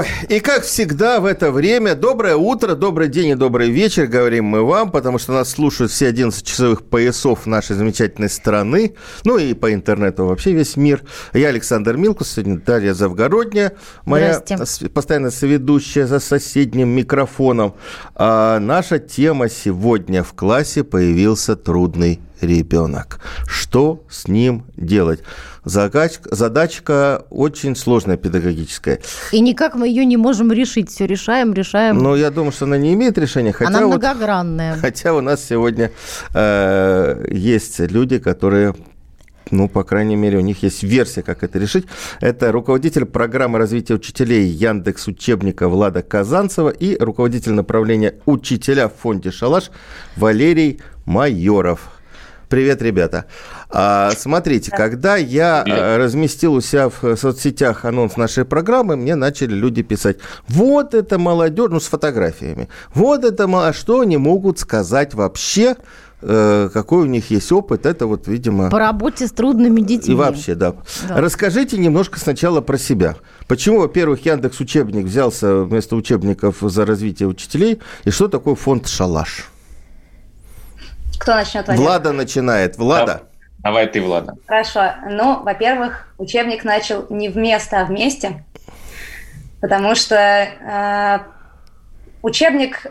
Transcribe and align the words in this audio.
Ой, 0.00 0.06
и 0.30 0.40
как 0.40 0.62
всегда 0.62 1.20
в 1.20 1.26
это 1.26 1.52
время, 1.52 1.94
доброе 1.94 2.34
утро, 2.34 2.74
добрый 2.74 3.08
день 3.08 3.28
и 3.28 3.34
добрый 3.34 3.68
вечер, 3.68 4.06
говорим 4.06 4.46
мы 4.46 4.64
вам, 4.64 4.90
потому 4.90 5.18
что 5.18 5.32
нас 5.34 5.50
слушают 5.50 5.92
все 5.92 6.06
11 6.06 6.42
часовых 6.42 6.86
поясов 6.86 7.44
нашей 7.44 7.76
замечательной 7.76 8.30
страны, 8.30 8.94
ну 9.24 9.36
и 9.36 9.52
по 9.52 9.74
интернету 9.74 10.24
вообще 10.24 10.52
весь 10.52 10.78
мир. 10.78 11.02
Я 11.34 11.48
Александр 11.48 11.98
Милкус, 11.98 12.30
сегодня 12.30 12.58
Дарья 12.58 12.94
Завгородняя, 12.94 13.74
моя 14.06 14.42
постоянно 14.94 15.30
соведущая 15.30 16.06
за 16.06 16.18
соседним 16.18 16.88
микрофоном. 16.88 17.74
А 18.14 18.58
наша 18.58 19.00
тема 19.00 19.50
сегодня 19.50 20.24
в 20.24 20.32
классе 20.32 20.82
появился 20.82 21.56
трудный 21.56 22.20
ребенок. 22.40 23.20
Что 23.46 24.04
с 24.08 24.28
ним 24.28 24.64
делать? 24.76 25.20
Задачка, 25.64 26.34
задачка 26.34 27.24
очень 27.30 27.76
сложная 27.76 28.16
педагогическая. 28.16 29.00
И 29.32 29.40
никак 29.40 29.74
мы 29.74 29.88
ее 29.88 30.04
не 30.04 30.16
можем 30.16 30.50
решить. 30.52 30.90
Все 30.90 31.06
решаем, 31.06 31.52
решаем. 31.52 31.98
Но 31.98 32.16
я 32.16 32.30
думаю, 32.30 32.52
что 32.52 32.64
она 32.64 32.78
не 32.78 32.94
имеет 32.94 33.18
решения. 33.18 33.52
Хотя 33.52 33.68
она 33.68 33.86
многогранная. 33.86 34.72
Вот, 34.72 34.80
хотя 34.82 35.14
у 35.14 35.20
нас 35.20 35.44
сегодня 35.44 35.90
э, 36.34 37.26
есть 37.30 37.78
люди, 37.80 38.18
которые 38.18 38.74
ну, 39.50 39.68
по 39.68 39.82
крайней 39.82 40.16
мере, 40.16 40.38
у 40.38 40.42
них 40.42 40.62
есть 40.62 40.82
версия, 40.82 41.22
как 41.22 41.42
это 41.42 41.58
решить. 41.58 41.86
Это 42.20 42.52
руководитель 42.52 43.04
программы 43.04 43.58
развития 43.58 43.94
учителей 43.94 44.46
Яндекс 44.46 45.08
Учебника 45.08 45.68
Влада 45.68 46.02
Казанцева 46.02 46.70
и 46.70 46.96
руководитель 46.98 47.52
направления 47.52 48.14
учителя 48.26 48.88
в 48.88 48.94
фонде 48.94 49.30
«Шалаш» 49.30 49.70
Валерий 50.16 50.80
Майоров. 51.04 51.99
Привет, 52.50 52.82
ребята. 52.82 53.26
А, 53.70 54.10
смотрите, 54.18 54.72
когда 54.72 55.16
я 55.16 55.62
Привет. 55.64 55.78
Э, 55.78 55.96
разместил 55.98 56.54
у 56.54 56.60
себя 56.60 56.88
в 56.88 57.16
соцсетях 57.16 57.84
анонс 57.84 58.16
нашей 58.16 58.44
программы, 58.44 58.96
мне 58.96 59.14
начали 59.14 59.54
люди 59.54 59.82
писать, 59.82 60.16
вот 60.48 60.92
это 60.92 61.16
молодежь, 61.16 61.70
ну, 61.70 61.78
с 61.78 61.86
фотографиями, 61.86 62.68
вот 62.92 63.24
это, 63.24 63.44
а 63.44 63.72
что 63.72 64.00
они 64.00 64.16
могут 64.16 64.58
сказать 64.58 65.14
вообще, 65.14 65.76
э, 66.22 66.70
какой 66.72 67.02
у 67.02 67.06
них 67.06 67.30
есть 67.30 67.52
опыт, 67.52 67.86
это 67.86 68.08
вот, 68.08 68.26
видимо... 68.26 68.68
По 68.68 68.80
работе 68.80 69.28
с 69.28 69.30
трудными 69.30 69.80
детьми. 69.80 70.14
И 70.14 70.16
вообще, 70.16 70.56
да. 70.56 70.74
да. 71.08 71.20
Расскажите 71.20 71.78
немножко 71.78 72.18
сначала 72.18 72.60
про 72.60 72.78
себя. 72.78 73.14
Почему, 73.46 73.78
во-первых, 73.78 74.26
Яндекс 74.26 74.58
Учебник 74.58 75.04
взялся 75.04 75.62
вместо 75.62 75.94
учебников 75.94 76.56
за 76.60 76.84
развитие 76.84 77.28
учителей, 77.28 77.78
и 78.02 78.10
что 78.10 78.26
такое 78.26 78.56
фонд 78.56 78.88
«Шалаш»? 78.88 79.50
Кто 81.20 81.34
начнет? 81.34 81.66
Владимир? 81.66 81.86
Влада 81.86 82.12
начинает. 82.12 82.78
Влада. 82.78 83.22
Давай 83.58 83.86
ты, 83.86 84.00
Влада. 84.00 84.36
Хорошо. 84.46 84.94
Ну, 85.10 85.42
во-первых, 85.42 86.08
учебник 86.16 86.64
начал 86.64 87.04
не 87.10 87.28
вместо, 87.28 87.82
а 87.82 87.84
вместе, 87.84 88.42
потому 89.60 89.94
что 89.94 90.16
э, 90.16 91.18
учебник 92.22 92.86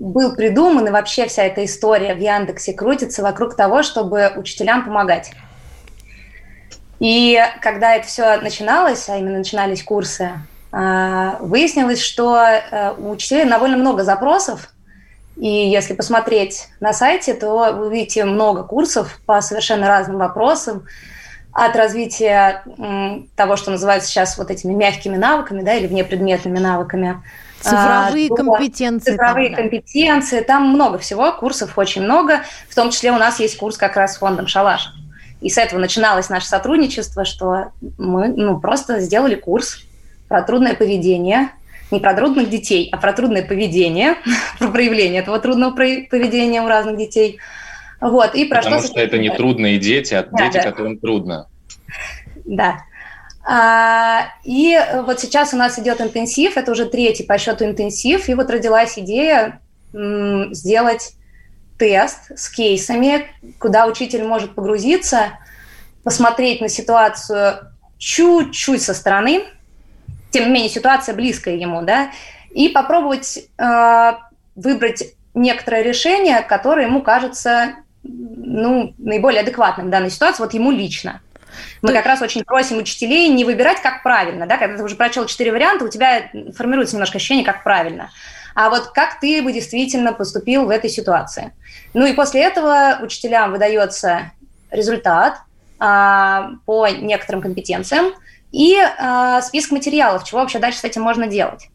был 0.00 0.34
придуман, 0.34 0.88
и 0.88 0.90
вообще 0.90 1.28
вся 1.28 1.44
эта 1.44 1.64
история 1.64 2.16
в 2.16 2.18
Яндексе 2.18 2.72
крутится 2.72 3.22
вокруг 3.22 3.54
того, 3.54 3.84
чтобы 3.84 4.32
учителям 4.36 4.84
помогать. 4.84 5.30
И 6.98 7.40
когда 7.62 7.94
это 7.94 8.08
все 8.08 8.40
начиналось, 8.40 9.08
а 9.08 9.16
именно 9.16 9.38
начинались 9.38 9.84
курсы, 9.84 10.32
э, 10.72 11.30
выяснилось, 11.38 12.02
что 12.02 12.36
э, 12.36 12.94
у 12.98 13.10
учителей 13.10 13.44
довольно 13.44 13.76
много 13.76 14.02
запросов 14.02 14.73
и 15.36 15.48
если 15.48 15.94
посмотреть 15.94 16.68
на 16.80 16.92
сайте, 16.92 17.34
то 17.34 17.74
вы 17.74 17.86
увидите 17.86 18.24
много 18.24 18.62
курсов 18.62 19.18
по 19.26 19.40
совершенно 19.40 19.88
разным 19.88 20.18
вопросам, 20.18 20.86
от 21.52 21.76
развития 21.76 22.64
того, 23.36 23.56
что 23.56 23.70
называется 23.70 24.08
сейчас 24.08 24.36
вот 24.36 24.50
этими 24.50 24.74
мягкими 24.74 25.16
навыками, 25.16 25.62
да, 25.62 25.74
или 25.74 25.86
внепредметными 25.86 26.58
навыками. 26.58 27.22
Цифровые 27.60 28.28
а, 28.28 28.34
компетенции. 28.34 29.12
Цифровые 29.12 29.50
там, 29.50 29.56
компетенции. 29.56 30.40
Там 30.40 30.68
много 30.68 30.98
всего, 30.98 31.32
курсов 31.32 31.78
очень 31.78 32.02
много. 32.02 32.40
В 32.68 32.74
том 32.74 32.90
числе 32.90 33.12
у 33.12 33.18
нас 33.18 33.38
есть 33.38 33.56
курс 33.56 33.76
как 33.76 33.96
раз 33.96 34.14
с 34.14 34.18
фондом 34.18 34.48
«Шалаш». 34.48 34.92
И 35.40 35.48
с 35.48 35.56
этого 35.56 35.78
начиналось 35.78 36.28
наше 36.28 36.48
сотрудничество, 36.48 37.24
что 37.24 37.70
мы 37.98 38.28
ну, 38.28 38.58
просто 38.58 38.98
сделали 39.00 39.36
курс 39.36 39.84
про 40.28 40.42
трудное 40.42 40.74
поведение– 40.74 41.50
не 41.94 42.00
про 42.00 42.14
трудных 42.14 42.50
детей, 42.50 42.88
а 42.92 42.98
про 42.98 43.12
трудное 43.12 43.42
поведение, 43.42 44.16
про 44.58 44.68
проявление 44.68 45.22
этого 45.22 45.38
трудного 45.38 45.72
поведения 45.72 46.60
у 46.60 46.68
разных 46.68 46.98
детей. 46.98 47.38
Вот, 48.00 48.34
и 48.34 48.44
про 48.44 48.58
Потому 48.58 48.80
что, 48.80 48.88
что 48.88 49.00
это 49.00 49.16
не 49.18 49.30
трудные 49.30 49.78
дети, 49.78 50.12
а 50.12 50.24
да, 50.30 50.46
дети, 50.46 50.54
да. 50.54 50.62
которым 50.62 50.98
трудно. 50.98 51.48
Да. 52.44 52.78
А, 53.46 54.26
и 54.44 54.78
вот 55.06 55.20
сейчас 55.20 55.54
у 55.54 55.56
нас 55.56 55.78
идет 55.78 56.00
интенсив, 56.00 56.56
это 56.56 56.72
уже 56.72 56.86
третий 56.86 57.24
по 57.24 57.38
счету 57.38 57.64
интенсив, 57.64 58.28
и 58.28 58.34
вот 58.34 58.50
родилась 58.50 58.98
идея 58.98 59.60
м, 59.94 60.52
сделать 60.54 61.14
тест 61.78 62.30
с 62.36 62.48
кейсами, 62.48 63.26
куда 63.58 63.86
учитель 63.86 64.24
может 64.24 64.54
погрузиться, 64.54 65.38
посмотреть 66.02 66.60
на 66.60 66.68
ситуацию 66.68 67.70
чуть-чуть 67.98 68.82
со 68.82 68.94
стороны, 68.94 69.44
тем 70.34 70.46
не 70.46 70.50
менее 70.50 70.68
ситуация 70.68 71.14
близкая 71.14 71.54
ему, 71.54 71.82
да, 71.82 72.10
и 72.50 72.68
попробовать 72.68 73.38
э, 73.56 74.12
выбрать 74.56 75.14
некоторое 75.32 75.82
решение, 75.82 76.42
которое 76.42 76.86
ему 76.86 77.02
кажется 77.02 77.76
ну, 78.02 78.94
наиболее 78.98 79.42
адекватным 79.42 79.86
в 79.86 79.90
данной 79.90 80.10
ситуации, 80.10 80.42
вот 80.42 80.52
ему 80.52 80.72
лично. 80.72 81.20
Мы 81.82 81.92
как 81.92 82.04
раз 82.04 82.20
очень 82.20 82.42
просим 82.42 82.78
учителей 82.78 83.28
не 83.28 83.44
выбирать, 83.44 83.80
как 83.80 84.02
правильно, 84.02 84.46
да, 84.46 84.56
когда 84.56 84.76
ты 84.76 84.82
уже 84.82 84.96
прочел 84.96 85.26
четыре 85.26 85.52
варианта, 85.52 85.84
у 85.84 85.88
тебя 85.88 86.30
формируется 86.56 86.96
немножко 86.96 87.18
ощущение, 87.18 87.44
как 87.44 87.62
правильно. 87.62 88.10
А 88.56 88.70
вот 88.70 88.88
как 88.88 89.20
ты 89.20 89.40
бы 89.40 89.52
действительно 89.52 90.12
поступил 90.12 90.66
в 90.66 90.70
этой 90.70 90.90
ситуации. 90.90 91.52
Ну 91.92 92.06
и 92.06 92.12
после 92.12 92.42
этого 92.42 92.98
учителям 93.02 93.52
выдается 93.52 94.32
результат 94.72 95.38
а, 95.78 96.50
по 96.66 96.88
некоторым 96.88 97.40
компетенциям, 97.40 98.14
и 98.54 98.78
э, 98.78 99.40
список 99.42 99.72
материалов, 99.72 100.22
чего 100.22 100.40
вообще 100.40 100.60
дальше 100.60 100.78
с 100.78 100.84
этим 100.84 101.02
можно 101.02 101.26
делать. 101.26 101.68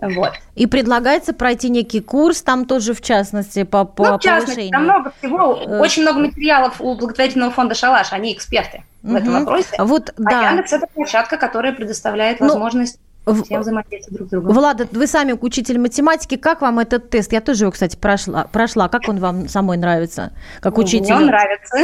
Вот. 0.00 0.32
И 0.54 0.66
предлагается 0.66 1.34
пройти 1.34 1.68
некий 1.68 2.00
курс, 2.00 2.40
там 2.40 2.64
тоже 2.64 2.94
в 2.94 3.02
частности 3.02 3.64
по, 3.64 3.84
по 3.84 4.12
ну, 4.12 4.18
в 4.18 4.22
частности, 4.22 4.54
повышению. 4.54 4.72
Там 4.72 4.84
много 4.84 5.12
всего, 5.18 5.60
э... 5.60 5.80
очень 5.80 6.02
много 6.02 6.20
материалов 6.20 6.80
у 6.80 6.94
благотворительного 6.94 7.50
фонда 7.50 7.74
«Шалаш», 7.74 8.12
они 8.12 8.32
эксперты 8.32 8.84
в 9.02 9.14
этом 9.14 9.32
вопросе. 9.34 9.68
Вот, 9.78 10.10
а 10.10 10.12
да. 10.16 10.50
Яндекс– 10.50 10.72
это 10.74 10.86
площадка, 10.86 11.36
которая 11.36 11.72
предоставляет 11.72 12.40
ну, 12.40 12.46
возможность 12.46 12.98
всем 13.44 13.60
взаимодействовать 13.60 14.16
друг 14.16 14.28
с 14.28 14.30
другом. 14.30 14.54
Влада, 14.54 14.88
вы 14.92 15.06
сами 15.06 15.32
учитель 15.38 15.78
математики, 15.78 16.36
как 16.36 16.62
вам 16.62 16.78
этот 16.78 17.10
тест? 17.10 17.32
Я 17.32 17.42
тоже 17.42 17.64
его, 17.64 17.72
кстати, 17.72 17.96
прошла. 17.96 18.44
прошла. 18.44 18.88
Как 18.88 19.08
он 19.08 19.18
вам 19.18 19.48
самой 19.48 19.76
нравится, 19.76 20.32
как 20.60 20.76
ну, 20.76 20.84
учитель? 20.84 21.12
Мне 21.12 21.16
он 21.16 21.26
нравится. 21.26 21.76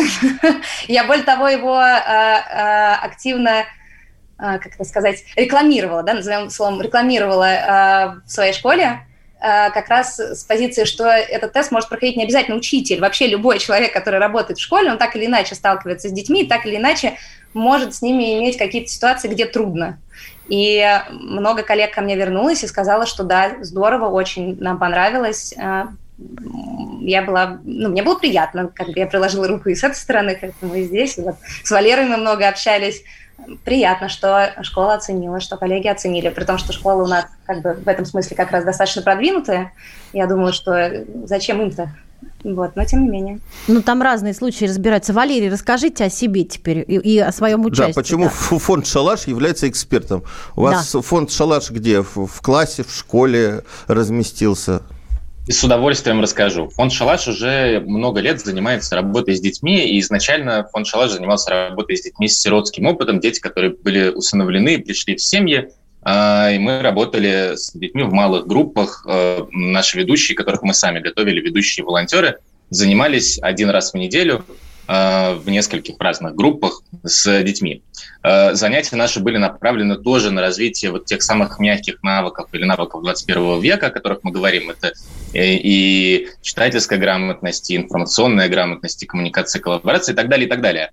Я, 0.89 1.05
более 1.05 1.25
того, 1.25 1.49
его 1.49 1.79
э, 1.83 1.93
э, 1.93 2.95
активно 3.03 3.65
как 4.37 4.75
это 4.75 4.85
сказать, 4.85 5.25
рекламировала, 5.37 6.03
да, 6.03 6.15
назовем 6.15 6.51
словом, 6.51 6.83
рекламировала 6.83 7.45
э, 7.45 8.21
в 8.27 8.31
своей 8.31 8.53
школе, 8.53 9.07
э, 9.41 9.71
как 9.71 9.89
раз 9.89 10.19
с 10.19 10.45
позиции, 10.45 10.85
что 10.85 11.07
этот 11.07 11.53
тест 11.53 11.71
может 11.71 11.89
проходить 11.89 12.17
не 12.17 12.25
обязательно 12.25 12.57
учитель. 12.57 13.01
Вообще 13.01 13.27
любой 13.27 13.59
человек, 13.59 13.93
который 13.93 14.19
работает 14.19 14.59
в 14.59 14.63
школе, 14.63 14.91
он 14.91 14.99
так 14.99 15.15
или 15.17 15.27
иначе 15.27 15.55
сталкивается 15.55 16.09
с 16.09 16.13
детьми, 16.13 16.43
и 16.43 16.49
так 16.49 16.67
или 16.67 16.77
иначе 16.77 17.15
может 17.53 17.95
с 17.95 18.03
ними 18.03 18.39
иметь 18.39 18.59
какие-то 18.59 18.89
ситуации, 18.89 19.29
где 19.29 19.47
трудно. 19.47 19.99
И 20.49 20.85
много 21.11 21.63
коллег 21.63 21.95
ко 21.95 22.01
мне 22.01 22.17
вернулось 22.17 22.65
и 22.65 22.67
сказала, 22.67 23.07
что 23.07 23.23
да, 23.23 23.53
здорово, 23.63 24.09
очень 24.09 24.59
нам 24.61 24.79
понравилось. 24.79 25.55
Я 27.01 27.23
была, 27.23 27.59
ну, 27.65 27.89
мне 27.89 28.03
было 28.03 28.19
приятно, 28.19 28.71
как 28.73 28.89
бы 28.89 28.93
я 28.97 29.07
приложила 29.07 29.49
руку 29.49 29.69
и 29.69 29.75
с 29.75 29.83
этой 29.83 29.97
стороны, 29.97 30.37
как 30.37 30.51
мы 30.61 30.83
здесь. 30.83 31.17
Вот. 31.17 31.37
С 31.63 31.71
Валерой 31.71 32.07
мы 32.07 32.19
много 32.19 32.49
общались 32.49 33.03
приятно, 33.65 34.09
что 34.09 34.53
школа 34.63 34.95
оценила, 34.95 35.41
что 35.41 35.57
коллеги 35.57 35.89
оценили, 35.89 36.29
при 36.29 36.45
том, 36.45 36.59
что 36.59 36.73
школа 36.73 37.03
у 37.03 37.07
нас 37.07 37.27
как 37.47 37.63
бы 37.63 37.75
в 37.75 37.89
этом 37.89 38.05
смысле 38.05 38.37
как 38.37 38.51
раз 38.51 38.65
достаточно 38.65 39.03
продвинутая. 39.03 39.73
Я 40.13 40.27
думаю, 40.27 40.53
что 40.53 41.05
зачем 41.25 41.63
им-то? 41.63 41.91
Вот, 42.43 42.77
но 42.77 42.85
тем 42.85 43.05
не 43.05 43.09
менее. 43.09 43.41
Ну, 43.69 43.83
там 43.83 44.03
разные 44.03 44.35
случаи 44.35 44.67
разбираются. 44.67 45.15
Валерий, 45.15 45.51
расскажите 45.51 46.05
о 46.05 46.11
себе 46.11 46.45
теперь 46.45 46.85
и, 46.87 46.97
и 46.97 47.19
о 47.19 47.33
своем 47.33 47.65
участии. 47.65 47.93
Да, 47.93 48.01
почему 48.01 48.25
да. 48.25 48.59
фонд 48.59 48.87
«Шалаш» 48.87 49.27
является 49.27 49.69
экспертом? 49.69 50.25
У 50.55 50.63
вас 50.63 50.93
да. 50.93 51.01
фонд 51.01 51.31
«Шалаш» 51.31 51.71
где? 51.71 52.03
В, 52.03 52.27
в 52.27 52.41
классе, 52.43 52.85
в 52.85 52.95
школе 52.95 53.65
разместился? 53.87 54.83
И 55.47 55.53
с 55.53 55.63
удовольствием 55.63 56.23
расскажу. 56.23 56.71
Фонд 56.71 56.91
«Шалаш» 56.91 57.29
уже 57.29 57.81
много 57.81 58.21
лет 58.21 58.41
занимается 58.41 58.97
работой 58.97 59.37
с 59.37 59.41
детьми, 59.41 59.87
и 59.87 60.01
изначально 60.01 60.67
фонд 60.73 60.87
«Шалаш» 60.87 61.11
занимался 61.11 61.51
работой 61.51 61.99
с 61.99 62.03
детьми 62.03 62.29
с 62.29 62.41
сиротским 62.41 62.87
опытом, 62.87 63.21
дети, 63.21 63.41
которые 63.41 63.75
были 63.75 64.09
усыновлены, 64.09 64.79
пришли 64.79 65.17
в 65.17 65.23
семьи, 65.23 65.69
а, 66.01 66.51
и 66.51 66.59
мы 66.59 66.81
работали 66.81 67.57
с 67.57 67.73
детьми 67.75 68.05
в 68.05 68.13
малых 68.13 68.47
группах. 68.47 69.05
А, 69.07 69.47
наши 69.51 69.99
ведущие, 69.99 70.35
которых 70.35 70.63
мы 70.63 70.73
сами 70.73 71.01
готовили, 71.01 71.41
ведущие 71.41 71.85
волонтеры, 71.85 72.39
занимались 72.71 73.39
один 73.43 73.69
раз 73.69 73.93
в 73.93 73.97
неделю 73.97 74.47
в 74.87 75.43
нескольких 75.47 75.97
разных 75.99 76.35
группах 76.35 76.83
с 77.03 77.43
детьми. 77.43 77.83
Занятия 78.23 78.97
наши 78.97 79.21
были 79.21 79.39
направлены 79.39 79.97
тоже 79.97 80.31
на 80.31 80.41
развитие 80.41 80.91
вот 80.91 81.07
тех 81.07 81.23
самых 81.23 81.59
мягких 81.59 82.03
навыков 82.03 82.49
или 82.53 82.65
навыков 82.65 83.03
21 83.03 83.61
века, 83.61 83.87
о 83.87 83.91
которых 83.91 84.19
мы 84.23 84.31
говорим. 84.31 84.71
Это 84.71 84.93
и 85.33 86.29
читательская 86.43 86.99
грамотность, 86.99 87.71
и 87.71 87.77
информационная 87.77 88.49
грамотность, 88.49 89.03
и 89.03 89.07
коммуникация, 89.07 89.61
коллаборация 89.61 90.13
и 90.13 90.17
так 90.17 90.29
далее, 90.29 90.47
и 90.47 90.51
так 90.51 90.61
далее. 90.61 90.91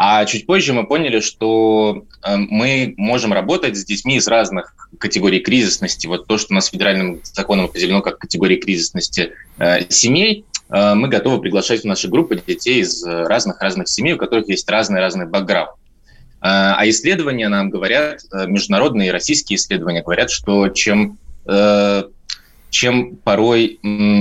А 0.00 0.24
чуть 0.26 0.46
позже 0.46 0.72
мы 0.72 0.86
поняли, 0.86 1.18
что 1.18 2.04
э, 2.22 2.36
мы 2.36 2.94
можем 2.96 3.32
работать 3.32 3.76
с 3.76 3.84
детьми 3.84 4.18
из 4.18 4.28
разных 4.28 4.72
категорий 4.96 5.40
кризисности. 5.40 6.06
Вот 6.06 6.28
то, 6.28 6.38
что 6.38 6.52
у 6.52 6.54
нас 6.54 6.68
федеральным 6.68 7.20
законом 7.24 7.64
определено 7.64 8.00
как 8.00 8.18
категории 8.18 8.58
кризисности 8.58 9.32
э, 9.58 9.90
семей, 9.90 10.44
э, 10.44 10.57
мы 10.68 11.08
готовы 11.08 11.40
приглашать 11.40 11.82
в 11.82 11.84
наши 11.84 12.08
группы 12.08 12.40
детей 12.46 12.80
из 12.82 13.04
разных-разных 13.04 13.88
семей, 13.88 14.14
у 14.14 14.18
которых 14.18 14.48
есть 14.48 14.68
разный-разный 14.68 15.26
бэкграунд. 15.26 15.70
А 16.40 16.82
исследования 16.88 17.48
нам 17.48 17.70
говорят, 17.70 18.20
международные 18.32 19.08
и 19.08 19.12
российские 19.12 19.56
исследования 19.56 20.02
говорят, 20.02 20.30
что 20.30 20.68
чем 20.68 21.18
чем 22.70 23.16
порой 23.16 23.80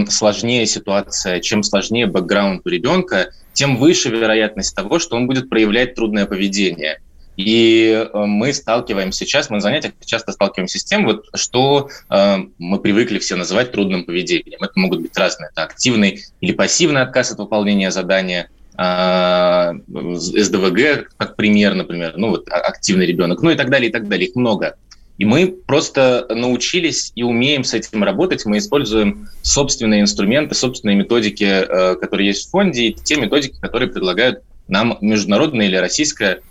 сложнее 0.09 0.65
ситуация, 0.65 1.41
чем 1.41 1.63
сложнее 1.63 2.05
бэкграунд 2.07 2.65
у 2.65 2.69
ребенка, 2.69 3.31
тем 3.53 3.75
выше 3.75 4.09
вероятность 4.09 4.75
того, 4.75 4.99
что 4.99 5.17
он 5.17 5.27
будет 5.27 5.49
проявлять 5.49 5.95
трудное 5.95 6.25
поведение. 6.25 7.01
И 7.37 7.91
э, 7.91 8.25
мы 8.25 8.51
сталкиваемся 8.51 9.19
сейчас, 9.19 9.49
мы 9.49 9.57
на 9.57 9.61
занятиях 9.61 9.93
часто 10.03 10.31
сталкиваемся 10.31 10.79
с 10.79 10.83
тем, 10.83 11.05
вот, 11.05 11.25
что 11.35 11.89
э, 12.09 12.37
мы 12.57 12.79
привыкли 12.79 13.19
все 13.19 13.35
называть 13.35 13.71
трудным 13.71 14.05
поведением. 14.05 14.61
Это 14.61 14.73
могут 14.75 15.01
быть 15.01 15.15
разные. 15.15 15.49
Это 15.51 15.63
активный 15.63 16.23
или 16.41 16.51
пассивный 16.51 17.01
отказ 17.01 17.31
от 17.31 17.37
выполнения 17.37 17.91
задания, 17.91 18.49
э, 18.75 19.71
СДВГ, 19.87 21.09
как 21.15 21.35
пример, 21.35 21.75
например, 21.75 22.15
ну 22.17 22.31
вот 22.31 22.49
а, 22.49 22.57
активный 22.57 23.05
ребенок, 23.05 23.41
ну 23.43 23.51
и 23.51 23.55
так 23.55 23.69
далее, 23.69 23.89
и 23.89 23.91
так 23.91 24.07
далее. 24.07 24.29
Их 24.29 24.35
много. 24.35 24.75
И 25.19 25.25
мы 25.25 25.47
просто 25.47 26.25
научились 26.29 27.11
и 27.13 27.21
умеем 27.21 27.63
с 27.63 27.73
этим 27.75 28.03
работать. 28.03 28.45
Мы 28.45 28.57
используем 28.57 29.29
собственные 29.43 30.01
инструменты, 30.01 30.55
собственные 30.55 30.95
методики, 30.95 31.43
э, 31.43 31.95
которые 31.97 32.29
есть 32.29 32.47
в 32.47 32.49
фонде, 32.49 32.87
и 32.87 32.93
те 32.93 33.15
методики, 33.15 33.59
которые 33.59 33.91
предлагают 33.91 34.41
нам 34.67 34.97
международное 35.01 35.67
или 35.67 35.75
российское 35.75 36.35
э, 36.35 36.41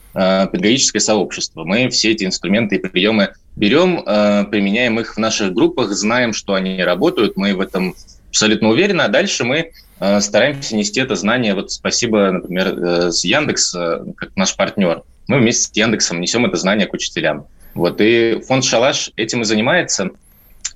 педагогическое 0.51 1.01
сообщество. 1.01 1.65
Мы 1.65 1.89
все 1.91 2.13
эти 2.13 2.25
инструменты 2.25 2.77
и 2.77 2.79
приемы 2.79 3.35
берем, 3.55 4.03
э, 4.07 4.45
применяем 4.51 4.99
их 4.99 5.17
в 5.17 5.19
наших 5.19 5.53
группах, 5.53 5.91
знаем, 5.91 6.33
что 6.33 6.55
они 6.55 6.83
работают, 6.83 7.37
мы 7.37 7.55
в 7.55 7.61
этом 7.61 7.95
абсолютно 8.31 8.71
уверены, 8.71 9.03
а 9.03 9.09
дальше 9.09 9.45
мы 9.45 9.73
стараемся 10.21 10.77
нести 10.77 11.01
это 11.01 11.17
знание. 11.17 11.55
Вот 11.55 11.71
спасибо, 11.71 12.31
например, 12.31 13.11
с 13.11 13.25
Яндекс, 13.25 13.73
как 14.17 14.37
наш 14.37 14.55
партнер. 14.55 15.03
Мы 15.27 15.39
вместе 15.39 15.73
с 15.73 15.77
Яндексом 15.77 16.21
несем 16.21 16.45
это 16.45 16.57
знание 16.57 16.87
к 16.87 16.93
учителям. 16.93 17.47
Вот, 17.75 18.01
и 18.01 18.41
фонд 18.47 18.65
«Шалаш» 18.65 19.11
этим 19.17 19.43
и 19.43 19.45
занимается. 19.45 20.11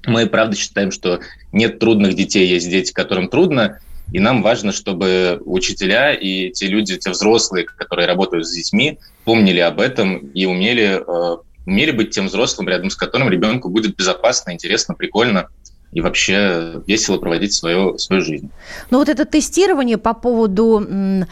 Мы, 0.06 0.26
правда, 0.26 0.56
считаем, 0.56 0.90
что 0.90 1.20
нет 1.52 1.78
трудных 1.78 2.14
детей, 2.14 2.46
есть 2.46 2.69
дети, 2.70 2.92
которым 2.92 3.28
трудно, 3.28 3.81
и 4.12 4.21
нам 4.21 4.43
важно, 4.43 4.73
чтобы 4.73 5.41
учителя 5.45 6.12
и 6.12 6.51
те 6.51 6.67
люди, 6.67 6.97
те 6.97 7.11
взрослые, 7.11 7.65
которые 7.65 8.07
работают 8.07 8.47
с 8.47 8.53
детьми, 8.53 8.99
помнили 9.25 9.61
об 9.61 9.81
этом 9.81 10.19
и 10.19 10.47
умели, 10.47 11.01
э, 11.07 11.37
умели 11.67 11.91
быть 11.93 12.11
тем 12.11 12.27
взрослым, 12.27 12.69
рядом 12.69 12.91
с 12.91 12.97
которым 12.97 13.29
ребенку 13.29 13.69
будет 13.69 13.97
безопасно, 13.97 14.53
интересно, 14.53 14.95
прикольно 14.95 15.49
и 15.92 16.00
вообще 16.00 16.82
весело 16.87 17.19
проводить 17.19 17.52
свою, 17.52 17.98
свою 17.98 18.22
жизнь. 18.22 18.50
Ну 18.90 18.98
вот 18.98 19.08
это 19.08 19.25
тестирование 19.25 19.98
по 19.98 20.14
поводу 20.14 20.81
э, 20.84 21.25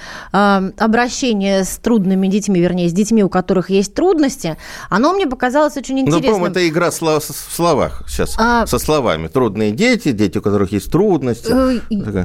обращения 0.78 1.64
с 1.64 1.78
трудными 1.78 2.26
детьми, 2.26 2.60
вернее, 2.60 2.88
с 2.88 2.92
детьми, 2.92 3.22
у 3.22 3.28
которых 3.28 3.70
есть 3.70 3.94
трудности, 3.94 4.56
оно 4.90 5.12
мне 5.12 5.26
показалось 5.26 5.76
очень 5.76 6.00
интересным. 6.00 6.22
Ну, 6.22 6.28
по-моему, 6.28 6.46
это 6.46 6.68
игра 6.68 6.90
слов, 6.90 7.24
в 7.24 7.54
словах 7.54 8.02
сейчас, 8.08 8.34
а... 8.38 8.66
со 8.66 8.78
словами. 8.78 9.28
Трудные 9.28 9.70
дети, 9.70 10.10
дети, 10.10 10.38
у 10.38 10.42
которых 10.42 10.72
есть 10.72 10.90
трудности. 10.90 11.52
Э, 11.52 11.80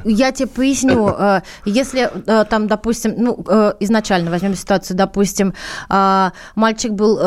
я 0.06 0.32
тебе 0.32 0.48
поясню. 0.48 1.04
Э, 1.24 1.42
если 1.66 2.10
э, 2.26 2.46
там, 2.46 2.68
допустим, 2.68 3.14
ну, 3.18 3.46
изначально 3.80 4.32
возьмем 4.32 4.56
ситуацию, 4.56 4.98
допустим, 4.98 5.54
мальчик 6.56 6.92
был 6.92 7.20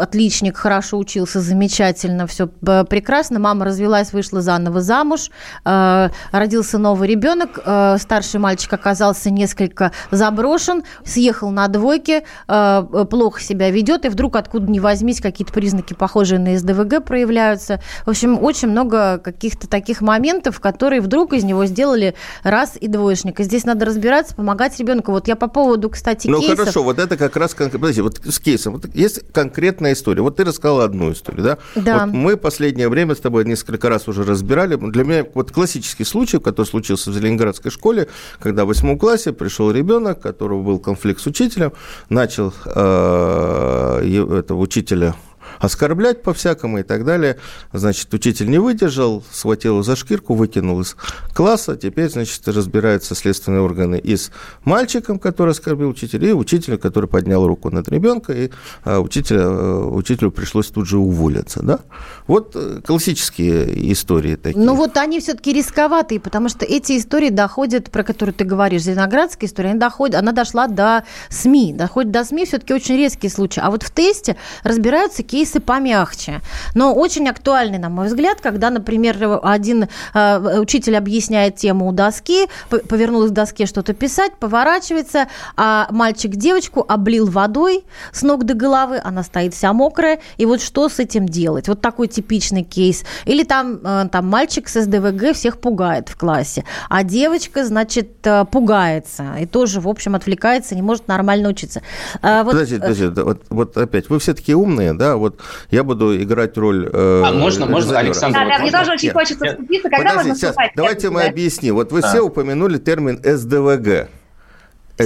отличник, 0.00 0.56
хорошо 0.56 0.98
учился, 0.98 1.40
замечательно, 1.40 2.26
все 2.26 2.46
прекрасно, 2.46 3.38
мама 3.38 3.64
развелась, 3.64 4.12
вышла 4.12 4.37
вышла 4.38 4.42
заново 4.42 4.80
замуж, 4.80 5.30
э, 5.64 6.08
родился 6.32 6.78
новый 6.78 7.08
ребенок, 7.08 7.60
э, 7.64 7.96
старший 7.98 8.40
мальчик 8.40 8.72
оказался 8.72 9.30
несколько 9.30 9.92
заброшен, 10.10 10.82
съехал 11.04 11.50
на 11.50 11.68
двойке, 11.68 12.24
э, 12.48 13.04
плохо 13.10 13.40
себя 13.40 13.70
ведет, 13.70 14.04
и 14.04 14.08
вдруг 14.08 14.36
откуда 14.36 14.70
ни 14.70 14.78
возьмись 14.78 15.20
какие-то 15.20 15.52
признаки, 15.52 15.94
похожие 15.94 16.38
на 16.38 16.58
СДВГ, 16.58 17.04
проявляются. 17.04 17.80
В 18.06 18.10
общем, 18.10 18.42
очень 18.42 18.68
много 18.68 19.18
каких-то 19.18 19.68
таких 19.68 20.00
моментов, 20.00 20.60
которые 20.60 21.00
вдруг 21.00 21.32
из 21.32 21.44
него 21.44 21.66
сделали 21.66 22.14
раз 22.42 22.76
и 22.80 22.88
двоечник. 22.88 23.40
И 23.40 23.44
здесь 23.44 23.64
надо 23.64 23.86
разбираться, 23.86 24.34
помогать 24.34 24.78
ребенку. 24.78 25.12
Вот 25.12 25.28
я 25.28 25.36
по 25.36 25.48
поводу, 25.48 25.90
кстати, 25.90 26.28
ну, 26.28 26.40
кейсов... 26.40 26.58
Ну, 26.58 26.64
хорошо, 26.64 26.82
вот 26.82 26.98
это 26.98 27.16
как 27.16 27.36
раз... 27.36 27.54
Подожди, 27.54 28.00
вот 28.00 28.20
с 28.24 28.38
кейсом. 28.38 28.74
Вот 28.74 28.94
есть 28.94 29.20
конкретная 29.32 29.92
история. 29.92 30.22
Вот 30.22 30.36
ты 30.36 30.44
рассказала 30.44 30.84
одну 30.84 31.12
историю, 31.12 31.44
да? 31.44 31.58
Да. 31.74 32.06
Вот 32.06 32.14
мы 32.14 32.36
последнее 32.36 32.88
время 32.88 33.14
с 33.14 33.18
тобой 33.18 33.44
несколько 33.44 33.88
раз 33.88 34.08
уже 34.08 34.24
разбирали. 34.28 34.76
Для 34.76 35.04
меня 35.04 35.26
вот 35.34 35.50
классический 35.50 36.04
случай, 36.04 36.38
который 36.38 36.66
случился 36.66 37.10
в 37.10 37.14
Зеленоградской 37.14 37.70
школе, 37.70 38.08
когда 38.40 38.64
в 38.64 38.68
восьмом 38.68 38.98
классе 38.98 39.32
пришел 39.32 39.70
ребенок, 39.70 40.18
у 40.18 40.20
которого 40.20 40.62
был 40.62 40.78
конфликт 40.78 41.20
с 41.20 41.26
учителем, 41.26 41.72
начал 42.08 42.52
э, 42.66 44.38
этого 44.38 44.60
учителя 44.60 45.14
оскорблять 45.58 46.22
по-всякому 46.22 46.78
и 46.78 46.82
так 46.82 47.04
далее. 47.04 47.38
Значит, 47.72 48.12
учитель 48.14 48.48
не 48.48 48.58
выдержал, 48.58 49.24
схватил 49.30 49.72
его 49.74 49.82
за 49.82 49.96
шкирку, 49.96 50.34
выкинул 50.34 50.80
из 50.80 50.96
класса. 51.34 51.76
Теперь, 51.76 52.10
значит, 52.10 52.46
разбираются 52.48 53.14
следственные 53.14 53.62
органы 53.62 53.98
и 53.98 54.16
с 54.16 54.30
мальчиком, 54.64 55.18
который 55.18 55.50
оскорбил 55.50 55.90
учителя, 55.90 56.30
и 56.30 56.32
учителем, 56.32 56.78
который 56.78 57.08
поднял 57.08 57.46
руку 57.46 57.70
над 57.70 57.88
ребенка, 57.88 58.32
и 58.32 58.50
а, 58.84 59.00
учителя, 59.00 59.42
э, 59.42 59.90
учителю 59.92 60.30
пришлось 60.30 60.68
тут 60.68 60.86
же 60.86 60.98
уволиться. 60.98 61.62
Да? 61.62 61.80
Вот 62.26 62.52
э, 62.54 62.80
классические 62.84 63.92
истории 63.92 64.36
такие. 64.36 64.64
Ну 64.64 64.74
вот 64.74 64.96
они 64.96 65.20
все-таки 65.20 65.52
рисковатые, 65.52 66.20
потому 66.20 66.48
что 66.48 66.64
эти 66.64 66.98
истории 66.98 67.30
доходят, 67.30 67.90
про 67.90 68.02
которые 68.02 68.34
ты 68.34 68.44
говоришь, 68.44 68.82
Зеленоградская 68.82 69.48
история, 69.48 69.70
она, 69.70 69.80
доходит, 69.80 70.16
она 70.16 70.32
дошла 70.32 70.68
до 70.68 71.04
СМИ. 71.30 71.72
Доходит 71.74 72.10
до 72.10 72.24
СМИ 72.24 72.46
все-таки 72.46 72.74
очень 72.74 72.96
резкий 72.96 73.28
случай. 73.28 73.60
А 73.60 73.70
вот 73.70 73.82
в 73.82 73.90
тесте 73.90 74.36
разбираются 74.62 75.22
кейсы 75.22 75.47
кейсы 75.48 75.60
помягче. 75.60 76.40
Но 76.74 76.94
очень 76.94 77.28
актуальный, 77.28 77.78
на 77.78 77.88
мой 77.88 78.06
взгляд, 78.06 78.40
когда, 78.40 78.70
например, 78.70 79.40
один 79.42 79.88
э, 80.14 80.60
учитель 80.60 80.96
объясняет 80.96 81.56
тему 81.56 81.88
у 81.88 81.92
доски, 81.92 82.48
повернулась 82.68 83.30
к 83.30 83.34
доске 83.34 83.66
что-то 83.66 83.94
писать, 83.94 84.32
поворачивается, 84.38 85.28
а 85.56 85.88
мальчик 85.90 86.32
девочку 86.32 86.84
облил 86.86 87.26
водой 87.26 87.84
с 88.12 88.22
ног 88.22 88.44
до 88.44 88.54
головы, 88.54 89.00
она 89.02 89.22
стоит 89.22 89.54
вся 89.54 89.72
мокрая, 89.72 90.20
и 90.36 90.46
вот 90.46 90.60
что 90.60 90.88
с 90.88 90.98
этим 90.98 91.26
делать? 91.26 91.68
Вот 91.68 91.80
такой 91.80 92.08
типичный 92.08 92.62
кейс. 92.62 93.04
Или 93.24 93.44
там, 93.44 93.80
э, 93.82 94.08
там 94.10 94.26
мальчик 94.26 94.68
с 94.68 94.82
СДВГ 94.82 95.34
всех 95.34 95.58
пугает 95.58 96.08
в 96.08 96.16
классе, 96.16 96.64
а 96.88 97.04
девочка, 97.04 97.64
значит, 97.64 98.26
э, 98.26 98.44
пугается 98.44 99.36
и 99.40 99.46
тоже, 99.46 99.80
в 99.80 99.88
общем, 99.88 100.14
отвлекается, 100.14 100.74
не 100.74 100.82
может 100.82 101.08
нормально 101.08 101.48
учиться. 101.48 101.82
А 102.22 102.42
вот... 102.44 102.52
Подождите, 102.52 102.80
подождите, 102.80 103.22
вот, 103.22 103.42
вот 103.48 103.76
опять, 103.76 104.10
вы 104.10 104.18
все 104.18 104.34
такие 104.34 104.56
умные, 104.56 104.92
да, 104.92 105.16
вот 105.16 105.37
я 105.70 105.84
буду 105.84 106.20
играть 106.22 106.56
роль... 106.56 106.88
Э, 106.92 107.22
а 107.24 107.32
можно, 107.32 107.66
можно, 107.66 107.98
Александр? 107.98 108.38
Да, 108.38 108.48
да, 108.48 108.58
мне 108.62 108.70
тоже 108.70 108.92
очень 108.92 109.10
хочется 109.10 109.46
вступиться. 109.46 109.88
Когда 109.88 110.10
Подождите, 110.10 110.28
можно 110.28 110.34
сейчас, 110.34 110.56
давайте 110.74 111.10
мы 111.10 111.22
объясним. 111.24 111.74
Вот 111.74 111.92
вы 111.92 112.02
все 112.02 112.20
упомянули 112.20 112.78
термин 112.78 113.20
СДВГ. 113.22 114.08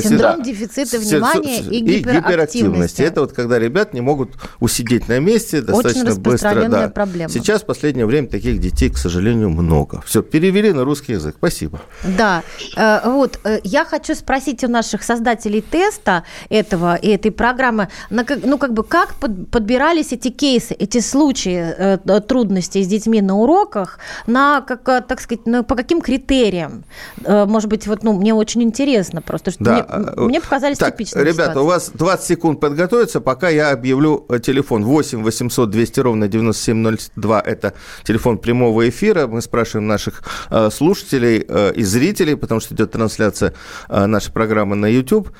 Синдром 0.01 0.39
да. 0.39 0.45
дефицита 0.45 0.99
внимания 0.99 1.61
и, 1.61 1.79
и 1.79 1.99
гиперактивности. 1.99 3.03
Это 3.03 3.21
вот 3.21 3.33
когда 3.33 3.59
ребят 3.59 3.93
не 3.93 4.01
могут 4.01 4.31
усидеть 4.61 5.09
на 5.09 5.19
месте 5.19 5.61
достаточно 5.61 6.13
Очень 6.13 6.21
быстро. 6.21 6.69
Да. 6.69 6.89
проблема. 6.89 7.31
Сейчас 7.31 7.63
в 7.63 7.67
последнее 7.67 8.07
время 8.07 8.29
таких 8.29 8.59
детей, 8.59 8.91
к 8.91 8.97
сожалению, 8.97 9.51
много. 9.51 10.03
Все, 10.07 10.23
перевели 10.23 10.73
на 10.73 10.85
русский 10.85 11.13
язык. 11.13 11.37
Спасибо. 11.39 11.81
Да. 12.05 12.43
Э, 12.77 13.01
вот, 13.05 13.39
э, 13.45 13.61
я 13.65 13.85
хочу 13.85 14.15
спросить 14.15 14.65
у 14.65 14.69
наших 14.69 15.03
создателей 15.03 15.61
теста 15.61 16.25
этого 16.49 16.97
и 16.97 17.09
этой 17.09 17.31
программы, 17.31 17.89
ну, 18.11 18.59
как 18.59 18.73
бы, 18.73 18.85
как 18.85 19.15
подбирались 19.15 20.13
эти 20.13 20.29
кейсы, 20.29 20.75
эти 20.75 21.01
случаи 21.01 21.75
э, 21.77 22.21
трудностей 22.21 22.83
с 22.83 22.87
детьми 22.87 23.21
на 23.21 23.37
уроках, 23.37 23.99
на, 24.27 24.61
как, 24.63 24.85
так 25.07 25.21
сказать, 25.21 25.47
на, 25.47 25.63
по 25.63 25.75
каким 25.75 26.01
критериям? 26.01 26.85
Может 27.27 27.69
быть, 27.69 27.87
вот, 27.87 28.03
ну, 28.03 28.13
мне 28.13 28.35
очень 28.35 28.63
интересно 28.63 29.23
просто, 29.23 29.51
что 29.51 29.65
да. 29.65 29.82
Мне, 29.89 30.29
мне 30.29 30.41
показались 30.41 30.79
так, 30.79 30.95
типичными 30.95 31.25
Ребята, 31.25 31.53
ситуации. 31.53 31.61
у 31.61 31.65
вас 31.65 31.91
20 31.95 32.27
секунд 32.27 32.61
подготовиться, 32.61 33.21
пока 33.21 33.49
я 33.49 33.71
объявлю 33.71 34.27
телефон 34.43 34.85
8 34.85 35.23
800 35.23 35.71
200 35.71 36.01
ровно 36.01 36.29
9702. 36.29 37.41
Это 37.41 37.75
телефон 38.05 38.39
прямого 38.39 38.89
эфира. 38.89 39.27
Мы 39.27 39.41
спрашиваем 39.43 39.87
наших 39.87 40.23
слушателей 40.71 41.39
и 41.73 41.83
зрителей, 41.83 42.37
потому 42.37 42.61
что 42.61 42.75
идет 42.75 42.93
трансляция 42.93 43.55
нашей 43.89 44.33
программы 44.33 44.77
на 44.77 44.87
YouTube. 44.87 45.31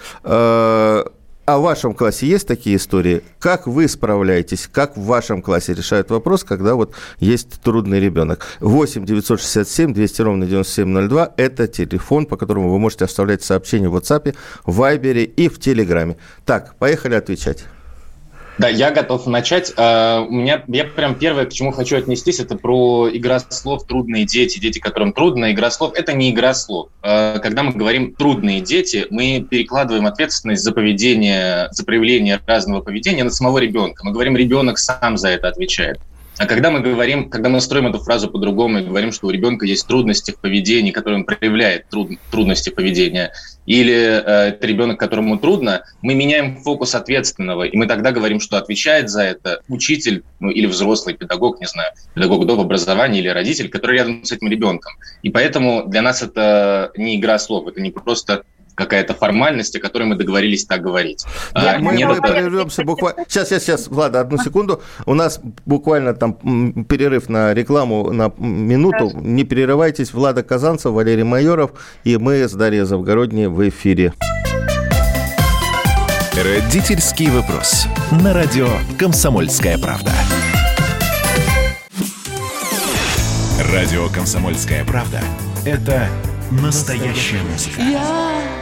А 1.45 1.59
в 1.59 1.63
вашем 1.63 1.93
классе 1.93 2.29
есть 2.29 2.47
такие 2.47 2.77
истории? 2.77 3.25
Как 3.41 3.67
вы 3.67 3.89
справляетесь? 3.89 4.69
Как 4.71 4.97
в 4.97 5.03
вашем 5.03 5.43
классе 5.43 5.75
решают 5.75 6.09
вопрос, 6.11 6.45
когда 6.45 6.77
вот 6.77 6.95
есть 7.19 7.61
трудный 7.61 7.99
ребенок? 7.99 8.47
8 8.61 9.05
967 9.05 9.93
200 9.93 10.23
ровно 10.23 10.47
9702– 10.47 11.33
это 11.37 11.67
телефон, 11.67 12.27
по 12.27 12.37
которому 12.37 12.71
вы 12.71 12.79
можете 12.79 13.07
оставлять 13.07 13.43
сообщения 13.43 13.89
в 13.89 13.97
WhatsApp, 13.97 14.37
в 14.65 14.81
Viber 14.81 15.25
и 15.25 15.49
в 15.49 15.59
Телеграме. 15.59 16.17
Так, 16.47 16.77
поехали 16.77 17.17
отвечать. 17.17 17.65
Да, 18.59 18.69
я 18.69 18.91
готов 18.91 19.27
начать. 19.27 19.73
А, 19.77 20.21
у 20.21 20.31
меня, 20.31 20.63
я 20.69 20.85
прям 20.85 21.15
первое, 21.15 21.47
к 21.47 21.53
чему 21.53 21.73
хочу 21.73 21.97
отнестись, 21.97 22.39
это 22.39 22.57
про 22.57 23.09
игра 23.11 23.41
слов 23.41 23.87
«трудные 23.87 24.25
дети», 24.25 24.59
дети, 24.59 24.79
которым 24.79 25.13
трудно. 25.13 25.53
Игра 25.53 25.71
слов– 25.71 25.95
это 25.95 26.13
не 26.13 26.31
игра 26.31 26.53
слов. 26.53 26.91
А, 27.03 27.39
когда 27.39 27.63
мы 27.63 27.73
говорим 27.73 28.15
«трудные 28.15 28.61
дети», 28.61 29.07
мы 29.11 29.47
перекладываем 29.49 30.07
ответственность 30.07 30.63
за 30.63 30.73
поведение, 30.73 31.69
за 31.73 31.85
проявление 31.85 32.41
разного 32.47 32.83
поведения 32.83 33.25
на 33.25 33.31
самого 33.31 33.59
ребенка. 33.59 34.05
Мы 34.05 34.13
говорим, 34.13 34.37
ребенок 34.37 34.79
сам 34.79 35.17
за 35.17 35.29
это 35.29 35.49
отвечает. 35.49 35.99
А 36.43 36.47
когда 36.47 36.73
мы 36.73 36.81
говорим, 36.81 37.31
когда 37.31 37.49
мы 37.49 37.61
строим 37.61 37.87
эту 37.87 38.01
фразу 38.01 38.29
по-другому 38.29 38.81
и 38.81 38.83
говорим, 38.83 39.13
что 39.13 39.29
у 39.29 39.31
ребенка 39.31 39.65
есть 39.65 39.87
трудности 39.87 40.33
в 40.33 40.41
поведении, 40.41 40.91
которые 40.91 41.21
он 41.21 41.25
проявляет 41.25 41.89
труд, 41.89 42.11
трудности 42.33 42.71
поведения, 42.71 43.33
или 43.65 43.95
э, 43.95 44.49
это 44.49 44.67
ребенок, 44.67 44.99
которому 44.99 45.39
трудно, 45.39 45.85
мы 46.01 46.17
меняем 46.17 46.57
фокус 46.57 46.97
ответственного, 46.97 47.63
и 47.63 47.77
мы 47.77 47.87
тогда 47.87 48.11
говорим, 48.11 48.41
что 48.41 48.57
отвечает 48.57 49.09
за 49.09 49.23
это 49.23 49.61
учитель 49.69 50.25
ну, 50.41 50.51
или 50.51 50.67
взрослый 50.67 51.15
педагог, 51.15 51.61
не 51.61 51.67
знаю, 51.67 51.93
педагог 52.13 52.45
до 52.45 52.61
образования 52.61 53.21
или 53.21 53.29
родитель, 53.29 53.69
который 53.69 53.99
рядом 53.99 54.25
с 54.25 54.33
этим 54.33 54.49
ребенком. 54.49 54.95
И 55.23 55.31
поэтому 55.31 55.85
для 55.87 56.03
нас 56.03 56.23
это 56.23 56.91
не 56.97 57.15
игра 57.15 57.39
слов, 57.39 57.69
это 57.69 57.81
не 57.81 57.93
просто 57.93 58.43
какая-то 58.85 59.15
формальность, 59.15 59.77
о 59.77 59.81
которой 59.81 60.05
мы 60.05 60.17
договорились 60.17 60.65
так 60.65 60.83
говорить. 60.83 61.25
Да, 61.55 61.77
а, 61.77 61.79
мы, 61.79 61.93
мы 61.93 62.15
это... 62.15 62.23
прервемся 62.23 62.85
буквально... 62.85 63.25
Сейчас, 63.29 63.49
сейчас, 63.49 63.63
сейчас, 63.63 63.89
Влада, 63.89 64.21
одну 64.21 64.39
секунду. 64.39 64.83
У 65.07 65.15
нас 65.15 65.41
буквально 65.67 66.15
там 66.15 66.35
перерыв 66.85 67.29
на 67.29 67.55
рекламу 67.55 68.13
на 68.13 68.33
минуту. 68.39 69.11
Хорошо. 69.11 69.21
Не 69.21 69.45
перерывайтесь. 69.45 70.13
Влада 70.13 70.43
Казанцев, 70.43 70.93
Валерий 70.93 71.25
Майоров 71.25 71.73
и 72.05 72.17
мы 72.17 72.49
с 72.49 72.53
Дарьей 72.53 72.85
Завгородней 72.85 73.47
в 73.47 73.69
эфире. 73.69 74.13
Родительский 76.35 77.29
вопрос. 77.31 77.87
На 78.11 78.33
радио 78.33 78.69
«Комсомольская 78.99 79.79
правда». 79.79 80.13
Радио 83.73 84.09
«Комсомольская 84.09 84.85
правда»— 84.85 85.21
это 85.65 86.09
настоящая 86.51 87.43
музыка. 87.51 87.81
Я 87.81 88.62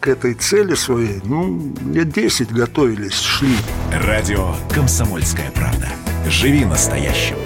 к 0.00 0.08
этой 0.08 0.32
цели 0.32 0.74
своей, 0.74 1.20
ну, 1.24 1.74
лет 1.92 2.10
10 2.10 2.50
готовились, 2.52 3.20
шли. 3.20 3.54
Радио 3.92 4.54
«Комсомольская 4.74 5.50
правда». 5.50 5.88
Живи 6.26 6.64
настоящим. 6.64 7.36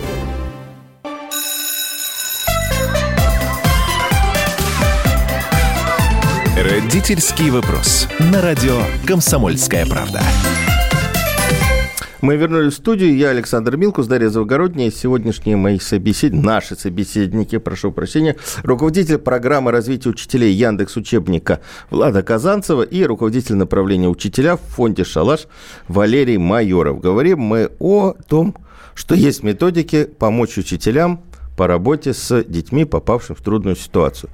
Родительский 6.56 7.50
вопрос. 7.50 8.08
На 8.20 8.40
радио 8.40 8.80
«Комсомольская 9.04 9.84
правда». 9.86 10.22
Мы 12.24 12.36
вернулись 12.36 12.72
в 12.72 12.76
студию. 12.76 13.14
Я 13.14 13.28
Александр 13.28 13.76
Милкус, 13.76 14.06
Дарья 14.06 14.30
Завгородняя. 14.30 14.90
Сегодняшние 14.90 15.56
мои 15.56 15.78
собеседники, 15.78 16.42
наши 16.42 16.74
собеседники, 16.74 17.58
прошу 17.58 17.92
прощения, 17.92 18.36
руководитель 18.62 19.18
программы 19.18 19.72
развития 19.72 20.08
учителей 20.08 20.54
Яндекс 20.54 20.96
Учебника 20.96 21.60
Влада 21.90 22.22
Казанцева 22.22 22.80
и 22.80 23.04
руководитель 23.04 23.56
направления 23.56 24.08
учителя 24.08 24.56
в 24.56 24.60
фонде 24.60 25.04
«Шалаш» 25.04 25.48
Валерий 25.86 26.38
Майоров. 26.38 26.98
Говорим 26.98 27.40
мы 27.40 27.68
о 27.78 28.14
том, 28.26 28.56
что 28.94 29.14
есть 29.14 29.42
методики 29.42 30.04
помочь 30.04 30.56
учителям 30.56 31.20
по 31.56 31.66
работе 31.66 32.12
с 32.12 32.42
детьми, 32.44 32.84
попавшими 32.84 33.36
в 33.36 33.42
трудную 33.42 33.76
ситуацию. 33.76 34.30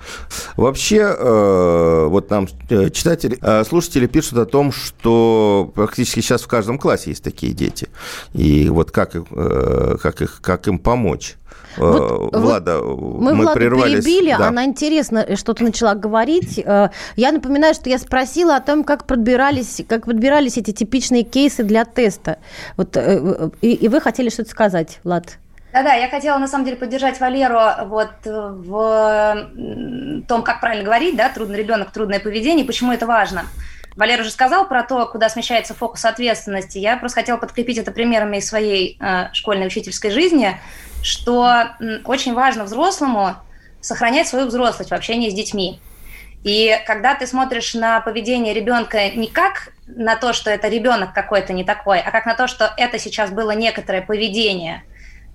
Вообще, 0.57 1.15
э, 1.19 2.07
вот 2.09 2.31
нам 2.31 2.49
э, 2.71 2.91
читатели, 2.91 3.39
э, 3.41 3.65
слушатели 3.65 4.07
пишут 4.07 4.39
о 4.39 4.47
том, 4.47 4.73
что 4.73 5.71
практически 5.75 6.21
сейчас 6.21 6.43
в 6.43 6.49
каждом 6.49 6.79
классе 6.79 7.11
есть 7.11 7.23
такие 7.23 7.53
дети. 7.53 7.89
И 8.33 8.69
вот 8.69 8.91
как, 8.91 9.13
как, 9.13 10.23
их, 10.23 10.41
как 10.43 10.69
им 10.69 10.79
помочь? 10.79 11.37
Вот, 11.77 12.35
Влада, 12.35 12.81
мы, 12.81 13.35
мы 13.35 13.43
Владу 13.43 13.59
прервались. 13.59 14.05
перебили, 14.05 14.35
да. 14.37 14.49
она 14.49 14.65
интересно 14.65 15.37
что-то 15.37 15.63
начала 15.63 15.95
говорить. 15.95 16.57
Я 16.57 17.33
напоминаю, 17.33 17.75
что 17.75 17.89
я 17.89 17.99
спросила 17.99 18.57
о 18.57 18.61
том, 18.61 18.83
как 18.83 19.07
подбирались, 19.07 19.83
как 19.87 20.07
подбирались 20.07 20.57
эти 20.57 20.73
типичные 20.73 21.23
кейсы 21.23 21.63
для 21.63 21.85
теста. 21.85 22.39
Вот, 22.77 22.97
и, 22.97 23.73
и 23.73 23.89
вы 23.89 24.01
хотели 24.01 24.31
что-то 24.31 24.51
сказать, 24.51 24.99
Влад? 25.05 25.39
Да-да, 25.73 25.95
я 25.95 26.09
хотела 26.09 26.39
на 26.39 26.49
самом 26.49 26.65
деле 26.65 26.77
поддержать 26.77 27.21
Валеру 27.21 27.61
вот 27.87 28.11
в 28.25 29.51
том, 30.27 30.43
как 30.43 30.61
правильно 30.61 30.85
говорить, 30.85 31.17
да, 31.17 31.29
трудный 31.29 31.59
ребенок, 31.59 31.93
трудное 31.93 32.19
поведение, 32.19 32.65
почему 32.65 32.93
это 32.93 33.07
важно. 33.07 33.45
Валера 33.95 34.23
уже 34.23 34.31
сказал 34.31 34.67
про 34.67 34.83
то, 34.83 35.07
куда 35.07 35.29
смещается 35.29 35.75
фокус 35.75 36.05
ответственности. 36.05 36.79
Я 36.79 36.97
просто 36.97 37.21
хотела 37.21 37.37
подкрепить 37.37 37.79
это 37.79 37.93
примерами 37.93 38.39
из 38.39 38.49
своей 38.49 38.97
э, 39.01 39.33
школьной 39.33 39.67
учительской 39.67 40.11
жизни, 40.11 40.59
что 41.03 41.49
э, 41.49 41.99
очень 42.05 42.35
важно 42.35 42.65
взрослому 42.65 43.35
сохранять 43.81 44.29
свою 44.29 44.47
взрослость 44.47 44.91
в 44.91 44.95
общении 44.95 45.29
с 45.29 45.35
детьми. 45.35 45.81
И 46.45 46.79
когда 46.87 47.15
ты 47.15 47.27
смотришь 47.27 47.75
на 47.75 48.01
поведение 48.01 48.55
ребенка 48.55 49.11
не 49.11 49.27
как 49.27 49.73
на 49.87 50.17
то, 50.17 50.33
что 50.33 50.51
это 50.51 50.69
ребенок 50.69 51.13
какой-то 51.13 51.53
не 51.53 51.65
такой, 51.65 52.01
а 52.01 52.11
как 52.11 52.27
на 52.27 52.35
то, 52.35 52.47
что 52.47 52.73
это 52.77 52.99
сейчас 52.99 53.31
было 53.31 53.53
некоторое 53.53 54.03
поведение– 54.03 54.83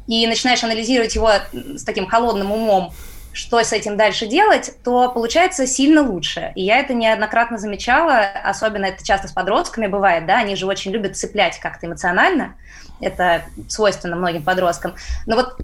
и 0.08 0.26
начинаешь 0.28 0.64
анализировать 0.64 1.16
его 1.16 1.30
с 1.54 1.84
таким 1.84 2.08
холодным 2.08 2.52
умом, 2.52 2.94
что 3.34 3.62
с 3.62 3.74
этим 3.74 3.98
дальше 3.98 4.28
делать, 4.28 4.72
то 4.84 5.10
получается 5.10 5.68
сильно 5.68 6.02
лучше. 6.02 6.54
И 6.56 6.64
я 6.64 6.80
это 6.80 6.94
неоднократно 6.94 7.58
замечала, 7.58 8.22
особенно 8.44 8.86
это 8.86 9.06
часто 9.06 9.28
с 9.28 9.32
подростками 9.32 9.88
бывает, 9.88 10.26
да, 10.26 10.38
они 10.38 10.56
же 10.56 10.66
очень 10.66 10.92
любят 10.92 11.18
цеплять 11.18 11.60
как-то 11.60 11.88
эмоционально, 11.88 12.56
это 13.02 13.44
свойственно 13.68 14.16
многим 14.16 14.44
подросткам. 14.44 14.96
Но 15.26 15.36
вот 15.36 15.58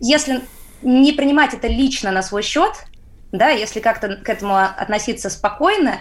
если 0.00 0.42
не 0.82 1.12
принимать 1.12 1.54
это 1.54 1.66
лично 1.66 2.12
на 2.12 2.22
свой 2.22 2.42
счет, 2.42 2.72
да, 3.32 3.48
если 3.48 3.80
как-то 3.80 4.16
к 4.16 4.28
этому 4.28 4.56
относиться 4.56 5.28
спокойно, 5.28 5.98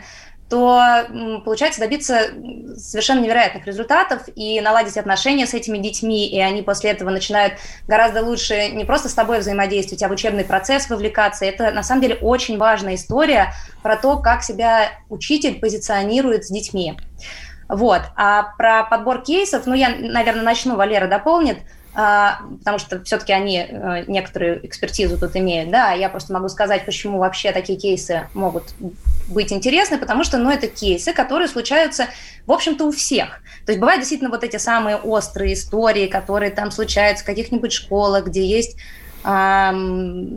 то 0.49 1.05
получается 1.43 1.81
добиться 1.81 2.29
совершенно 2.77 3.19
невероятных 3.19 3.67
результатов 3.67 4.23
и 4.35 4.61
наладить 4.61 4.97
отношения 4.97 5.45
с 5.45 5.53
этими 5.53 5.77
детьми, 5.77 6.27
и 6.27 6.39
они 6.39 6.61
после 6.61 6.91
этого 6.91 7.09
начинают 7.09 7.55
гораздо 7.87 8.23
лучше 8.23 8.69
не 8.69 8.85
просто 8.85 9.09
с 9.09 9.13
тобой 9.13 9.39
взаимодействовать, 9.39 10.03
а 10.03 10.07
в 10.07 10.11
учебный 10.11 10.45
процесс 10.45 10.89
вовлекаться. 10.89 11.43
Это 11.43 11.71
на 11.71 11.83
самом 11.83 12.01
деле 12.01 12.15
очень 12.15 12.57
важная 12.57 12.95
история 12.95 13.53
про 13.83 13.97
то, 13.97 14.19
как 14.19 14.41
себя 14.43 14.91
учитель 15.09 15.59
позиционирует 15.59 16.45
с 16.45 16.49
детьми. 16.49 16.97
Вот. 17.67 18.03
А 18.15 18.53
про 18.57 18.83
подбор 18.83 19.23
кейсов, 19.23 19.65
ну, 19.65 19.73
я, 19.73 19.89
наверное, 19.89 20.43
начну, 20.43 20.77
Валера 20.77 21.07
дополнит, 21.07 21.57
потому 21.97 22.77
что 22.77 23.03
все-таки 23.03 23.33
они 23.33 23.57
э, 23.57 24.03
некоторую 24.07 24.63
экспертизу 24.63 25.17
тут 25.17 25.35
имеют, 25.35 25.71
да, 25.71 25.93
я 25.93 26.09
просто 26.09 26.31
могу 26.31 26.47
сказать, 26.47 26.85
почему 26.85 27.17
вообще 27.17 27.51
такие 27.51 27.79
кейсы 27.79 28.27
могут 28.35 28.65
быть 29.27 29.51
интересны, 29.51 29.97
потому 29.97 30.23
что, 30.23 30.37
ну, 30.37 30.51
это 30.51 30.67
кейсы, 30.67 31.11
которые 31.11 31.47
случаются, 31.47 32.05
в 32.45 32.51
общем-то, 32.51 32.85
у 32.85 32.91
всех. 32.91 33.41
То 33.65 33.71
есть 33.71 33.79
бывают 33.79 34.01
действительно 34.01 34.29
вот 34.29 34.43
эти 34.43 34.57
самые 34.57 34.97
острые 34.97 35.55
истории, 35.55 36.05
которые 36.05 36.51
там 36.51 36.69
случаются 36.69 37.23
в 37.23 37.27
каких-нибудь 37.27 37.71
школах, 37.71 38.25
где 38.27 38.45
есть 38.45 38.77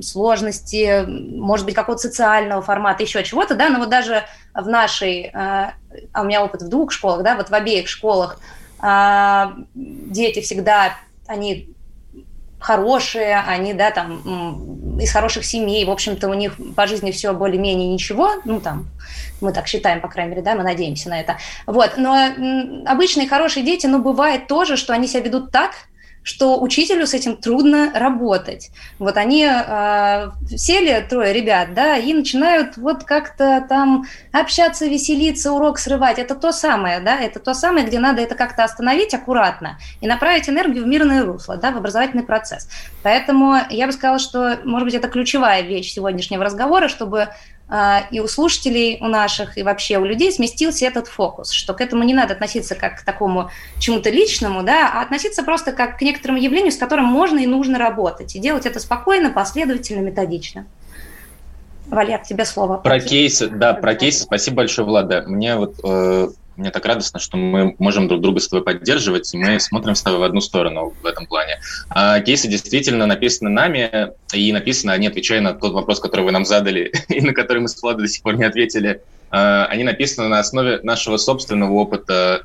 сложности, 0.02 1.04
может 1.06 1.64
быть, 1.66 1.74
какого-то 1.76 2.02
социального 2.02 2.62
формата, 2.62 3.04
еще 3.04 3.22
чего-то, 3.22 3.54
да, 3.54 3.68
но 3.68 3.78
вот 3.78 3.88
даже 3.90 4.24
в 4.52 4.66
нашей, 4.66 5.30
а 5.32 5.74
а 6.12 6.22
у 6.22 6.24
меня 6.24 6.42
опыт 6.42 6.62
в 6.62 6.68
двух 6.68 6.90
школах, 6.90 7.22
да, 7.22 7.36
вот 7.36 7.50
в 7.50 7.54
обеих 7.54 7.88
школах 7.88 8.40
а, 8.80 9.54
дети 9.74 10.40
всегда, 10.40 10.94
они 11.30 11.68
хорошие, 12.58 13.38
они, 13.38 13.72
да, 13.72 13.90
там, 13.90 14.98
из 14.98 15.10
хороших 15.10 15.44
семей, 15.44 15.84
в 15.86 15.90
общем-то, 15.90 16.28
у 16.28 16.34
них 16.34 16.56
по 16.76 16.86
жизни 16.86 17.10
все 17.10 17.32
более-менее 17.32 17.88
ничего, 17.88 18.32
ну, 18.44 18.60
там, 18.60 18.88
мы 19.40 19.52
так 19.52 19.66
считаем, 19.66 20.02
по 20.02 20.08
крайней 20.08 20.32
мере, 20.32 20.42
да, 20.42 20.54
мы 20.54 20.62
надеемся 20.62 21.08
на 21.08 21.18
это. 21.18 21.38
Вот, 21.66 21.94
но 21.96 22.14
обычные 22.86 23.28
хорошие 23.28 23.64
дети, 23.64 23.86
ну, 23.86 24.02
бывает 24.02 24.46
тоже, 24.46 24.76
что 24.76 24.92
они 24.92 25.06
себя 25.06 25.22
ведут 25.22 25.50
так, 25.50 25.72
что 26.22 26.60
учителю 26.60 27.06
с 27.06 27.14
этим 27.14 27.36
трудно 27.36 27.92
работать. 27.94 28.70
Вот 28.98 29.16
они 29.16 29.44
э, 29.44 30.30
сели, 30.48 31.06
трое 31.08 31.32
ребят, 31.32 31.74
да, 31.74 31.96
и 31.96 32.12
начинают 32.12 32.76
вот 32.76 33.04
как-то 33.04 33.64
там 33.68 34.04
общаться, 34.32 34.86
веселиться, 34.86 35.52
урок 35.52 35.78
срывать. 35.78 36.18
Это 36.18 36.34
то 36.34 36.52
самое, 36.52 37.00
да, 37.00 37.18
это 37.18 37.40
то 37.40 37.54
самое, 37.54 37.86
где 37.86 37.98
надо 37.98 38.20
это 38.20 38.34
как-то 38.34 38.64
остановить 38.64 39.14
аккуратно 39.14 39.78
и 40.00 40.06
направить 40.06 40.48
энергию 40.48 40.84
в 40.84 40.86
мирное 40.86 41.24
русло, 41.24 41.56
да, 41.56 41.70
в 41.70 41.78
образовательный 41.78 42.24
процесс. 42.24 42.68
Поэтому 43.02 43.56
я 43.70 43.86
бы 43.86 43.92
сказала, 43.92 44.18
что, 44.18 44.58
может 44.64 44.86
быть, 44.86 44.94
это 44.94 45.08
ключевая 45.08 45.62
вещь 45.62 45.92
сегодняшнего 45.92 46.44
разговора, 46.44 46.88
чтобы 46.88 47.28
и 48.10 48.20
у 48.20 48.26
слушателей, 48.26 48.98
у 49.00 49.06
наших, 49.06 49.56
и 49.56 49.62
вообще 49.62 49.98
у 49.98 50.04
людей 50.04 50.32
сместился 50.32 50.86
этот 50.86 51.06
фокус, 51.06 51.52
что 51.52 51.72
к 51.72 51.80
этому 51.80 52.02
не 52.02 52.14
надо 52.14 52.34
относиться 52.34 52.74
как 52.74 53.00
к 53.00 53.04
такому 53.04 53.50
чему-то 53.78 54.10
личному, 54.10 54.62
да, 54.62 54.90
а 54.92 55.02
относиться 55.02 55.44
просто 55.44 55.72
как 55.72 55.98
к 55.98 56.02
некоторому 56.02 56.38
явлению, 56.38 56.72
с 56.72 56.76
которым 56.76 57.04
можно 57.04 57.38
и 57.38 57.46
нужно 57.46 57.78
работать, 57.78 58.34
и 58.34 58.40
делать 58.40 58.66
это 58.66 58.80
спокойно, 58.80 59.30
последовательно, 59.30 60.00
методично. 60.00 60.66
Валер, 61.90 62.20
тебе 62.20 62.44
слово. 62.44 62.76
Про 62.76 63.00
кейсы, 63.00 63.48
да, 63.48 63.74
про 63.74 63.94
кейсы. 63.94 64.22
Спасибо 64.22 64.58
большое, 64.58 64.86
Влада. 64.86 65.24
Мне 65.26 65.56
вот 65.56 65.74
э, 65.82 66.28
мне 66.60 66.70
так 66.70 66.84
радостно, 66.84 67.18
что 67.18 67.36
мы 67.36 67.74
можем 67.78 68.06
друг 68.06 68.20
друга 68.20 68.40
с 68.40 68.48
тобой 68.48 68.64
поддерживать, 68.64 69.32
и 69.34 69.38
мы 69.38 69.58
смотрим 69.58 69.94
с 69.94 70.02
тобой 70.02 70.20
в 70.20 70.22
одну 70.22 70.40
сторону 70.40 70.92
в 71.02 71.06
этом 71.06 71.26
плане. 71.26 71.58
А 71.88 72.20
кейсы 72.20 72.48
действительно 72.48 73.06
написаны 73.06 73.50
нами, 73.50 74.12
и 74.32 74.52
написаны 74.52 74.92
они, 74.92 75.08
отвечая 75.08 75.40
на 75.40 75.54
тот 75.54 75.72
вопрос, 75.72 76.00
который 76.00 76.24
вы 76.24 76.32
нам 76.32 76.44
задали, 76.44 76.92
и 77.08 77.20
на 77.20 77.32
который 77.32 77.60
мы 77.60 77.68
с 77.68 77.82
Владой 77.82 78.02
до 78.02 78.08
сих 78.08 78.22
пор 78.22 78.36
не 78.36 78.44
ответили. 78.44 79.00
А, 79.30 79.66
Они 79.66 79.84
написаны 79.84 80.28
на 80.28 80.38
основе 80.38 80.80
нашего 80.82 81.16
собственного 81.16 81.72
опыта, 81.72 82.44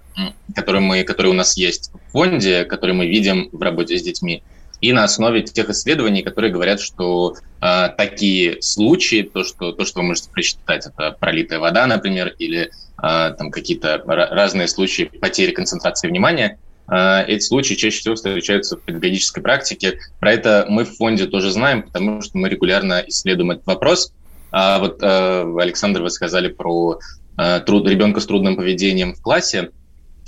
который, 0.56 0.82
мы, 0.82 1.04
который 1.04 1.28
у 1.28 1.34
нас 1.34 1.58
есть 1.58 1.92
в 1.94 2.12
фонде, 2.12 2.64
который 2.64 2.94
мы 2.94 3.08
видим 3.08 3.50
в 3.52 3.62
работе 3.62 3.98
с 3.98 4.02
детьми 4.02 4.44
и 4.82 4.94
на 4.94 5.04
основе 5.04 5.42
тех 5.42 5.70
исследований, 5.70 6.22
которые 6.22 6.52
говорят, 6.52 6.80
что 6.80 7.36
э, 7.62 7.90
такие 7.98 8.62
случаи, 8.62 9.24
то 9.24 9.44
что, 9.44 9.72
то, 9.72 9.86
что 9.86 10.00
вы 10.00 10.08
можете 10.08 10.30
прочитать, 10.30 10.86
это 10.86 11.16
пролитая 11.20 11.60
вода, 11.60 11.88
например, 11.88 12.34
или 12.40 12.70
э, 12.70 12.70
там 12.98 13.52
какие-то 13.52 14.04
ра- 14.06 14.30
разные 14.30 14.68
случаи 14.68 15.04
потери 15.04 15.52
концентрации 15.52 16.08
внимания, 16.08 16.60
э, 16.92 17.26
эти 17.28 17.44
случаи 17.44 17.76
чаще 17.76 18.00
всего 18.00 18.16
встречаются 18.16 18.78
в 18.78 18.82
педагогической 18.82 19.42
практике. 19.42 20.00
Про 20.20 20.34
это 20.34 20.66
мы 20.70 20.86
в 20.86 20.96
фонде 20.96 21.26
тоже 21.26 21.52
знаем, 21.52 21.84
потому 21.84 22.22
что 22.22 22.38
мы 22.38 22.50
регулярно 22.50 23.04
исследуем 23.08 23.52
этот 23.52 23.66
вопрос. 23.66 24.12
А 24.52 24.80
вот, 24.80 25.02
э, 25.02 25.56
Александр, 25.60 26.02
вы 26.02 26.10
сказали 26.10 26.48
про 26.50 27.00
э, 27.38 27.60
труд, 27.66 27.88
ребенка 27.88 28.20
с 28.20 28.26
трудным 28.26 28.56
поведением 28.56 29.14
в 29.14 29.22
классе. 29.22 29.72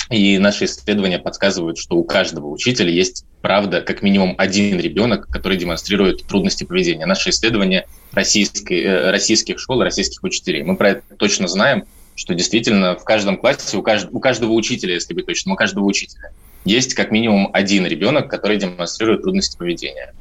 И 0.10 0.38
наши 0.38 0.66
исследования 0.66 1.20
подсказывают, 1.20 1.78
что 1.78 1.98
у 1.98 2.04
каждого 2.04 2.48
учителя 2.48 2.90
есть, 2.90 3.26
правда, 3.42 3.82
как 3.82 4.02
минимум 4.02 4.36
один 4.38 4.80
ребенок, 4.80 5.28
который 5.28 5.58
демонстрирует 5.58 6.26
трудности 6.26 6.64
поведения. 6.64 7.06
Наши 7.06 7.30
исследования 7.30 7.88
российской, 8.14 8.82
э, 8.82 9.12
российских 9.12 9.60
школ, 9.60 9.84
российских 9.84 10.24
учителей. 10.24 10.64
Мы 10.64 10.78
про 10.78 10.92
это 10.92 11.04
точно 11.18 11.48
знаем, 11.48 11.84
что 12.16 12.34
действительно 12.34 12.96
в 12.96 13.04
каждом 13.04 13.38
классе, 13.38 13.78
у, 13.78 13.82
кажд, 13.82 14.08
у 14.12 14.20
каждого 14.20 14.54
учителя, 14.54 14.94
если 14.94 15.14
быть 15.14 15.26
точным, 15.26 15.54
у 15.54 15.56
каждого 15.58 15.86
учителя 15.86 16.32
есть 16.66 16.94
как 16.94 17.12
минимум 17.12 17.50
один 17.54 17.86
ребенок, 17.86 18.30
который 18.30 18.58
демонстрирует 18.58 19.24
трудности 19.24 19.58
поведения. 19.58 20.14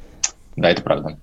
Да, 0.55 0.69
это 0.69 0.81
правда. 0.81 1.17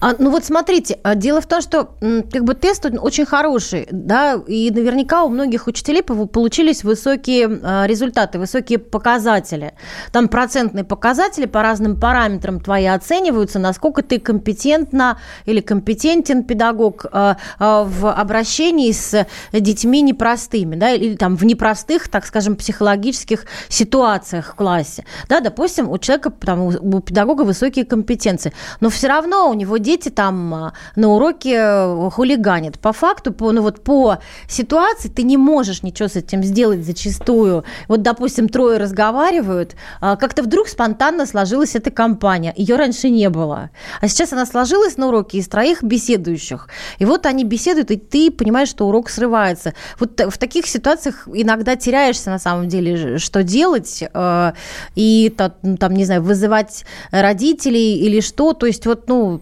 А, 0.00 0.14
ну 0.18 0.30
вот 0.30 0.44
смотрите, 0.44 0.98
а, 1.02 1.14
дело 1.14 1.40
в 1.40 1.46
том, 1.46 1.60
что 1.60 1.90
как 2.32 2.44
бы 2.44 2.54
тест 2.54 2.86
очень 3.00 3.24
хороший, 3.24 3.88
да, 3.90 4.40
и 4.46 4.70
наверняка 4.70 5.24
у 5.24 5.28
многих 5.28 5.66
учителей 5.66 6.02
получились 6.02 6.84
высокие 6.84 7.60
а, 7.62 7.86
результаты, 7.86 8.38
высокие 8.38 8.78
показатели. 8.78 9.74
Там 10.12 10.28
процентные 10.28 10.84
показатели 10.84 11.46
по 11.46 11.62
разным 11.62 11.98
параметрам 11.98 12.60
твои 12.60 12.86
оцениваются, 12.86 13.58
насколько 13.58 14.02
ты 14.02 14.20
компетентна 14.20 15.18
или 15.46 15.60
компетентен 15.60 16.44
педагог 16.44 17.06
а, 17.10 17.36
в 17.58 18.10
обращении 18.10 18.92
с 18.92 19.26
детьми 19.52 20.02
непростыми, 20.02 20.76
да, 20.76 20.90
или 20.90 21.16
там 21.16 21.36
в 21.36 21.44
непростых, 21.44 22.08
так 22.08 22.26
скажем, 22.26 22.56
психологических 22.56 23.46
ситуациях 23.68 24.52
в 24.52 24.54
классе. 24.54 25.04
Да, 25.28 25.40
допустим, 25.40 25.90
у 25.90 25.98
человека, 25.98 26.30
там, 26.30 26.66
у 26.66 27.00
педагога 27.00 27.42
высокие 27.42 27.84
компетенции, 27.84 28.52
но 28.80 28.90
все 28.90 29.08
равно 29.08 29.50
у 29.50 29.54
него 29.54 29.77
дети 29.78 30.08
там 30.08 30.54
а, 30.54 30.72
на 30.96 31.08
уроке 31.08 31.54
э, 31.56 32.10
хулиганят. 32.10 32.78
По 32.78 32.92
факту, 32.92 33.32
по, 33.32 33.52
ну 33.52 33.62
вот 33.62 33.82
по 33.82 34.18
ситуации 34.48 35.08
ты 35.08 35.22
не 35.22 35.36
можешь 35.36 35.82
ничего 35.82 36.08
с 36.08 36.16
этим 36.16 36.42
сделать 36.42 36.84
зачастую. 36.84 37.64
Вот, 37.88 38.02
допустим, 38.02 38.48
трое 38.48 38.78
разговаривают, 38.78 39.76
а, 40.00 40.16
как-то 40.16 40.42
вдруг 40.42 40.68
спонтанно 40.68 41.26
сложилась 41.26 41.74
эта 41.74 41.90
компания. 41.90 42.52
Ее 42.56 42.76
раньше 42.76 43.10
не 43.10 43.28
было. 43.30 43.70
А 44.00 44.08
сейчас 44.08 44.32
она 44.32 44.46
сложилась 44.46 44.96
на 44.96 45.08
уроке 45.08 45.38
из 45.38 45.48
троих 45.48 45.82
беседующих. 45.82 46.68
И 46.98 47.04
вот 47.04 47.26
они 47.26 47.44
беседуют, 47.44 47.90
и 47.90 47.96
ты 47.96 48.30
понимаешь, 48.30 48.68
что 48.68 48.86
урок 48.86 49.10
срывается. 49.10 49.74
Вот 49.98 50.20
в 50.20 50.38
таких 50.38 50.66
ситуациях 50.66 51.28
иногда 51.32 51.76
теряешься 51.76 52.30
на 52.30 52.38
самом 52.38 52.68
деле, 52.68 53.18
что 53.18 53.42
делать, 53.42 54.02
э, 54.02 54.52
и 54.94 55.34
ну, 55.62 55.76
там, 55.76 55.94
не 55.94 56.04
знаю, 56.04 56.22
вызывать 56.22 56.84
родителей 57.10 57.96
или 57.96 58.20
что. 58.20 58.52
То 58.52 58.66
есть 58.66 58.86
вот, 58.86 59.08
ну, 59.08 59.40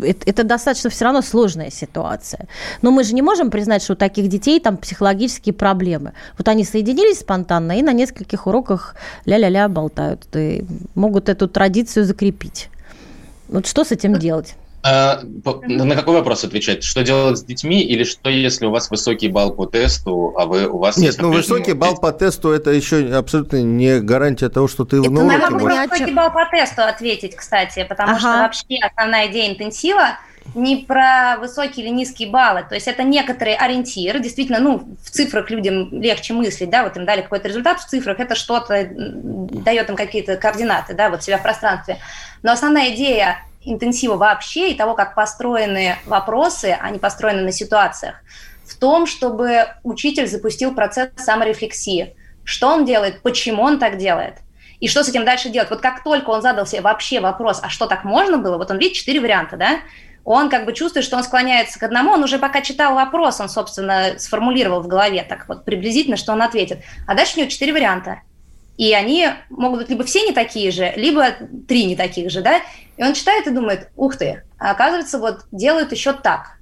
это, 0.00 0.44
достаточно 0.44 0.90
все 0.90 1.04
равно 1.04 1.22
сложная 1.22 1.70
ситуация. 1.70 2.48
Но 2.82 2.90
мы 2.90 3.04
же 3.04 3.14
не 3.14 3.22
можем 3.22 3.50
признать, 3.50 3.82
что 3.82 3.94
у 3.94 3.96
таких 3.96 4.28
детей 4.28 4.60
там 4.60 4.76
психологические 4.76 5.52
проблемы. 5.52 6.12
Вот 6.36 6.48
они 6.48 6.64
соединились 6.64 7.20
спонтанно 7.20 7.78
и 7.78 7.82
на 7.82 7.92
нескольких 7.92 8.46
уроках 8.46 8.94
ля-ля-ля 9.26 9.68
болтают. 9.68 10.26
И 10.34 10.64
могут 10.94 11.28
эту 11.28 11.48
традицию 11.48 12.04
закрепить. 12.04 12.68
Вот 13.48 13.66
что 13.66 13.84
с 13.84 13.92
этим 13.92 14.18
делать? 14.18 14.54
А, 14.82 15.20
на 15.24 15.96
какой 15.96 16.14
вопрос 16.14 16.44
отвечать? 16.44 16.84
Что 16.84 17.02
делать 17.02 17.38
с 17.38 17.42
детьми 17.44 17.82
или 17.82 18.04
что, 18.04 18.30
если 18.30 18.66
у 18.66 18.70
вас 18.70 18.90
высокий 18.90 19.28
балл 19.28 19.52
по 19.52 19.66
тесту, 19.66 20.34
а 20.36 20.46
вы 20.46 20.68
у 20.68 20.78
вас 20.78 20.96
Нет, 20.96 21.06
есть 21.06 21.20
ну 21.20 21.32
высокий 21.32 21.72
балл 21.72 21.96
по 21.96 22.12
тесту 22.12 22.50
это 22.50 22.70
еще 22.70 23.12
абсолютно 23.14 23.60
не 23.62 24.00
гарантия 24.00 24.48
того, 24.48 24.68
что 24.68 24.84
ты 24.84 24.98
Это, 24.98 25.10
на 25.10 25.20
уроке 25.20 25.32
Я 25.32 25.38
наверное, 25.38 25.60
могу 25.60 25.74
чем. 25.74 25.90
высокий 25.90 26.14
балл 26.14 26.32
по 26.32 26.44
тесту 26.46 26.82
ответить, 26.82 27.34
кстати, 27.34 27.84
потому 27.88 28.12
Ага. 28.12 28.18
что 28.20 28.28
вообще 28.28 28.78
основная 28.94 29.26
идея 29.28 29.50
интенсива 29.50 30.18
не 30.54 30.76
про 30.76 31.36
высокие 31.40 31.84
или 31.86 31.92
низкие 31.92 32.30
баллы. 32.30 32.64
То 32.68 32.74
есть 32.74 32.88
это 32.88 33.02
некоторый 33.02 33.54
ориентир. 33.54 34.18
Действительно, 34.20 34.60
ну, 34.60 34.96
в 35.02 35.10
цифрах 35.10 35.50
людям 35.50 35.90
легче 35.92 36.32
мыслить, 36.32 36.70
да, 36.70 36.84
вот 36.84 36.96
им 36.96 37.04
дали 37.04 37.22
какой-то 37.22 37.48
результат 37.48 37.80
в 37.80 37.86
цифрах, 37.86 38.20
это 38.20 38.34
что-то 38.34 38.88
дает 38.90 39.90
им 39.90 39.96
какие-то 39.96 40.36
координаты, 40.36 40.94
да, 40.94 41.10
вот 41.10 41.22
себя 41.22 41.38
в 41.38 41.42
пространстве. 41.42 41.98
Но 42.42 42.52
основная 42.52 42.94
идея 42.94 43.42
интенсива 43.62 44.16
вообще 44.16 44.70
и 44.70 44.74
того, 44.74 44.94
как 44.94 45.14
построены 45.14 45.96
вопросы, 46.06 46.76
они 46.80 46.98
построены 46.98 47.42
на 47.42 47.52
ситуациях, 47.52 48.16
в 48.66 48.76
том, 48.76 49.06
чтобы 49.06 49.66
учитель 49.82 50.26
запустил 50.26 50.74
процесс 50.74 51.10
саморефлексии. 51.16 52.14
Что 52.44 52.68
он 52.68 52.86
делает, 52.86 53.20
почему 53.22 53.62
он 53.62 53.78
так 53.78 53.98
делает, 53.98 54.36
и 54.80 54.88
что 54.88 55.04
с 55.04 55.08
этим 55.08 55.24
дальше 55.24 55.50
делать. 55.50 55.70
Вот 55.70 55.80
как 55.80 56.02
только 56.02 56.30
он 56.30 56.40
задал 56.40 56.66
себе 56.66 56.80
вообще 56.80 57.20
вопрос, 57.20 57.60
а 57.62 57.68
что 57.68 57.86
так 57.86 58.04
можно 58.04 58.38
было, 58.38 58.56
вот 58.56 58.70
он 58.70 58.78
видит 58.78 58.94
четыре 58.94 59.20
варианта, 59.20 59.56
да, 59.56 59.80
он 60.24 60.50
как 60.50 60.66
бы 60.66 60.72
чувствует, 60.72 61.04
что 61.04 61.16
он 61.16 61.24
склоняется 61.24 61.78
к 61.78 61.82
одному, 61.82 62.12
он 62.12 62.22
уже 62.22 62.38
пока 62.38 62.60
читал 62.60 62.94
вопрос, 62.94 63.40
он, 63.40 63.48
собственно, 63.48 64.18
сформулировал 64.18 64.82
в 64.82 64.86
голове 64.86 65.24
так 65.28 65.48
вот 65.48 65.64
приблизительно, 65.64 66.16
что 66.16 66.32
он 66.32 66.42
ответит. 66.42 66.80
А 67.06 67.14
дальше 67.14 67.36
у 67.36 67.40
него 67.40 67.50
четыре 67.50 67.72
варианта. 67.72 68.22
И 68.78 68.94
они 68.94 69.28
могут 69.50 69.80
быть 69.80 69.90
либо 69.90 70.04
все 70.04 70.22
не 70.22 70.32
такие 70.32 70.70
же, 70.70 70.92
либо 70.96 71.32
три 71.66 71.84
не 71.84 71.96
таких 71.96 72.30
же, 72.30 72.40
да? 72.40 72.60
И 72.96 73.02
он 73.02 73.12
читает 73.12 73.46
и 73.46 73.50
думает, 73.50 73.90
ух 73.96 74.16
ты, 74.16 74.44
а 74.58 74.70
оказывается, 74.70 75.18
вот 75.18 75.40
делают 75.52 75.92
еще 75.92 76.12
так. 76.12 76.58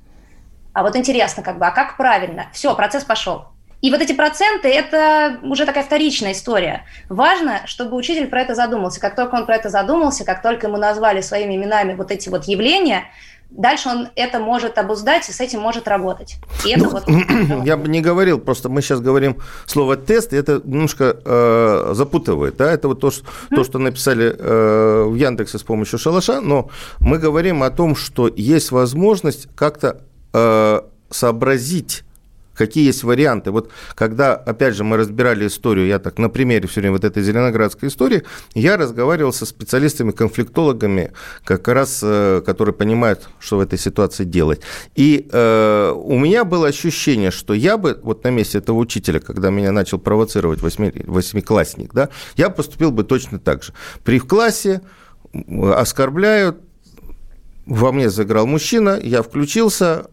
А 0.72 0.82
вот 0.82 0.96
интересно, 0.96 1.42
как 1.42 1.58
бы, 1.58 1.66
а 1.66 1.70
как 1.70 1.96
правильно? 1.96 2.46
Все, 2.52 2.74
процесс 2.74 3.04
пошел. 3.04 3.44
И 3.82 3.90
вот 3.90 4.00
эти 4.00 4.14
проценты– 4.14 4.68
это 4.70 5.38
уже 5.42 5.66
такая 5.66 5.84
вторичная 5.84 6.32
история. 6.32 6.86
Важно, 7.10 7.60
чтобы 7.66 7.96
учитель 7.96 8.26
про 8.26 8.40
это 8.40 8.54
задумался. 8.54 8.98
Как 8.98 9.14
только 9.14 9.34
он 9.34 9.44
про 9.44 9.56
это 9.56 9.68
задумался, 9.68 10.24
как 10.24 10.40
только 10.40 10.68
ему 10.68 10.78
назвали 10.78 11.20
своими 11.20 11.54
именами 11.54 11.92
вот 11.92 12.10
эти 12.10 12.30
вот 12.30 12.44
явления, 12.44 13.04
дальше 13.50 13.88
он 13.88 14.08
это 14.16 14.38
может 14.38 14.78
обуздать 14.78 15.28
и 15.28 15.32
с 15.32 15.40
этим 15.40 15.60
может 15.60 15.88
работать. 15.88 16.36
И 16.64 16.70
это 16.70 16.84
Ну, 16.84 16.90
вот... 16.90 17.04
Я 17.66 17.76
бы 17.76 17.88
не 17.88 18.00
говорил, 18.00 18.38
просто 18.38 18.68
мы 18.68 18.82
сейчас 18.82 19.00
говорим 19.00 19.36
слово 19.66 19.96
тест, 19.96 20.32
и 20.32 20.36
это 20.36 20.60
немножко 20.64 21.16
э, 21.24 21.92
запутывает. 21.94 22.56
Да? 22.56 22.72
Это 22.72 22.88
вот 22.88 23.00
то, 23.00 23.10
что, 23.10 23.24
то, 23.50 23.64
что 23.64 23.78
написали 23.78 24.34
э, 24.38 25.04
в 25.04 25.14
Яндексе 25.14 25.58
с 25.58 25.62
помощью 25.62 25.98
шалаша, 25.98 26.40
но 26.40 26.70
мы 27.00 27.18
говорим 27.18 27.62
о 27.62 27.70
том, 27.70 27.96
что 27.96 28.28
есть 28.28 28.70
возможность 28.70 29.48
как-то 29.54 30.02
э, 30.32 30.80
сообразить 31.10 32.04
какие 32.56 32.86
есть 32.86 33.04
варианты. 33.04 33.50
Вот 33.50 33.70
когда, 33.94 34.34
опять 34.34 34.74
же, 34.74 34.84
мы 34.84 34.96
разбирали 34.96 35.46
историю, 35.46 35.86
я 35.86 35.98
так 35.98 36.18
на 36.18 36.28
примере 36.28 36.66
все 36.66 36.80
время 36.80 36.94
вот 36.94 37.04
этой 37.04 37.22
зеленоградской 37.22 37.88
истории, 37.88 38.22
я 38.54 38.76
разговаривал 38.76 39.32
со 39.32 39.46
специалистами, 39.46 40.10
конфликтологами, 40.10 41.12
как 41.44 41.68
раз, 41.68 42.00
э, 42.02 42.42
которые 42.44 42.74
понимают, 42.74 43.28
что 43.38 43.58
в 43.58 43.60
этой 43.60 43.78
ситуации 43.78 44.24
делать. 44.24 44.60
И 44.94 45.28
э, 45.30 45.92
у 45.94 46.18
меня 46.18 46.44
было 46.44 46.68
ощущение, 46.68 47.30
что 47.30 47.54
я 47.54 47.76
бы 47.76 47.98
вот 48.02 48.24
на 48.24 48.30
месте 48.30 48.58
этого 48.58 48.78
учителя, 48.78 49.20
когда 49.20 49.50
меня 49.50 49.72
начал 49.72 49.98
провоцировать 49.98 50.60
восьми, 50.62 50.92
восьмиклассник, 51.06 51.92
да, 51.92 52.08
я 52.36 52.50
поступил 52.50 52.90
бы 52.90 53.04
точно 53.04 53.38
так 53.38 53.62
же. 53.62 53.72
При 54.04 54.18
в 54.18 54.26
классе 54.26 54.80
оскорбляют, 55.74 56.60
во 57.66 57.92
мне 57.92 58.10
заиграл 58.10 58.46
мужчина, 58.46 58.98
я 59.02 59.22
включился, 59.22 60.06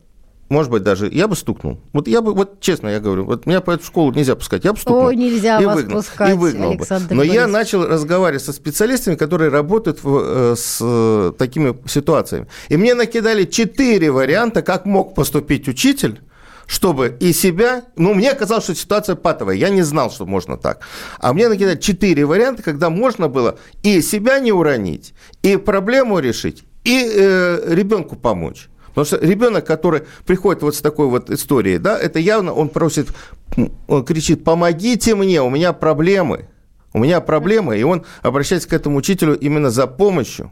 может 0.53 0.71
быть, 0.71 0.83
даже 0.83 1.09
я 1.11 1.27
бы 1.27 1.35
стукнул. 1.35 1.79
Вот 1.93 2.07
я 2.07 2.21
бы, 2.21 2.33
вот 2.33 2.59
честно 2.61 2.87
я 2.89 2.99
говорю, 2.99 3.25
вот 3.25 3.47
меня 3.47 3.59
по 3.59 3.71
эту 3.71 3.83
школу 3.85 4.11
нельзя 4.11 4.35
пускать, 4.35 4.63
я 4.63 4.73
бы 4.73 4.79
стукнул. 4.79 5.05
Ой, 5.05 5.15
нельзя 5.15 5.59
и 5.59 5.65
вас 5.65 5.75
выгнал, 5.75 5.97
пускать, 5.97 6.29
и 6.29 6.33
выгнал 6.33 6.69
бы. 6.73 6.77
Александр 6.77 7.15
Но 7.15 7.23
я 7.23 7.47
Борисович. 7.47 7.53
начал 7.53 7.87
разговаривать 7.87 8.43
со 8.43 8.53
специалистами, 8.53 9.15
которые 9.15 9.49
работают 9.49 10.03
в, 10.03 10.19
э, 10.23 10.55
с 10.55 10.77
э, 10.79 11.31
такими 11.39 11.75
ситуациями. 11.87 12.47
И 12.69 12.77
мне 12.77 12.93
накидали 12.93 13.45
четыре 13.45 14.11
варианта, 14.11 14.61
как 14.61 14.85
мог 14.85 15.15
поступить 15.15 15.67
учитель, 15.67 16.21
чтобы 16.67 17.17
и 17.19 17.33
себя... 17.33 17.85
Ну, 17.95 18.13
мне 18.13 18.31
казалось, 18.35 18.65
что 18.65 18.75
ситуация 18.75 19.15
патовая. 19.15 19.55
Я 19.55 19.69
не 19.69 19.81
знал, 19.81 20.11
что 20.11 20.27
можно 20.27 20.57
так. 20.57 20.81
А 21.17 21.33
мне 21.33 21.49
накидали 21.49 21.79
четыре 21.79 22.25
варианта, 22.25 22.61
когда 22.61 22.91
можно 22.91 23.27
было 23.27 23.57
и 23.81 24.01
себя 24.01 24.39
не 24.39 24.51
уронить, 24.51 25.15
и 25.41 25.57
проблему 25.57 26.19
решить, 26.19 26.63
и 26.83 27.11
э, 27.11 27.73
ребенку 27.73 28.15
помочь. 28.15 28.69
Потому 28.93 29.05
что 29.05 29.17
ребенок, 29.25 29.65
который 29.65 30.03
приходит 30.25 30.61
вот 30.61 30.75
с 30.75 30.81
такой 30.81 31.07
вот 31.07 31.29
историей, 31.29 31.79
да, 31.79 31.97
это 31.97 32.19
явно 32.19 32.53
он 32.53 32.69
просит, 32.69 33.07
он 33.87 34.05
кричит, 34.05 34.43
помогите 34.43 35.15
мне, 35.15 35.41
у 35.41 35.49
меня 35.49 35.73
проблемы. 35.73 36.47
У 36.93 36.99
меня 36.99 37.21
проблемы, 37.21 37.79
и 37.79 37.83
он 37.83 38.05
обращается 38.21 38.69
к 38.69 38.73
этому 38.73 38.97
учителю 38.97 39.35
именно 39.35 39.71
за 39.71 39.87
помощью. 39.87 40.51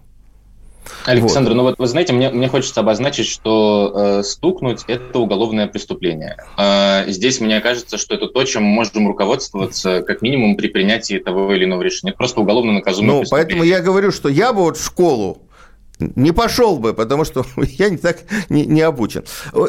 Александр, 1.05 1.53
ну 1.53 1.61
вот 1.61 1.77
вы 1.77 1.85
знаете, 1.85 2.13
мне, 2.13 2.31
мне 2.31 2.47
хочется 2.47 2.79
обозначить, 2.79 3.27
что 3.27 3.93
э, 3.95 4.23
стукнуть– 4.23 4.83
это 4.87 5.19
уголовное 5.19 5.67
преступление. 5.67 6.37
Э, 6.57 7.03
здесь 7.07 7.39
мне 7.39 7.61
кажется, 7.61 7.99
что 7.99 8.15
это 8.15 8.27
то, 8.27 8.43
чем 8.43 8.63
мы 8.63 8.73
можем 8.73 9.07
руководствоваться 9.07 10.01
как 10.01 10.23
минимум 10.23 10.55
при 10.57 10.67
принятии 10.67 11.19
того 11.19 11.53
или 11.53 11.65
иного 11.65 11.83
решения. 11.83 12.09
Это 12.09 12.17
просто 12.17 12.41
уголовно 12.41 12.73
наказуемое 12.73 13.13
Ну, 13.13 13.19
преступление. 13.21 13.47
поэтому 13.47 13.63
я 13.63 13.79
говорю, 13.81 14.11
что 14.11 14.29
я 14.29 14.53
бы 14.53 14.61
вот 14.61 14.77
в 14.77 14.83
школу 14.83 15.43
не 16.15 16.31
пошел 16.31 16.79
бы, 16.79 16.93
потому 16.93 17.25
что 17.25 17.45
я 17.57 17.89
не 17.89 17.97
так 17.97 18.17
не, 18.49 18.65
не 18.65 18.81
обучен. 18.81 19.23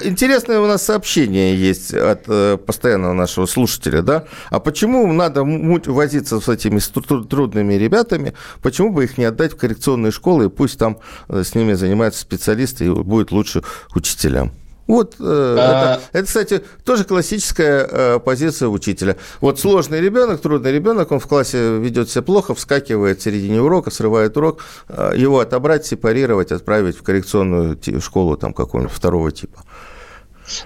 Интересное 0.04 0.60
у 0.60 0.66
нас 0.66 0.82
сообщение 0.82 1.56
есть 1.56 1.94
от 1.94 2.24
э, 2.26 2.58
постоянного 2.58 3.12
нашего 3.12 3.46
слушателя, 3.46 4.02
да? 4.02 4.24
А 4.50 4.60
почему 4.60 5.10
надо 5.12 5.44
возиться 5.44 6.40
с 6.40 6.48
этими 6.48 6.80
трудными 7.26 7.74
ребятами? 7.74 8.34
Почему 8.62 8.90
бы 8.90 9.04
их 9.04 9.18
не 9.18 9.24
отдать 9.24 9.52
в 9.52 9.56
коррекционные 9.56 10.12
школы, 10.12 10.46
и 10.46 10.48
пусть 10.48 10.78
там 10.78 10.98
э, 11.28 11.42
с 11.44 11.54
ними 11.54 11.74
занимаются 11.74 12.20
специалисты 12.20 12.86
и 12.86 12.90
будет 12.90 13.30
лучше 13.30 13.62
учителям? 13.94 14.52
Вот, 14.86 15.14
э, 15.20 15.56
А- 15.58 15.94
это, 15.94 16.02
это, 16.12 16.26
кстати, 16.26 16.62
тоже 16.84 17.04
классическая 17.04 17.86
э, 17.88 18.18
позиция 18.18 18.68
учителя. 18.68 19.16
Вот 19.40 19.60
сложный 19.60 20.00
ребенок, 20.00 20.40
трудный 20.40 20.72
ребенок, 20.72 21.12
он 21.12 21.20
в 21.20 21.26
классе 21.26 21.78
ведет 21.78 22.10
себя 22.10 22.22
плохо, 22.22 22.54
вскакивает 22.54 23.20
в 23.20 23.22
середине 23.22 23.60
урока, 23.62 23.90
срывает 23.90 24.36
урок, 24.36 24.64
э, 24.88 25.12
его 25.16 25.40
отобрать, 25.40 25.86
сепарировать, 25.86 26.52
отправить 26.52 26.96
в 26.96 27.02
коррекционную 27.02 27.78
школу 28.00 28.36
там 28.36 28.52
какого-нибудь 28.52 28.94
второго 28.94 29.30
типа. 29.30 29.62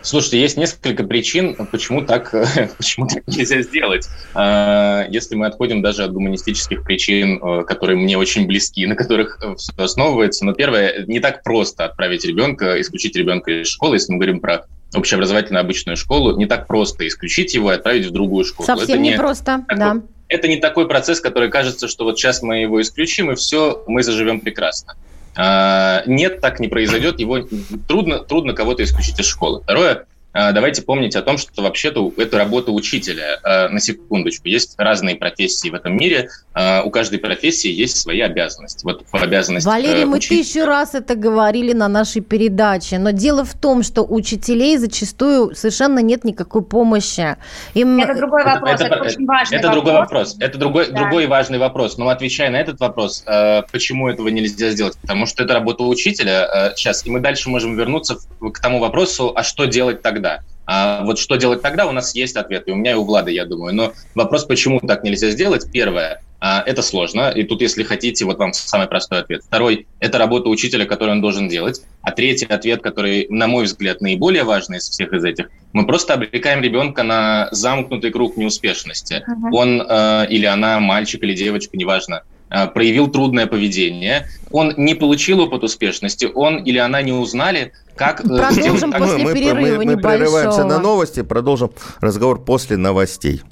Слушайте, 0.02 0.40
есть 0.40 0.56
несколько 0.56 1.04
причин, 1.04 1.54
почему 1.70 2.02
так, 2.02 2.30
почему 2.76 3.06
так 3.06 3.26
нельзя 3.28 3.60
сделать. 3.62 4.08
А, 4.34 5.06
Если 5.08 5.34
мы 5.34 5.46
отходим 5.46 5.82
даже 5.82 6.04
от 6.04 6.12
гуманистических 6.12 6.82
причин, 6.84 7.40
э, 7.42 7.64
которые 7.64 7.96
мне 7.96 8.16
очень 8.18 8.46
близки, 8.46 8.86
на 8.86 8.96
которых 8.96 9.38
все 9.58 9.72
основывается. 9.76 10.44
Но 10.44 10.52
первое, 10.54 11.04
не 11.06 11.20
так 11.20 11.42
просто 11.42 11.84
отправить 11.84 12.24
ребенка, 12.24 12.80
исключить 12.80 13.16
ребенка 13.16 13.62
из 13.62 13.68
школы, 13.68 13.96
если 13.96 14.12
мы 14.12 14.18
говорим 14.18 14.40
про 14.40 14.66
общеобразовательную 14.94 15.60
обычную 15.60 15.96
школу, 15.96 16.36
не 16.36 16.46
так 16.46 16.66
просто 16.66 17.06
исключить 17.06 17.54
его 17.54 17.70
и 17.72 17.74
отправить 17.74 18.06
в 18.06 18.10
другую 18.12 18.44
школу. 18.44 18.68
Это 18.68 18.78
Совсем 18.78 19.02
не- 19.02 19.10
непросто, 19.10 19.64
такой- 19.68 19.78
да. 19.78 19.96
это 20.28 20.48
не 20.48 20.56
такой 20.56 20.88
процесс, 20.88 21.20
который 21.20 21.50
кажется, 21.50 21.86
что 21.88 22.04
вот 22.04 22.18
сейчас 22.18 22.42
мы 22.42 22.58
его 22.62 22.80
исключим, 22.80 23.30
и 23.30 23.34
все, 23.34 23.82
мы 23.86 24.02
заживем 24.02 24.40
прекрасно. 24.40 24.94
А, 25.36 26.02
Нет, 26.06 26.40
так 26.40 26.60
не 26.60 26.68
произойдет. 26.68 27.20
Его 27.20 27.46
трудно, 27.86 28.20
трудно 28.20 28.54
кого-то 28.54 28.82
исключить 28.82 29.20
из 29.20 29.26
школы. 29.26 29.60
Второе, 29.62 30.06
давайте 30.52 30.82
помнить 30.82 31.16
о 31.16 31.22
том, 31.22 31.38
что 31.38 31.62
вообще-то 31.62 32.12
это 32.16 32.36
работа 32.38 32.70
учителя. 32.72 33.38
А, 33.42 33.68
На 33.68 33.80
секундочку, 33.80 34.48
есть 34.48 34.74
разные 34.78 35.16
профессии 35.16 35.70
в 35.70 35.74
этом 35.74 35.96
мире. 35.96 36.28
А, 36.52 36.82
У 36.84 36.90
каждой 36.90 37.18
профессии 37.18 37.70
есть 37.70 37.96
свои 37.96 38.20
обязанности. 38.20 38.84
Вот 38.84 39.02
в 39.10 39.14
обязанности 39.14 39.66
Валерий, 39.66 40.02
э, 40.02 40.06
мы 40.06 40.18
учителя- 40.18 40.42
тысячу 40.42 40.64
раз 40.66 40.94
это 40.94 41.14
говорили 41.14 41.72
на 41.72 41.88
нашей 41.88 42.22
передаче, 42.22 42.98
но 42.98 43.10
дело 43.10 43.44
в 43.44 43.54
том, 43.54 43.82
что 43.82 44.02
учителей 44.08 44.76
зачастую 44.78 45.54
совершенно 45.54 46.00
нет 46.00 46.24
никакой 46.24 46.62
помощи. 46.62 47.36
Им... 47.74 47.98
Это 48.00 48.14
другой 48.14 48.44
вопрос, 48.44 48.80
это, 48.80 49.02
очень 49.02 49.26
важный 49.26 49.58
это 49.58 49.68
вопрос. 49.68 49.84
другой 49.84 50.00
вопрос. 50.00 50.36
Это 50.40 50.58
другой, 50.58 50.86
Да. 50.90 50.98
другой 51.00 51.26
важный 51.26 51.58
вопрос. 51.58 51.96
Но 51.98 52.08
отвечая 52.08 52.50
на 52.50 52.56
этот 52.56 52.80
вопрос, 52.80 53.22
э, 53.26 53.62
почему 53.72 54.08
этого 54.08 54.28
нельзя 54.28 54.70
сделать? 54.70 54.96
Потому 55.00 55.26
что 55.26 55.42
это 55.44 55.54
работа 55.54 55.82
учителя. 55.84 56.46
э, 56.52 56.72
сейчас, 56.76 57.06
и 57.06 57.10
мы 57.10 57.20
дальше 57.20 57.48
можем 57.48 57.76
вернуться 57.76 58.16
к 58.52 58.60
тому 58.60 58.78
вопросу, 58.80 59.32
а 59.34 59.42
что 59.42 59.64
делать 59.66 60.02
тогда? 60.02 60.25
А 60.66 61.04
вот 61.04 61.18
что 61.18 61.36
делать 61.36 61.62
тогда, 61.62 61.86
у 61.86 61.92
нас 61.92 62.14
есть 62.14 62.36
ответ, 62.36 62.66
и 62.66 62.72
у 62.72 62.74
меня, 62.74 62.92
и 62.92 62.94
у 62.94 63.04
Влада, 63.04 63.30
я 63.30 63.44
думаю. 63.44 63.72
Но 63.74 63.92
вопрос, 64.14 64.44
почему 64.44 64.80
так 64.80 65.04
нельзя 65.04 65.30
сделать, 65.30 65.70
первое, 65.70 66.20
а, 66.38 66.62
это 66.66 66.82
сложно, 66.82 67.30
и 67.30 67.44
тут, 67.44 67.62
если 67.62 67.82
хотите, 67.82 68.24
вот 68.24 68.38
вам 68.38 68.52
самый 68.52 68.88
простой 68.88 69.20
ответ. 69.20 69.42
Второй, 69.44 69.86
это 70.00 70.18
работа 70.18 70.48
учителя, 70.48 70.84
которую 70.84 71.16
он 71.16 71.20
должен 71.22 71.48
делать. 71.48 71.82
А 72.02 72.10
третий 72.10 72.46
ответ, 72.46 72.82
который, 72.82 73.26
на 73.30 73.46
мой 73.46 73.64
взгляд, 73.64 74.00
наиболее 74.00 74.44
важный 74.44 74.78
из 74.78 74.88
всех 74.88 75.12
из 75.12 75.24
этих, 75.24 75.50
мы 75.72 75.86
просто 75.86 76.14
обрекаем 76.14 76.62
ребенка 76.62 77.04
на 77.04 77.48
замкнутый 77.52 78.10
круг 78.10 78.36
неуспешности. 78.36 79.24
Мгм. 79.26 79.54
Он 79.54 79.82
э, 79.88 80.26
или 80.28 80.46
она, 80.46 80.78
мальчик 80.80 81.22
или 81.22 81.34
девочка, 81.34 81.76
неважно, 81.76 82.22
проявил 82.48 83.08
трудное 83.08 83.46
поведение, 83.46 84.28
он 84.50 84.74
не 84.76 84.94
получил 84.94 85.40
опыт 85.40 85.64
успешности, 85.64 86.28
он 86.32 86.58
или 86.58 86.78
она 86.78 87.02
не 87.02 87.12
узнали, 87.12 87.72
как 87.96 88.20
э, 88.20 88.28
Продолжим 88.28 88.52
сделать 88.52 88.80
так, 88.80 88.98
после 88.98 89.24
мы, 89.24 89.34
перерыва 89.34 89.76
мы, 89.76 89.84
мы 89.84 89.96
прерываемся 89.96 90.64
на 90.64 90.78
новости, 90.78 91.22
продолжим 91.22 91.70
разговор 92.00 92.42
после 92.42 92.76
новостей. 92.76 93.42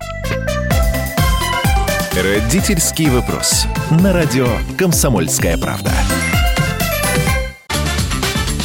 Родительский 2.15 3.11
вопрос. 3.11 3.67
На 3.91 4.13
радио 4.13 4.47
«Комсомольская 4.79 5.59
правда». 5.59 5.91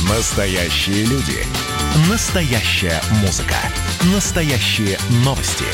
Настоящие 0.07 1.05
люди. 1.05 1.39
Настоящая 2.09 3.01
музыка. 3.21 3.55
Настоящие 4.13 4.97
новости. 5.25 5.65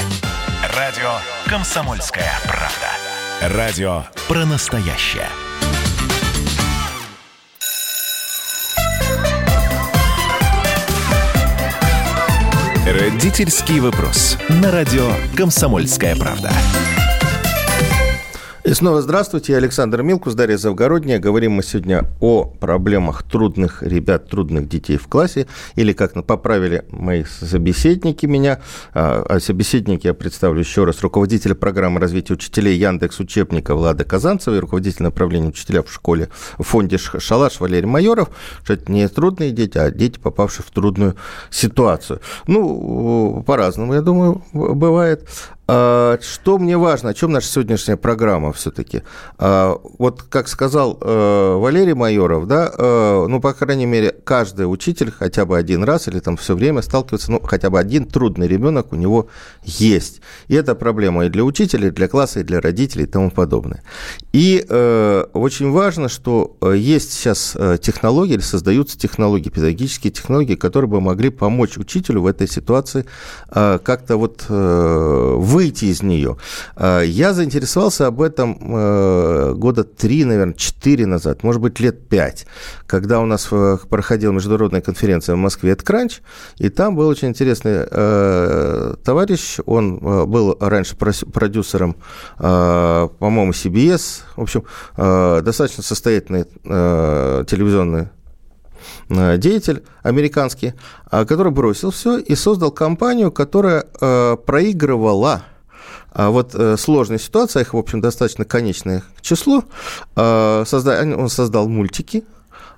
Радио 0.78 1.18
«Комсомольская 1.48 2.32
правда». 2.48 3.05
Радио 3.42 4.04
про 4.30 4.46
настоящее. 4.46 5.28
Родительский 12.88 13.82
вопрос. 13.82 14.38
На 14.48 14.72
радио 14.72 15.12
«Комсомольская 15.36 16.16
правда». 16.16 16.50
И 18.66 18.74
снова 18.74 19.00
здравствуйте, 19.04 19.52
я 19.52 19.60
Александр 19.60 20.02
Милкус, 20.02 20.34
Дарья 20.34 20.58
Завгородняя. 20.58 21.20
Говорим 21.20 21.52
мы 21.52 21.62
сегодня 21.62 22.06
о 22.20 22.46
проблемах 22.46 23.22
трудных 23.22 23.84
ребят, 23.84 24.28
трудных 24.28 24.68
детей 24.68 24.98
в 24.98 25.08
классе, 25.08 25.46
или 25.76 25.94
как 25.94 26.14
поправили 26.26 26.84
мои 26.90 27.26
собеседники 27.26 28.26
меня, 28.26 28.62
а, 28.96 29.24
а 29.30 29.40
собеседники 29.40 30.08
я 30.08 30.16
представлю 30.16 30.62
еще 30.62 30.84
раз, 30.84 31.04
руководитель 31.04 31.54
программы 31.54 32.00
развития 32.00 32.34
учителей 32.34 32.76
Яндекс 32.76 33.20
Учебника 33.20 33.76
Влада 33.76 34.04
Казанцева 34.04 34.56
и 34.56 34.60
руководитель 34.60 35.04
направления 35.04 35.50
учителя 35.50 35.84
в 35.84 35.94
школе 35.94 36.30
в 36.58 36.64
фонде 36.64 36.98
«Шалаш» 36.98 37.60
Валерий 37.60 37.86
Майоров, 37.86 38.32
что 38.64 38.74
это 38.74 38.92
не 38.92 39.08
трудные 39.08 39.52
дети, 39.52 39.78
а 39.78 39.92
дети, 39.92 40.18
попавшие 40.18 40.66
в 40.68 40.72
трудную 40.72 41.16
ситуацию. 41.52 42.20
Ну, 42.48 43.44
по-разному, 43.46 43.94
я 43.94 44.02
думаю, 44.02 44.42
бывает. 44.54 45.30
А, 45.68 46.20
что 46.22 46.60
мне 46.60 46.78
важно, 46.78 47.10
о 47.10 47.14
чем 47.14 47.32
наша 47.32 47.48
сегодняшняя 47.48 47.98
программа 47.98 48.54
все-таки? 48.54 49.02
А, 49.38 49.80
вот 49.98 50.22
как 50.22 50.48
сказал 50.48 50.98
э, 51.02 51.56
Валерий 51.58 51.94
Майоров, 51.94 52.48
да, 52.48 52.72
э, 52.78 53.26
ну, 53.28 53.42
по 53.42 53.54
крайней 53.54 53.88
мере, 53.88 54.12
каждый 54.24 54.72
учитель 54.72 55.12
хотя 55.12 55.46
бы 55.46 55.58
один 55.58 55.84
раз 55.84 56.08
или 56.08 56.20
там 56.20 56.38
все 56.38 56.56
время 56.56 56.84
сталкивается, 56.84 57.32
ну, 57.32 57.40
хотя 57.42 57.72
бы 57.72 57.80
один 57.80 58.06
трудный 58.06 58.48
ребенок 58.48 58.94
у 58.94 58.96
него 58.96 59.28
есть. 59.64 60.22
И 60.48 60.54
это 60.54 60.76
проблема 60.76 61.26
и 61.26 61.30
для 61.30 61.44
учителя, 61.44 61.88
и 61.88 61.92
для 61.92 62.08
класса, 62.08 62.42
и 62.42 62.44
для 62.44 62.62
родителей 62.62 63.06
и 63.06 63.08
тому 63.08 63.32
подобное. 63.32 63.82
И 64.34 64.64
э, 64.68 65.26
очень 65.34 65.72
важно, 65.72 66.10
что 66.10 66.58
есть 66.76 67.14
сейчас 67.14 67.58
технологии, 67.82 68.34
или 68.36 68.42
создаются 68.42 69.00
технологии, 69.00 69.50
педагогические 69.50 70.12
технологии, 70.12 70.56
которые 70.56 70.90
бы 70.90 71.02
могли 71.02 71.30
помочь 71.30 71.78
учителю 71.78 72.22
в 72.22 72.28
этой 72.28 72.48
ситуации 72.48 73.06
как-то 73.50 74.18
вот 74.18 74.46
в 74.48 75.55
выйти 75.56 75.86
из 75.86 76.04
нее. 76.04 76.36
А, 76.76 77.02
я 77.02 77.34
заинтересовался 77.34 78.08
об 78.08 78.22
этом 78.22 78.58
э, 78.60 79.54
года 79.54 79.86
три, 79.86 80.26
наверное, 80.26 80.54
четыре 80.54 81.06
назад, 81.06 81.44
может 81.44 81.62
быть, 81.62 81.80
лет 81.80 82.10
пять, 82.10 82.46
когда 82.88 83.22
у 83.22 83.26
нас 83.26 83.48
э, 83.52 83.78
проходила 83.90 84.34
международная 84.34 84.82
конференция 84.82 85.36
в 85.36 85.38
Москве 85.38 85.72
«Эдкранч», 85.72 86.20
и 86.58 86.68
там 86.68 86.98
был 86.98 87.08
очень 87.08 87.30
интересный 87.30 87.88
э, 87.90 88.96
товарищ, 89.06 89.60
он 89.66 89.98
был 89.98 90.58
раньше 90.60 90.98
продюсером, 90.98 91.96
по-моему, 92.38 93.52
CBS, 93.52 94.24
в 94.36 94.42
общем, 94.42 94.64
достаточно 94.98 95.84
состоятельный 95.84 96.44
телевизионный 97.46 98.10
деятель 99.10 99.84
американский, 100.04 100.74
а, 101.10 101.26
который 101.26 101.52
бросил 101.52 101.92
все 101.92 102.18
и 102.18 102.36
создал 102.36 102.72
компанию, 102.72 103.32
которая 103.32 103.86
э, 104.00 104.38
проигрывала 104.46 105.44
а 106.12 106.30
вот 106.30 106.56
э, 106.56 106.78
сложная 106.78 107.18
ситуация, 107.18 107.62
их, 107.62 107.74
в 107.74 107.78
общем, 107.78 108.00
достаточно 108.00 108.46
конечное 108.46 109.04
число. 109.20 109.66
Э, 110.16 110.64
он 110.64 111.30
создал 111.30 111.68
мультики, 111.68 112.24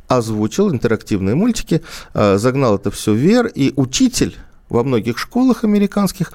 озвучил 0.07 0.71
интерактивные 0.71 1.35
мультики, 1.35 1.83
загнал 2.13 2.77
это 2.77 2.89
все 2.89 3.13
вверх, 3.13 3.51
и 3.53 3.73
учитель 3.75 4.35
во 4.69 4.83
многих 4.83 5.19
школах 5.19 5.63
американских, 5.63 6.33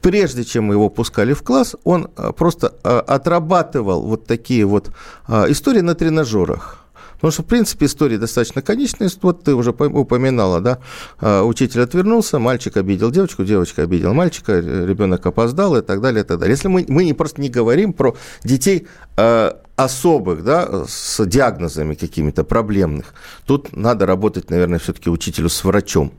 прежде 0.00 0.44
чем 0.44 0.70
его 0.70 0.90
пускали 0.90 1.32
в 1.32 1.42
класс, 1.42 1.74
он 1.82 2.08
просто 2.36 2.68
отрабатывал 2.68 4.02
вот 4.02 4.26
такие 4.26 4.64
вот 4.64 4.90
истории 5.28 5.80
на 5.80 5.94
тренажерах. 5.94 6.83
Потому 7.24 7.32
что, 7.32 7.42
в 7.42 7.46
принципе, 7.46 7.86
история 7.86 8.18
достаточно 8.18 8.60
конечная. 8.60 9.10
Вот 9.22 9.44
ты 9.44 9.54
уже 9.54 9.70
упоминала, 9.70 10.60
да, 10.60 10.78
а, 11.18 11.42
учитель 11.42 11.80
отвернулся, 11.80 12.38
мальчик 12.38 12.76
обидел 12.76 13.10
девочку, 13.10 13.44
девочка 13.44 13.80
обидел 13.80 14.12
мальчика, 14.12 14.60
ребенок 14.60 15.24
опоздал 15.24 15.74
и 15.74 15.80
так 15.80 16.02
далее, 16.02 16.22
и 16.22 16.26
так 16.26 16.38
далее. 16.38 16.52
Если 16.52 16.68
мы, 16.68 16.84
мы 16.86 17.06
не 17.06 17.14
просто 17.14 17.40
не 17.40 17.48
говорим 17.48 17.94
про 17.94 18.14
детей 18.42 18.88
а, 19.16 19.58
особых, 19.74 20.44
да, 20.44 20.84
с 20.86 21.24
диагнозами 21.24 21.94
какими-то 21.94 22.44
проблемных, 22.44 23.14
тут 23.46 23.74
надо 23.74 24.04
работать, 24.04 24.50
наверное, 24.50 24.78
все-таки 24.78 25.08
учителю 25.08 25.48
с 25.48 25.64
врачом, 25.64 26.12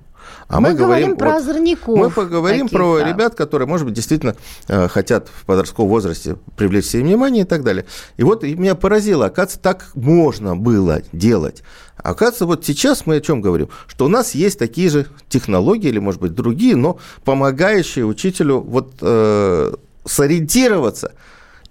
а 0.47 0.59
мы, 0.59 0.69
мы 0.69 0.75
говорим, 0.75 0.88
говорим 0.88 1.17
про 1.17 1.31
вот, 1.31 1.41
озорников. 1.41 1.97
Мы 1.97 2.09
поговорим 2.09 2.67
таких, 2.67 2.77
про 2.77 2.99
да. 2.99 3.09
ребят, 3.09 3.35
которые, 3.35 3.67
может 3.67 3.85
быть, 3.85 3.95
действительно 3.95 4.35
э, 4.67 4.88
хотят 4.88 5.29
в 5.29 5.45
подростковом 5.45 5.89
возрасте 5.89 6.38
привлечь 6.55 6.85
себе 6.85 7.03
внимание 7.03 7.43
и 7.43 7.47
так 7.47 7.63
далее. 7.63 7.85
И 8.17 8.23
вот 8.23 8.43
и 8.43 8.55
меня 8.55 8.75
поразило, 8.75 9.25
оказывается, 9.25 9.59
так 9.59 9.91
можно 9.95 10.55
было 10.55 11.01
делать. 11.11 11.63
Оказывается, 11.97 12.45
вот 12.45 12.65
сейчас 12.65 13.05
мы 13.05 13.15
о 13.15 13.21
чем 13.21 13.41
говорим? 13.41 13.69
Что 13.88 14.05
у 14.05 14.09
нас 14.09 14.35
есть 14.35 14.59
такие 14.59 14.89
же 14.89 15.07
технологии, 15.29 15.89
или, 15.89 15.99
может 15.99 16.21
быть, 16.21 16.33
другие, 16.33 16.75
но 16.75 16.99
помогающие 17.23 18.05
учителю 18.05 18.59
вот 18.59 18.93
э, 19.01 19.73
сориентироваться– 20.05 21.13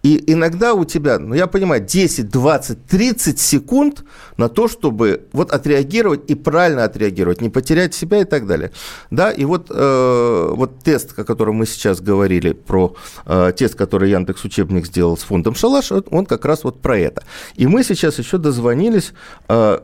и 0.05 0.23
иногда 0.33 0.75
у 0.75 0.85
тебя, 0.85 1.19
ну 1.19 1.35
я 1.35 1.47
понимаю, 1.47 1.83
10, 1.83 2.29
20, 2.29 2.87
30 2.87 3.41
секунд 3.41 4.05
на 4.37 4.51
то, 4.51 4.69
чтобы 4.69 5.29
вот 5.33 5.51
отреагировать 5.51 6.31
и 6.31 6.35
правильно 6.35 6.85
отреагировать, 6.85 7.41
не 7.41 7.49
потерять 7.49 7.95
себя 7.95 8.19
и 8.19 8.25
так 8.25 8.47
далее. 8.47 8.71
Да, 9.11 9.31
и 9.31 9.47
вот, 9.47 9.69
э, 9.71 10.53
вот 10.55 10.81
тест, 10.81 11.19
о 11.19 11.25
котором 11.25 11.57
мы 11.57 11.65
сейчас 11.65 12.03
говорили, 12.03 12.53
про 12.53 12.95
э, 13.25 13.53
тест, 13.57 13.77
который 13.77 14.11
Яндекс 14.11 14.45
Учебник 14.45 14.85
сделал 14.87 15.17
с 15.17 15.23
фондом 15.23 15.55
«Шалаш», 15.55 15.91
он 16.11 16.27
как 16.27 16.45
раз 16.45 16.65
вот 16.65 16.83
про 16.83 16.99
это. 16.99 17.23
И 17.55 17.67
мы 17.67 17.83
сейчас 17.83 18.19
еще 18.19 18.37
дозвонились, 18.37 19.15
э, 19.49 19.79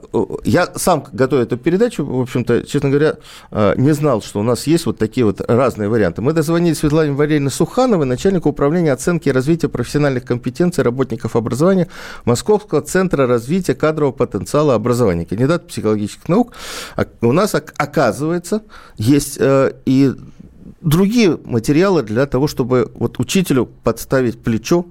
я 0.45 0.69
сам, 0.77 1.07
готовя 1.13 1.45
эту 1.45 1.57
передачу, 1.57 2.05
в 2.05 2.21
общем-то, 2.21 2.65
честно 2.65 2.91
говоря, 2.91 3.15
э, 3.53 3.73
не 3.79 3.93
знал, 3.93 4.21
что 4.21 4.41
у 4.41 4.43
нас 4.43 4.67
есть 4.67 4.85
вот 4.85 4.99
такие 4.99 5.25
вот 5.25 5.41
разные 5.49 5.89
варианты. 5.89 6.21
Мы 6.21 6.35
дозвонились 6.35 6.77
Светлане 6.77 7.13
Валерьевне 7.13 7.49
Сухановой, 7.49 8.05
начальнику 8.05 8.51
управления 8.51 8.93
оценки 8.93 9.31
и 9.31 9.33
развития 9.33 9.69
профессиональных 9.71 10.10
профессиональных 10.11 10.25
компетенций 10.25 10.85
работников 10.85 11.37
образования 11.37 11.89
Московского 12.25 12.83
центра 12.83 13.27
развития 13.27 13.75
кадрового 13.75 14.13
потенциала 14.13 14.75
образования, 14.75 15.25
кандидат 15.25 15.69
психологических 15.69 16.29
наук. 16.29 16.53
А 16.97 17.07
у 17.23 17.33
нас, 17.33 17.55
оказывается, 17.55 18.63
есть 18.97 19.39
э, 19.41 19.73
и 19.87 20.13
другие 20.81 21.39
материалы 21.45 22.03
для 22.03 22.27
того, 22.27 22.49
чтобы 22.49 22.91
вот 22.95 23.19
учителю 23.19 23.67
подставить 23.85 24.43
плечо 24.43 24.87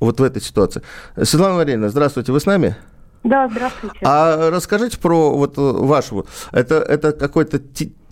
вот 0.00 0.20
в 0.20 0.22
этой 0.22 0.40
ситуации. 0.40 0.82
Светлана 1.22 1.56
Валерьевна, 1.56 1.88
здравствуйте, 1.88 2.32
вы 2.32 2.40
с 2.40 2.46
нами? 2.46 2.76
Да, 3.24 3.48
здравствуйте. 3.48 3.98
А 4.04 4.50
расскажите 4.50 4.98
про 4.98 5.36
вот 5.36 5.56
вашу, 5.56 6.26
это, 6.52 6.76
это 6.76 7.12
какой-то 7.12 7.60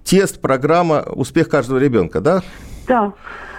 тест, 0.05 0.40
программа 0.40 1.03
«Успех 1.03 1.49
каждого 1.49 1.79
ребенка», 1.79 2.20
да? 2.20 2.42
Да. 2.88 3.12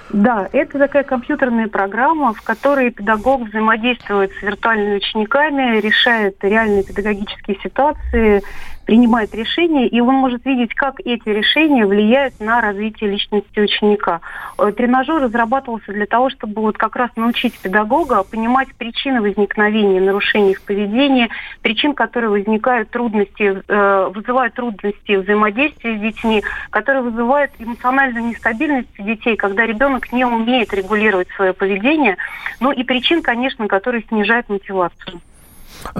Да, 0.09 0.47
это 0.53 0.79
такая 0.79 1.03
компьютерная 1.03 1.67
программа, 1.67 2.33
в 2.33 2.41
которой 2.41 2.91
педагог 2.91 3.41
взаимодействует 3.47 4.31
с 4.39 4.41
виртуальными 4.41 4.95
учениками, 4.97 5.81
решает 5.81 6.37
реальные 6.41 6.83
педагогические 6.83 7.57
ситуации, 7.61 8.41
принимает 8.87 9.35
решения, 9.35 9.85
и 9.85 9.99
он 9.99 10.15
может 10.15 10.45
видеть, 10.45 10.73
как 10.73 11.01
эти 11.01 11.27
решения 11.27 11.85
влияют 11.85 12.39
на 12.39 12.61
развитие 12.61 13.11
личности 13.11 13.59
ученика. 13.59 14.21
Э, 14.57 14.71
тренажер 14.71 15.21
разрабатывался 15.21 15.91
для 15.91 16.05
того, 16.05 16.29
чтобы 16.29 16.61
вот 16.61 16.77
как 16.77 16.95
раз 16.95 17.11
научить 17.17 17.53
педагога 17.59 18.23
понимать 18.23 18.73
причины 18.75 19.21
возникновения 19.21 19.99
нарушений 19.99 20.55
в 20.55 20.61
поведении, 20.61 21.29
причин, 21.61 21.93
которые 21.93 22.29
возникают 22.29 22.89
трудности, 22.89 23.61
э, 23.67 24.11
вызывают 24.15 24.53
трудности 24.53 25.17
взаимодействия 25.17 25.97
с 25.97 26.01
детьми, 26.01 26.41
которые 26.69 27.03
вызывают 27.03 27.51
эмоциональную 27.59 28.25
нестабильность 28.25 28.87
детей, 28.97 29.35
когда 29.35 29.65
ребенок 29.65 30.13
не 30.13 30.23
умеет 30.23 30.73
регулировать 30.73 31.27
свое 31.35 31.51
поведение, 31.51 32.15
ну 32.61 32.71
и 32.71 32.85
причин, 32.85 33.21
конечно, 33.21 33.67
которые 33.67 34.03
снижают 34.07 34.47
мотивацию. 34.47 35.19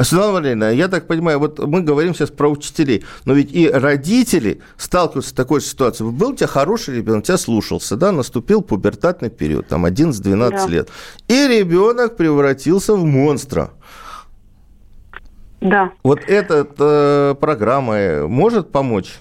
Светлана 0.02 0.34
Валерьевна, 0.34 0.70
я 0.70 0.88
так 0.88 1.08
понимаю, 1.08 1.40
вот 1.40 1.60
мы 1.60 1.82
говорим 1.82 2.14
сейчас 2.14 2.30
про 2.30 2.50
учителей, 2.50 3.04
но 3.26 3.34
ведь 3.34 3.52
и 3.54 3.70
родители 3.70 4.62
сталкиваются 4.78 5.32
с 5.32 5.34
такой 5.34 5.62
ситуацией. 5.62 6.12
Был 6.12 6.30
у 6.30 6.36
тебя 6.36 6.48
хороший 6.48 6.98
ребенок, 6.98 7.26
тебя 7.26 7.38
слушался, 7.38 7.96
да, 7.96 8.12
наступил 8.12 8.62
пубертатный 8.62 9.30
период, 9.30 9.68
там 9.68 9.86
11-12 9.86 10.50
да. 10.50 10.68
лет, 10.68 10.90
и 11.28 11.48
ребенок 11.48 12.18
превратился 12.18 12.94
в 12.96 13.04
монстра. 13.04 13.72
Да. 15.62 15.92
Вот 16.04 16.20
эта 16.28 16.68
э, 16.80 17.36
программа 17.40 18.28
может 18.28 18.72
помочь? 18.72 19.20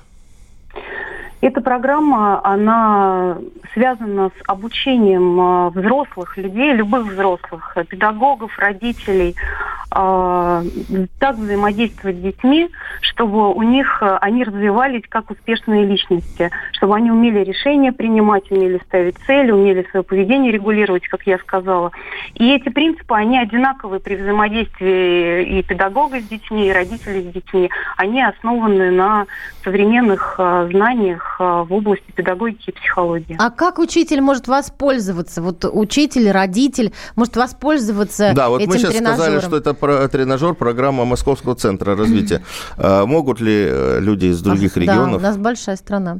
Эта 1.40 1.60
программа, 1.60 2.44
она 2.44 3.38
связана 3.72 4.30
с 4.30 4.48
обучением 4.48 5.40
э, 5.40 5.70
взрослых 5.70 6.36
людей, 6.36 6.72
любых 6.72 7.06
взрослых, 7.06 7.76
педагогов, 7.88 8.58
родителей, 8.58 9.34
э, 9.36 9.65
так 9.96 11.36
взаимодействовать 11.36 12.16
с 12.16 12.20
детьми, 12.20 12.68
чтобы 13.00 13.52
у 13.54 13.62
них 13.62 14.02
э, 14.02 14.18
они 14.20 14.44
развивались 14.44 15.02
как 15.08 15.30
успешные 15.30 15.86
личности, 15.86 16.50
чтобы 16.72 16.96
они 16.96 17.10
умели 17.10 17.40
решения 17.44 17.92
принимать, 17.92 18.50
умели 18.50 18.80
ставить 18.86 19.16
цели, 19.26 19.50
умели 19.50 19.86
свое 19.90 20.02
поведение 20.02 20.52
регулировать, 20.52 21.06
как 21.08 21.22
я 21.26 21.38
сказала. 21.38 21.92
И 22.34 22.52
эти 22.52 22.68
принципы, 22.68 23.14
они 23.14 23.38
одинаковые 23.38 24.00
при 24.00 24.16
взаимодействии 24.16 25.58
и 25.58 25.62
педагога 25.62 26.20
с 26.20 26.24
детьми, 26.24 26.68
и 26.68 26.72
родителей 26.72 27.22
с 27.30 27.32
детьми. 27.32 27.70
Они 27.96 28.22
основаны 28.22 28.90
на 28.90 29.26
современных 29.64 30.34
знаниях 30.36 31.36
а, 31.40 31.64
в 31.64 31.72
области 31.72 32.10
педагогики 32.14 32.70
и 32.70 32.72
психологии. 32.72 33.36
А 33.38 33.50
как 33.50 33.78
учитель 33.78 34.20
может 34.20 34.46
воспользоваться? 34.48 35.42
Вот 35.42 35.64
учитель, 35.64 36.30
родитель 36.30 36.92
может 37.16 37.36
воспользоваться 37.36 38.32
Да, 38.34 38.48
вот 38.48 38.60
этим 38.60 38.70
мы 38.70 38.78
сейчас 38.78 38.94
тренажером? 38.94 39.20
сказали, 39.20 39.40
что 39.40 39.56
это 39.56 39.74
про- 39.86 40.08
тренажер, 40.08 40.54
программа 40.54 41.04
Московского 41.04 41.54
центра 41.54 41.96
развития. 41.96 42.42
А 42.78 43.06
Могут 43.06 43.40
ли 43.40 43.66
э, 43.68 44.00
люди 44.00 44.26
из 44.26 44.42
других 44.42 44.76
регионов? 44.76 45.12
Да, 45.22 45.28
у 45.28 45.30
нас 45.30 45.36
большая 45.36 45.76
страна. 45.76 46.18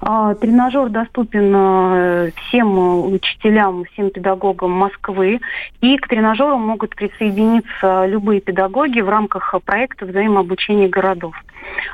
А, 0.00 0.34
Тренажер 0.34 0.88
доступен 0.90 1.52
э, 1.54 2.30
всем 2.36 2.78
э, 2.78 3.14
учителям, 3.16 3.84
всем 3.84 4.10
педагогам 4.10 4.70
Москвы. 4.70 5.40
И 5.80 5.96
к 5.96 6.08
тренажеру 6.08 6.58
могут 6.58 6.94
присоединиться 6.94 8.06
любые 8.06 8.40
педагоги 8.40 9.00
в 9.00 9.08
рамках 9.08 9.54
проекта 9.64 10.06
взаимообучения 10.06 10.88
городов. 10.88 11.34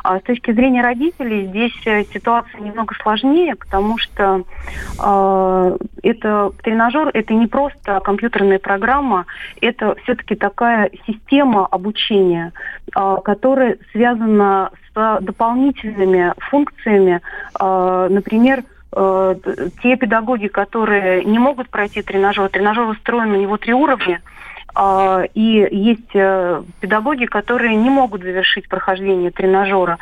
А 0.02 0.18
с 0.18 0.22
точки 0.22 0.52
зрения 0.52 0.82
родителей 0.82 1.46
здесь 1.46 1.74
э, 1.86 2.04
ситуация 2.04 2.60
немного 2.60 2.94
сложнее, 3.02 3.54
потому 3.56 3.98
что 3.98 4.44
э, 5.02 5.78
это 6.02 6.50
тренажер 6.62 7.10
это 7.12 7.34
не 7.34 7.46
просто 7.46 8.00
компьютерная 8.00 8.58
программа, 8.58 9.26
это 9.60 9.94
все-таки 10.02 10.34
такая 10.34 10.90
система 11.06 11.66
обучения, 11.66 12.52
э, 12.96 13.16
которая 13.24 13.78
связана 13.92 14.70
с 14.94 15.18
дополнительными 15.20 16.34
функциями, 16.38 17.20
э, 17.58 18.08
например, 18.10 18.64
э, 18.94 19.34
те 19.82 19.96
педагоги, 19.96 20.48
которые 20.48 21.24
не 21.24 21.38
могут 21.38 21.70
пройти 21.70 22.02
тренажер, 22.02 22.48
тренажер 22.48 22.86
устроен, 22.86 23.32
у 23.32 23.36
него 23.36 23.56
три 23.56 23.72
уровня, 23.72 24.20
и 25.34 25.68
есть 25.70 26.14
э, 26.14 26.62
педагоги, 26.80 27.26
которые 27.26 27.76
не 27.76 27.90
могут 27.90 28.22
завершить 28.22 28.68
прохождение 28.68 29.30
тренажера. 29.30 29.98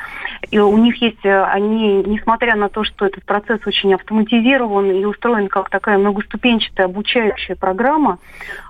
И 0.51 0.59
у 0.59 0.77
них 0.77 1.03
есть, 1.03 1.25
э, 1.25 1.43
они, 1.45 2.03
несмотря 2.05 2.55
на 2.55 2.69
то, 2.69 2.85
что 2.85 3.07
этот 3.07 3.25
процесс 3.25 3.61
очень 3.67 3.93
автоматизирован 3.95 4.91
и 4.93 5.05
устроен 5.05 5.49
как 5.49 5.71
такая 5.71 5.99
многоступенчатая 5.99 6.87
обучающая 6.87 7.57
программа, 7.57 8.19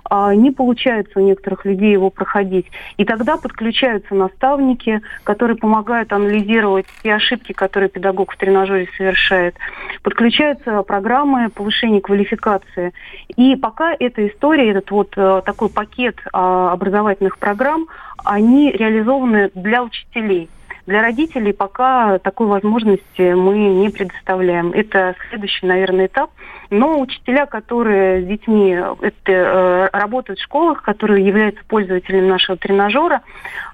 не 0.35 0.51
получается 0.51 1.19
у 1.19 1.21
некоторых 1.21 1.65
людей 1.65 1.91
его 1.91 2.09
проходить. 2.09 2.67
И 2.97 3.05
тогда 3.05 3.37
подключаются 3.37 4.13
наставники, 4.13 5.01
которые 5.23 5.57
помогают 5.57 6.11
анализировать 6.11 6.85
те 7.01 7.13
ошибки, 7.13 7.53
которые 7.53 7.89
педагог 7.89 8.33
в 8.33 8.37
тренажере 8.37 8.89
совершает. 8.97 9.55
Подключаются 10.03 10.81
программы 10.83 11.49
повышения 11.49 12.01
квалификации. 12.01 12.93
И 13.35 13.55
пока 13.55 13.95
эта 13.97 14.27
история, 14.27 14.71
этот 14.71 14.91
вот 14.91 15.13
э, 15.15 15.41
такой 15.45 15.69
пакет 15.69 16.17
а, 16.33 16.71
образовательных 16.73 17.37
программ, 17.37 17.87
они 18.23 18.71
реализованы 18.71 19.51
для 19.55 19.83
учителей. 19.83 20.49
Для 20.87 21.01
родителей 21.01 21.53
пока 21.53 22.19
такой 22.19 22.47
возможности 22.47 23.33
мы 23.33 23.57
не 23.57 23.89
предоставляем. 23.89 24.71
Это 24.71 25.15
следующий, 25.29 25.65
наверное, 25.65 26.07
этап. 26.07 26.31
Но 26.69 26.99
учителя, 26.99 27.45
которые 27.45 28.23
с 28.23 28.25
детьми 28.25 28.71
это, 28.71 29.13
э, 29.25 29.89
работают 29.91 30.39
в 30.39 30.43
школах, 30.43 30.81
которые 30.81 31.25
являются 31.25 31.61
пользователями 31.67 32.27
нашего 32.27 32.57
тренажера, 32.57 33.21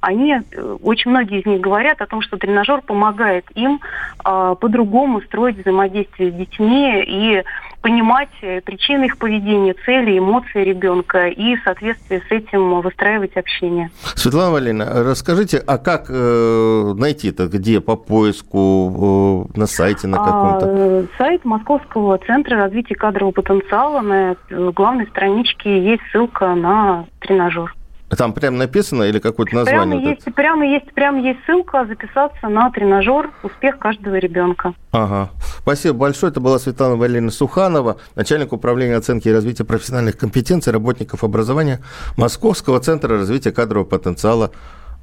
они, 0.02 0.34
э, 0.34 0.78
очень 0.82 1.12
многие 1.12 1.42
из 1.42 1.46
них 1.46 1.62
говорят 1.62 2.02
о 2.02 2.08
том, 2.08 2.22
что 2.22 2.38
тренажер 2.38 2.82
помогает 2.82 3.46
им 3.54 3.80
э, 4.26 4.56
по-другому 4.60 5.22
строить 5.22 5.58
взаимодействие 5.58 6.32
с 6.32 6.34
детьми 6.34 7.04
и 7.06 7.44
понимать 7.82 8.30
э, 8.42 8.62
причины 8.62 9.06
их 9.06 9.18
поведения, 9.18 9.76
цели, 9.86 10.18
эмоции 10.18 10.64
ребенка 10.64 11.28
и 11.28 11.56
в 11.56 11.64
соответствии 11.64 12.22
с 12.28 12.32
этим 12.32 12.82
выстраивать 12.82 13.38
общение. 13.38 13.90
Светлана 14.16 14.52
Валерьевна, 14.52 15.04
расскажите, 15.04 15.58
а 15.66 15.78
как 15.78 16.08
э, 16.10 16.94
найти 16.98 17.30
это? 17.30 17.48
Где? 17.48 17.80
По 17.82 17.96
поиску? 17.96 19.48
э, 19.56 19.58
на 19.58 19.68
сайте 19.68 20.08
на 20.08 20.18
каком-то? 20.18 20.66
А, 20.66 21.06
сайт 21.18 21.46
Московского 21.46 22.18
центра 22.20 22.58
развития 22.58 22.96
кадрового 22.96 23.32
потенциала. 23.32 24.02
На 24.02 24.36
э, 24.50 24.72
главной 24.74 25.08
страничке 25.08 25.84
есть 25.84 26.04
ссылка 26.12 26.54
на 26.56 27.06
тренажер. 27.20 27.74
Там 28.16 28.32
прям 28.32 28.58
написано 28.58 29.04
или 29.04 29.20
какое-то 29.20 29.52
Прямо 29.52 29.66
название? 29.66 30.00
вот 30.00 30.10
есть, 30.10 30.36
прямо 30.36 30.66
есть, 30.66 30.94
прямо 30.94 31.20
есть 31.20 31.40
ссылка 31.46 31.86
записаться 31.86 32.48
на 32.48 32.72
тренажер 32.72 33.32
«Успех 33.44 33.80
каждого 33.80 34.16
ребенка». 34.16 34.74
Ага. 34.92 35.30
Спасибо 35.60 35.98
большое. 35.98 36.32
Это 36.32 36.40
была 36.40 36.58
Светлана 36.58 36.96
Валерьевна 36.96 37.32
Суханова, 37.32 37.98
начальник 38.16 38.54
управления 38.54 38.96
оценки 38.96 39.28
и 39.28 39.34
развития 39.34 39.66
профессиональных 39.66 40.18
компетенций 40.18 40.72
работников 40.72 41.26
образования 41.26 41.82
Московского 42.16 42.80
центра 42.80 43.18
развития 43.18 43.52
кадрового 43.52 43.86
потенциала 43.86 44.52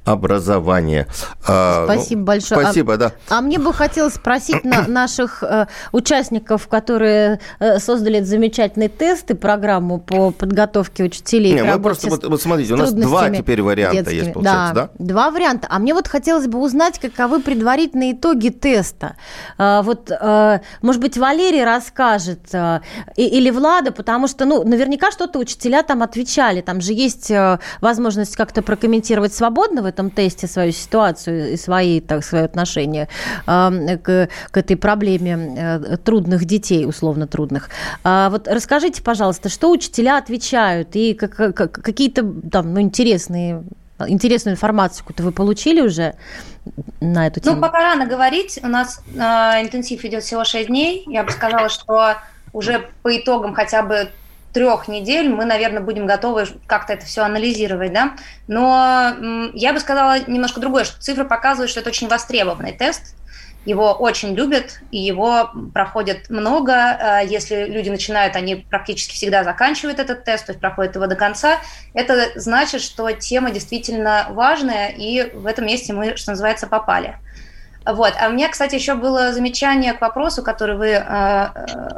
образования. 0.05 1.07
А, 1.47 1.85
ну, 1.87 1.93
Спасибо 1.93 2.21
большое. 2.23 2.61
Спасибо, 2.61 2.97
да. 2.97 3.11
А 3.29 3.41
мне 3.41 3.59
бы 3.59 3.73
хотелось 3.73 4.13
спросить 4.15 4.63
на 4.63 4.87
наших 4.87 5.43
э, 5.43 5.67
участников, 5.91 6.67
которые 6.67 7.39
э, 7.59 7.79
создали 7.79 8.17
этот 8.17 8.29
замечательный 8.29 8.87
тест 8.87 9.31
и 9.31 9.33
программу 9.33 9.99
по 9.99 10.31
подготовке 10.31 11.03
учителей. 11.03 11.53
Не, 11.53 11.63
мы 11.63 11.79
просто, 11.81 12.07
с- 12.07 12.11
вот, 12.11 12.25
вот 12.25 12.41
смотрите, 12.41 12.73
у 12.73 12.77
нас 12.77 12.93
два 12.93 13.29
теперь 13.29 13.61
варианта 13.61 13.97
детскими. 13.97 14.19
есть, 14.19 14.33
получается, 14.33 14.73
да? 14.75 14.89
Два 14.99 15.31
варианта. 15.31 15.67
А 15.69 15.79
мне 15.79 15.93
вот 15.93 16.07
хотелось 16.07 16.47
бы 16.47 16.59
узнать, 16.59 16.99
каковы 16.99 17.41
предварительные 17.41 18.13
итоги 18.13 18.49
теста. 18.49 19.15
А, 19.57 19.81
вот, 19.81 20.11
э, 20.11 20.59
может 20.81 21.01
быть, 21.01 21.17
Валерий 21.17 21.63
расскажет 21.63 22.53
э, 22.53 22.81
или 23.15 23.49
Влада, 23.49 23.91
потому 23.91 24.27
что, 24.27 24.45
ну, 24.45 24.63
наверняка 24.63 25.11
что-то 25.11 25.39
учителя 25.39 25.81
там 25.83 26.03
отвечали. 26.03 26.61
Там 26.61 26.81
же 26.81 26.93
есть 26.93 27.31
э, 27.31 27.59
возможность 27.81 28.35
как-то 28.35 28.61
прокомментировать 28.61 29.33
свободно 29.33 29.81
в 29.81 29.85
этом 29.95 30.11
тесте 30.11 30.47
свою 30.47 30.71
ситуацию 30.73 31.53
и 31.53 31.57
свои, 31.57 32.01
так 32.01 32.23
свои 32.23 32.43
отношения 32.43 33.07
э, 33.47 33.97
к, 33.97 34.29
к 34.51 34.57
этой 34.57 34.75
проблеме 34.75 35.55
э, 35.57 35.97
трудных 36.03 36.45
детей, 36.45 36.85
условно 36.85 37.27
трудных. 37.27 37.69
А 38.03 38.29
вот 38.29 38.47
расскажите, 38.47 39.01
пожалуйста, 39.01 39.49
что 39.49 39.71
учителя 39.71 40.17
отвечают 40.17 40.89
и 40.95 41.13
как- 41.13 41.55
как- 41.55 41.71
какие-то 41.71 42.29
там 42.51 42.73
ну, 42.73 42.81
интересные 42.81 43.63
интересную 44.07 44.55
информацию 44.55 45.05
какую-то 45.05 45.23
вы 45.23 45.31
получили 45.31 45.79
уже 45.79 46.15
на 46.99 47.27
эту 47.27 47.39
тему? 47.39 47.55
Ну, 47.55 47.61
пока 47.61 47.79
рано 47.79 48.05
говорить. 48.05 48.59
У 48.61 48.67
нас 48.67 49.01
э, 49.15 49.19
интенсив 49.61 50.03
идет 50.03 50.23
всего 50.23 50.43
6 50.43 50.67
дней. 50.67 51.05
Я 51.07 51.23
бы 51.23 51.31
сказала, 51.31 51.69
что 51.69 52.15
уже 52.51 52.89
по 53.03 53.17
итогам 53.17 53.53
хотя 53.53 53.83
бы 53.83 54.09
трех 54.55 54.87
недель 54.87 55.27
мы, 55.27 55.43
наверное, 55.43 55.81
будем 55.81 56.05
готовы 56.05 56.47
как-то 56.65 56.93
это 56.93 57.05
все 57.05 57.23
анализировать, 57.23 57.91
да. 57.91 58.13
Но 58.47 59.51
я 59.53 59.73
бы 59.73 59.81
сказала 59.81 60.17
немножко 60.27 60.61
другое, 60.61 60.85
что 60.85 60.97
цифры 61.01 61.25
показывают, 61.25 61.69
что 61.69 61.81
это 61.81 61.89
очень 61.89 62.07
востребованный 62.07 62.71
тест. 62.71 63.17
Его 63.65 63.91
очень 63.91 64.33
любят, 64.33 64.79
и 64.91 64.97
его 64.97 65.51
проходят 65.73 66.29
много. 66.29 66.71
Э, 66.71 67.21
Если 67.25 67.65
люди 67.65 67.89
начинают, 67.89 68.37
они 68.37 68.55
практически 68.55 69.13
всегда 69.15 69.43
заканчивают 69.43 69.99
этот 69.99 70.23
тест, 70.23 70.45
то 70.45 70.51
есть 70.53 70.61
проходят 70.61 70.95
его 70.95 71.07
до 71.07 71.15
конца. 71.15 71.57
Это 71.93 72.29
значит, 72.35 72.81
что 72.81 73.11
тема 73.11 73.51
действительно 73.51 74.27
важная, 74.29 74.89
и 74.89 75.31
в 75.33 75.47
этом 75.47 75.65
месте 75.65 75.91
мы, 75.91 76.15
что 76.15 76.31
называется, 76.31 76.67
попали. 76.67 77.17
Вот. 77.85 78.13
А 78.19 78.29
у 78.29 78.33
меня, 78.33 78.49
кстати, 78.49 78.75
еще 78.75 78.95
было 78.95 79.31
замечание 79.31 79.93
к 79.93 80.01
вопросу, 80.01 80.41
который 80.43 80.75
вы 80.75 80.87
э, 80.89 80.99
э, 80.99 81.47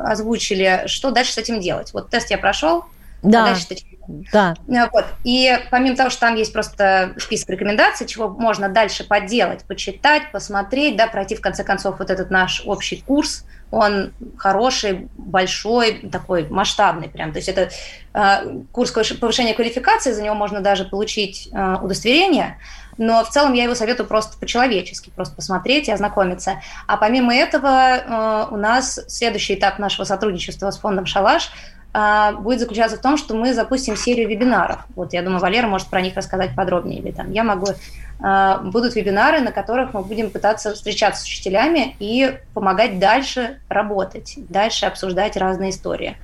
озвучили. 0.05 0.83
Что 0.87 1.11
дальше 1.11 1.33
с 1.33 1.37
этим 1.37 1.59
делать? 1.59 1.93
Вот 1.93 2.09
тест 2.09 2.29
я 2.29 2.37
прошел, 2.37 2.79
а 2.79 2.83
Да, 3.23 3.45
дальше-то 3.45 3.75
чего? 3.75 3.97
да. 4.33 4.55
Э, 4.67 4.89
Вот. 4.91 5.05
И 5.23 5.57
помимо 5.71 5.95
того, 5.95 6.09
что 6.09 6.21
там 6.21 6.35
есть 6.35 6.51
просто 6.53 7.13
список 7.17 7.49
рекомендаций, 7.49 8.05
чего 8.07 8.27
можно 8.29 8.69
дальше 8.69 9.03
поделать, 9.05 9.63
почитать, 9.65 10.31
посмотреть, 10.31 10.97
да, 10.97 11.07
пройти 11.07 11.35
в 11.35 11.41
конце 11.41 11.63
концов 11.63 11.99
вот 11.99 12.09
этот 12.09 12.31
наш 12.31 12.63
общий 12.65 13.01
курс, 13.05 13.45
он 13.69 14.13
хороший, 14.37 15.09
большой, 15.17 16.09
такой 16.09 16.47
масштабный 16.47 17.09
прям. 17.09 17.33
То 17.33 17.39
есть 17.39 17.49
это 17.49 17.69
э, 18.13 18.59
курс 18.71 18.93
повыш- 18.95 19.17
повышения 19.17 19.53
квалификации, 19.53 20.13
за 20.13 20.21
него 20.21 20.35
можно 20.35 20.61
даже 20.61 20.85
получить 20.85 21.49
э, 21.51 21.75
удостоверение, 21.81 22.57
но 22.97 23.23
в 23.23 23.29
целом 23.29 23.53
я 23.53 23.63
его 23.63 23.75
советую 23.75 24.07
просто 24.07 24.37
по-человечески, 24.37 25.09
просто 25.09 25.35
посмотреть 25.35 25.87
и 25.87 25.91
ознакомиться. 25.91 26.61
А 26.87 26.97
помимо 26.97 27.35
этого 27.35 27.67
э, 27.69 28.53
у 28.53 28.57
нас 28.57 28.99
следующий 29.07 29.55
этап 29.55 29.79
нашего 29.79 30.05
сотрудничества 30.05 30.71
с 30.71 30.77
фондом 30.77 31.05
«Шалаш» 31.05 31.51
а, 31.93 32.33
будет 32.33 32.59
заключаться 32.59 32.97
в 32.97 33.01
том, 33.01 33.17
что 33.17 33.33
мы 33.33 33.55
запустим 33.55 33.95
серию 33.95 34.27
вебинаров. 34.29 34.81
Вот 34.95 35.13
я 35.13 35.23
думаю, 35.23 35.39
Валера 35.39 35.65
может 35.65 35.87
про 35.87 35.99
них 36.01 36.15
рассказать 36.15 36.53
подробнее, 36.55 36.99
или 36.99 37.11
там 37.11 37.31
я 37.31 37.43
могу. 37.43 37.67
А, 38.19 38.59
Будут 38.59 38.95
вебинары, 38.95 39.41
на 39.41 39.51
которых 39.51 39.93
мы 39.95 40.03
будем 40.03 40.29
пытаться 40.29 40.75
встречаться 40.75 41.23
с 41.23 41.25
учителями 41.25 41.95
и 41.99 42.37
помогать 42.53 42.99
дальше 42.99 43.59
работать, 43.67 44.35
дальше 44.49 44.85
обсуждать 44.85 45.37
разные 45.37 45.71
истории. 45.71 46.17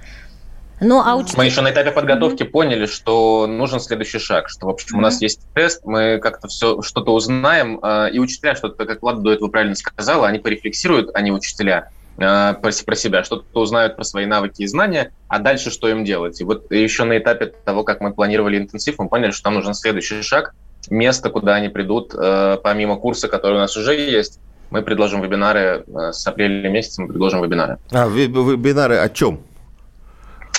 Ну, 0.80 1.00
а 1.00 1.16
Мы 1.16 1.24
учителя... 1.24 1.44
еще 1.44 1.62
на 1.62 1.72
этапе 1.72 1.92
подготовки 1.92 2.44
поняли, 2.44 2.86
что 2.86 3.48
нужен 3.48 3.80
следующий 3.80 4.20
шаг, 4.20 4.50
что, 4.50 4.68
в 4.68 4.70
общем, 4.70 4.98
у 4.98 5.02
нас 5.02 5.22
есть 5.22 5.42
тест, 5.54 5.86
мы 5.86 6.20
как-то 6.22 6.48
все 6.48 6.82
что-то 6.82 7.14
узнаем, 7.14 7.80
э, 7.82 8.12
и 8.12 8.20
учителя 8.20 8.56
что-то, 8.56 8.86
как 8.86 9.02
Влада 9.02 9.22
до 9.22 9.32
этого 9.32 9.50
правильно 9.50 9.76
сказала, 9.76 10.28
они 10.28 10.40
порефлексируют, 10.40 11.16
они 11.16 11.32
учителя, 11.32 11.90
э, 12.18 12.54
про 12.54 12.72
про 12.86 12.96
себя, 12.96 13.24
что-то 13.24 13.62
узнают 13.62 13.96
про 13.96 14.04
свои 14.04 14.26
навыки 14.26 14.64
и 14.64 14.68
знания, 14.68 15.12
а 15.28 15.40
дальше 15.40 15.70
что 15.70 15.88
им 15.88 16.04
делать. 16.04 16.42
И 16.42 16.44
вот 16.44 16.72
еще 16.72 17.04
на 17.06 17.18
этапе 17.18 17.54
того, 17.64 17.84
как 17.84 18.02
мы 18.02 18.14
планировали 18.14 18.58
интенсив, 18.58 18.96
мы 19.00 19.08
поняли, 19.08 19.32
что 19.32 19.44
там 19.44 19.54
нужен 19.56 19.74
следующий 19.74 20.22
шаг, 20.22 20.54
место, 20.90 21.30
куда 21.30 21.56
они 21.56 21.70
придут, 21.70 22.14
э, 22.14 22.58
помимо 22.64 22.98
курса, 22.98 23.28
который 23.28 23.54
у 23.54 23.60
нас 23.60 23.78
уже 23.78 23.96
есть, 23.96 24.40
Мы 24.72 24.82
предложим 24.82 25.22
вебинары 25.22 25.84
э, 25.86 26.12
с 26.14 26.26
апреля 26.26 26.68
месяца, 26.68 27.00
мы 27.04 27.08
предложим 27.08 27.44
вебинары. 27.44 27.78
А, 27.92 28.08
вебинары 28.08 28.98
о 28.98 29.08
чем? 29.08 29.42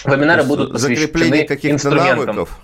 Вебинары 0.05 0.45
будут 0.45 0.79
закрепление 0.79 1.45
каких-то 1.45 1.91
навыков 1.91 2.59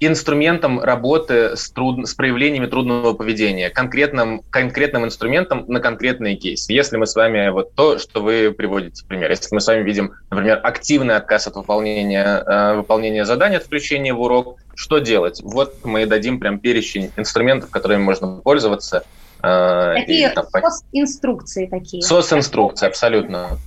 инструментом 0.00 0.80
работы 0.80 1.56
с, 1.56 1.70
труд... 1.70 2.08
с 2.08 2.14
проявлениями 2.14 2.66
трудного 2.66 3.14
поведения, 3.14 3.70
конкретным, 3.70 4.42
конкретным 4.50 5.04
инструментом 5.04 5.64
на 5.68 5.80
конкретный 5.80 6.36
кейс. 6.36 6.68
Если 6.68 6.96
мы 6.96 7.06
с 7.06 7.14
вами, 7.14 7.50
вот 7.50 7.74
то, 7.74 7.98
что 7.98 8.22
вы 8.22 8.52
приводите 8.52 9.04
пример, 9.06 9.30
если 9.30 9.54
мы 9.54 9.60
с 9.60 9.66
вами 9.66 9.82
видим, 9.82 10.12
например, 10.30 10.60
активный 10.62 11.16
отказ 11.16 11.46
от 11.48 11.56
выполнения, 11.56 12.42
э, 12.46 12.76
выполнения 12.76 13.24
задания, 13.24 13.58
от 13.58 13.64
включения 13.64 14.12
в 14.12 14.20
урок, 14.20 14.58
что 14.74 14.98
делать? 14.98 15.40
Вот 15.42 15.84
мы 15.84 16.06
дадим 16.06 16.38
прям 16.38 16.60
перечень 16.60 17.10
инструментов, 17.16 17.70
которыми 17.70 18.02
можно 18.02 18.36
пользоваться. 18.36 19.04
Э, 19.42 19.94
такие 19.96 20.32
сос-инструкции 20.34 21.66
такие. 21.66 22.02
Сос-инструкции, 22.02 22.86
абсолютно. 22.86 23.58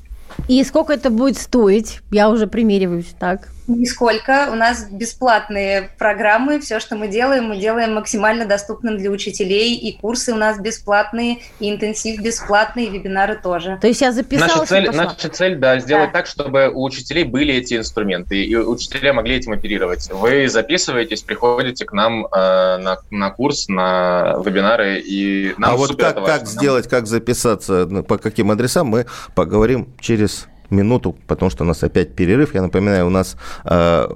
И 0.48 0.64
сколько 0.64 0.94
это 0.94 1.10
будет 1.10 1.38
стоить? 1.38 2.00
Я 2.12 2.30
уже 2.30 2.48
примериваюсь, 2.48 3.14
так? 3.20 3.50
Нисколько. 3.76 4.50
У 4.52 4.56
нас 4.56 4.88
бесплатные 4.90 5.90
программы. 5.98 6.60
Все, 6.60 6.80
что 6.80 6.96
мы 6.96 7.08
делаем, 7.08 7.46
мы 7.46 7.58
делаем 7.58 7.94
максимально 7.94 8.46
доступным 8.46 8.98
для 8.98 9.10
учителей. 9.10 9.76
И 9.76 9.98
курсы 9.98 10.34
у 10.34 10.36
нас 10.36 10.60
бесплатные, 10.60 11.40
и 11.60 11.70
интенсив 11.70 12.22
бесплатный, 12.22 12.86
и 12.86 12.90
вебинары 12.90 13.36
тоже. 13.36 13.78
То 13.82 13.88
есть 13.88 14.02
я 14.02 14.12
записалась 14.12 14.56
наша 14.56 14.66
цель, 14.66 14.92
наша 14.92 15.30
цель, 15.30 15.56
да, 15.58 15.80
сделать 15.80 16.12
да. 16.12 16.20
так, 16.20 16.28
чтобы 16.28 16.70
у 16.70 16.84
учителей 16.84 17.24
были 17.24 17.54
эти 17.54 17.76
инструменты, 17.76 18.44
и 18.44 18.56
учителя 18.56 19.14
могли 19.14 19.36
этим 19.36 19.54
оперировать. 19.54 20.10
Вы 20.12 20.48
записываетесь, 20.48 21.22
приходите 21.22 21.86
к 21.86 21.94
нам 21.94 22.26
э, 22.26 22.78
на, 22.78 22.98
на 23.10 23.30
курс, 23.30 23.68
на 23.68 24.36
вебинары, 24.44 25.00
и 25.00 25.54
нам 25.58 25.72
А 25.72 25.76
вот 25.78 25.98
как, 25.98 26.24
как 26.26 26.48
сделать, 26.48 26.88
как 26.88 27.08
записаться, 27.08 27.86
ну, 27.90 28.04
по 28.04 28.18
каким 28.18 28.52
адресам, 28.52 28.88
мы 28.88 29.06
поговорим 29.36 29.94
через 30.00 30.48
минуту, 30.72 31.16
потому 31.28 31.50
что 31.52 31.64
у 31.64 31.68
нас 31.68 31.84
опять 31.84 32.16
перерыв. 32.16 32.54
Я 32.54 32.62
напоминаю, 32.62 33.08
у 33.08 33.10
нас 33.10 33.36
э, 33.66 34.08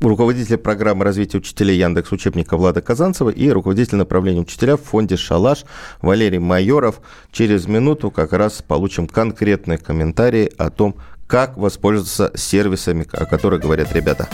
руководитель 0.00 0.56
программы 0.56 1.04
развития 1.04 1.38
учителей 1.38 1.78
Яндекс 1.78 2.12
учебника 2.12 2.56
Влада 2.56 2.80
Казанцева 2.80 3.30
и 3.30 3.50
руководитель 3.50 3.96
направления 3.96 4.40
учителя 4.40 4.76
в 4.76 4.82
фонде 4.82 5.16
«Шалаш» 5.16 5.64
Валерий 6.00 6.38
Майоров. 6.38 7.00
Через 7.32 7.66
минуту 7.66 8.10
как 8.10 8.32
раз 8.32 8.62
получим 8.66 9.06
конкретные 9.06 9.78
комментарии 9.78 10.50
о 10.56 10.70
том, 10.70 10.96
как 11.26 11.56
воспользоваться 11.56 12.32
сервисами, 12.34 13.06
о 13.12 13.24
которых 13.24 13.60
говорят 13.60 13.92
ребята. 13.92 14.28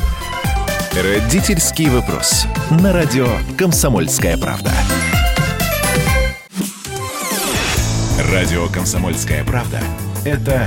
Родительский 0.94 1.90
вопрос. 1.90 2.46
На 2.70 2.92
радио 2.92 3.26
«Комсомольская 3.58 4.38
правда». 4.38 4.70
Радио 8.32 8.66
«Комсомольская 8.68 9.44
правда»— 9.44 9.80
это 10.24 10.66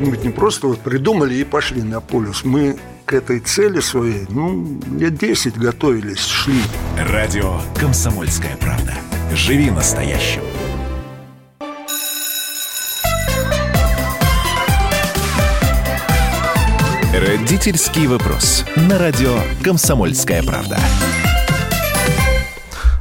Мы 0.00 0.12
ведь 0.12 0.24
не 0.24 0.30
просто 0.30 0.66
вот 0.66 0.80
придумали 0.80 1.34
и 1.34 1.44
пошли 1.44 1.82
на 1.82 2.00
полюс. 2.00 2.42
Мы 2.42 2.78
к 3.04 3.12
этой 3.12 3.38
цели 3.40 3.80
своей, 3.80 4.24
ну, 4.30 4.80
лет 4.98 5.18
10 5.18 5.58
готовились, 5.58 6.24
шли. 6.24 6.62
Радио 6.96 7.60
«Комсомольская 7.78 8.56
правда». 8.56 8.94
Живи 9.34 9.70
настоящим. 9.70 10.40
Родительский 17.12 18.06
вопрос. 18.06 18.64
На 18.76 18.98
радио 18.98 19.36
«Комсомольская 19.62 20.42
правда». 20.42 20.78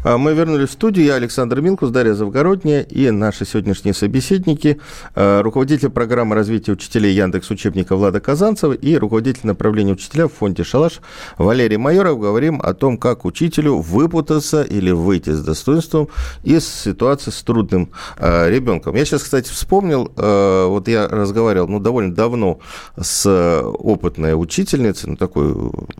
А 0.01 0.17
мы 0.17 0.33
вернулись 0.33 0.69
в 0.69 0.73
студию. 0.73 1.05
Я 1.05 1.15
Александр 1.15 1.59
Милкус, 1.59 1.89
Дарья 1.89 2.13
Завгородняя 2.13 2.83
и 2.83 3.11
наши 3.11 3.45
сегодняшние 3.45 3.93
собеседники. 3.93 4.79
А, 5.13 5.41
руководитель 5.41 5.89
программы 5.89 6.35
развития 6.35 6.71
учителей 6.71 7.13
Яндекс 7.13 7.49
учебника 7.49 7.97
Влада 7.97 8.21
Казанцева 8.21 8.71
и 8.71 8.95
руководитель 8.95 9.47
направления 9.47 9.91
учителя 9.91 10.29
в 10.29 10.33
фонде 10.33 10.63
«Шалаш» 10.63 11.01
Валерий 11.37 11.75
Майоров. 11.75 12.17
Говорим 12.17 12.61
о 12.63 12.73
том, 12.73 12.97
как 12.97 13.25
учителю 13.25 13.79
выпутаться 13.79 14.63
или 14.63 14.91
выйти 14.91 15.31
с 15.31 15.41
достоинством 15.41 16.07
из 16.43 16.65
ситуации 16.65 17.31
с 17.31 17.43
трудным 17.43 17.91
а, 18.17 18.47
ребенком. 18.47 18.95
Я 18.95 19.03
сейчас, 19.03 19.23
кстати, 19.23 19.49
вспомнил, 19.49 20.13
вот 20.15 20.87
я 20.87 21.09
разговаривал 21.09 21.67
ну, 21.67 21.79
довольно 21.79 22.15
давно 22.15 22.59
с 22.97 23.29
опытной 23.63 24.41
учительницей, 24.41 25.09
ну, 25.09 25.17
такой 25.17 25.53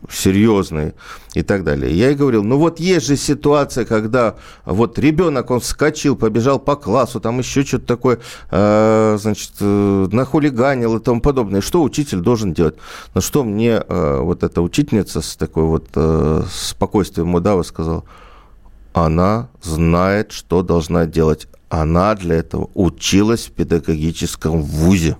серьезной 0.10 0.94
и 1.34 1.42
так 1.42 1.64
далее. 1.64 1.94
Я 1.94 2.10
ей 2.10 2.16
говорил, 2.16 2.44
ну 2.44 2.58
вот 2.58 2.80
есть 2.80 3.06
же 3.06 3.18
ситуация, 3.18 3.86
когда 3.90 4.36
вот 4.66 5.00
ребенок, 5.00 5.50
он 5.50 5.60
вскочил, 5.60 6.16
побежал 6.16 6.60
по 6.60 6.76
классу, 6.76 7.20
там 7.20 7.40
еще 7.40 7.66
что-то 7.66 7.86
такое, 7.88 8.20
э, 8.52 9.18
значит, 9.20 9.54
э, 9.60 10.08
нахулиганил 10.12 10.98
и 10.98 11.00
тому 11.00 11.22
подобное. 11.22 11.62
Что 11.62 11.82
учитель 11.82 12.20
должен 12.20 12.54
делать? 12.54 12.76
На 13.16 13.22
что 13.22 13.44
мне 13.44 13.84
э, 13.86 14.20
вот 14.22 14.44
эта 14.44 14.62
учительница 14.62 15.22
с 15.22 15.36
такой 15.36 15.64
вот 15.64 15.88
э, 15.96 16.44
спокойствием 16.52 17.34
удава 17.34 17.64
сказала, 17.64 18.04
она 18.94 19.50
знает, 19.64 20.32
что 20.32 20.62
должна 20.62 21.08
делать. 21.08 21.48
Она 21.70 22.14
для 22.16 22.36
этого 22.36 22.70
училась 22.76 23.48
в 23.48 23.52
педагогическом 23.52 24.62
вузе. 24.62 25.18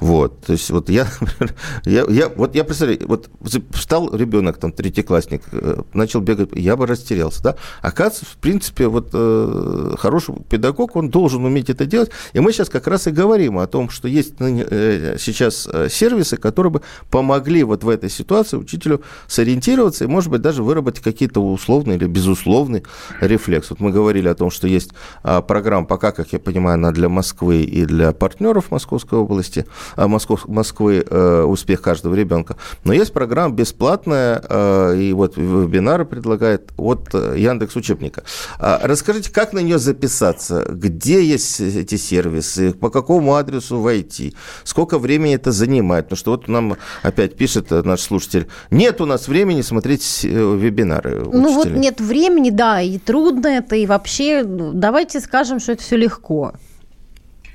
Вот, 0.00 0.40
то 0.42 0.52
есть 0.52 0.70
вот 0.70 0.88
я, 0.88 1.06
я, 1.84 2.04
я, 2.08 2.28
вот 2.28 2.54
я 2.54 2.64
представляю, 2.64 3.06
вот 3.06 3.30
встал 3.72 4.14
ребенок, 4.14 4.58
там, 4.58 4.72
третьеклассник, 4.72 5.42
э, 5.52 5.82
начал 5.92 6.20
бегать, 6.20 6.50
я 6.52 6.76
бы 6.76 6.86
растерялся, 6.86 7.42
да. 7.42 7.56
Оказывается, 7.82 8.26
в 8.26 8.36
принципе, 8.38 8.88
вот 8.88 9.10
э, 9.12 9.94
хороший 9.98 10.34
педагог, 10.48 10.96
он 10.96 11.10
должен 11.10 11.44
уметь 11.44 11.70
это 11.70 11.86
делать, 11.86 12.10
и 12.32 12.40
мы 12.40 12.52
сейчас 12.52 12.68
как 12.68 12.86
раз 12.86 13.06
и 13.06 13.10
говорим 13.10 13.58
о 13.58 13.66
том, 13.66 13.90
что 13.90 14.08
есть 14.08 14.34
э, 14.40 15.16
сейчас 15.18 15.68
э, 15.72 15.88
сервисы, 15.90 16.36
которые 16.36 16.72
бы 16.72 16.82
помогли 17.10 17.62
вот 17.64 17.84
в 17.84 17.88
этой 17.88 18.10
ситуации 18.10 18.56
учителю 18.56 19.02
сориентироваться 19.26 20.04
и, 20.04 20.06
может 20.06 20.30
быть, 20.30 20.40
даже 20.40 20.62
выработать 20.62 21.02
какие-то 21.02 21.40
условные 21.40 21.96
или 21.96 22.06
безусловный 22.06 22.82
рефлекс. 23.20 23.70
Вот 23.70 23.80
мы 23.80 23.90
говорили 23.90 24.28
о 24.28 24.34
том, 24.34 24.50
что 24.50 24.66
есть 24.66 24.90
а, 25.22 25.42
программа, 25.42 25.86
пока, 25.86 26.12
как 26.12 26.32
я 26.32 26.38
понимаю, 26.38 26.74
она 26.74 26.92
для 26.92 27.08
Москвы 27.08 27.62
и 27.62 27.84
для 27.84 28.12
партнеров 28.12 28.70
Московской 28.70 29.18
области, 29.18 29.53
области 29.54 29.66
а, 29.96 30.08
Москов, 30.08 30.48
Москвы 30.48 31.04
э, 31.08 31.42
успех 31.42 31.82
каждого 31.82 32.14
ребенка. 32.14 32.56
Но 32.84 32.92
есть 32.92 33.12
программа 33.12 33.54
бесплатная, 33.54 34.42
э, 34.48 34.96
и 34.98 35.12
вот 35.12 35.36
вебинары 35.36 36.04
предлагает 36.04 36.72
от 36.76 37.14
э, 37.14 37.34
Яндекс 37.38 37.76
Учебника. 37.76 38.22
А 38.58 38.80
расскажите, 38.82 39.30
как 39.32 39.52
на 39.52 39.60
нее 39.60 39.78
записаться? 39.78 40.64
Где 40.68 41.24
есть 41.24 41.60
эти 41.60 41.96
сервисы? 41.96 42.72
По 42.72 42.90
какому 42.90 43.34
адресу 43.34 43.80
войти? 43.80 44.34
Сколько 44.64 44.98
времени 44.98 45.34
это 45.34 45.52
занимает? 45.52 46.06
Потому 46.06 46.18
что 46.18 46.30
вот 46.32 46.48
нам 46.48 46.76
опять 47.02 47.36
пишет 47.36 47.70
наш 47.70 48.00
слушатель, 48.00 48.46
нет 48.70 49.00
у 49.00 49.06
нас 49.06 49.28
времени 49.28 49.62
смотреть 49.62 50.24
вебинары. 50.24 51.20
Учителей. 51.20 51.40
Ну 51.40 51.54
вот 51.54 51.68
нет 51.68 52.00
времени, 52.00 52.50
да, 52.50 52.80
и 52.80 52.98
трудно 52.98 53.48
это, 53.48 53.76
и 53.76 53.86
вообще 53.86 54.42
ну, 54.44 54.72
давайте 54.72 55.20
скажем, 55.20 55.60
что 55.60 55.72
это 55.72 55.82
все 55.82 55.96
легко. 55.96 56.52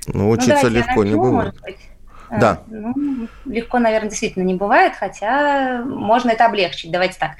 Ну, 0.06 0.30
учиться 0.30 0.68
ну, 0.68 0.76
легко 0.76 1.04
не 1.04 1.14
бывает. 1.14 1.54
Да. 2.38 2.62
Ну, 2.68 3.28
легко, 3.44 3.78
наверное, 3.78 4.10
действительно 4.10 4.44
не 4.44 4.54
бывает, 4.54 4.94
хотя 4.98 5.82
можно 5.84 6.30
это 6.30 6.46
облегчить. 6.46 6.92
Давайте 6.92 7.18
так. 7.18 7.32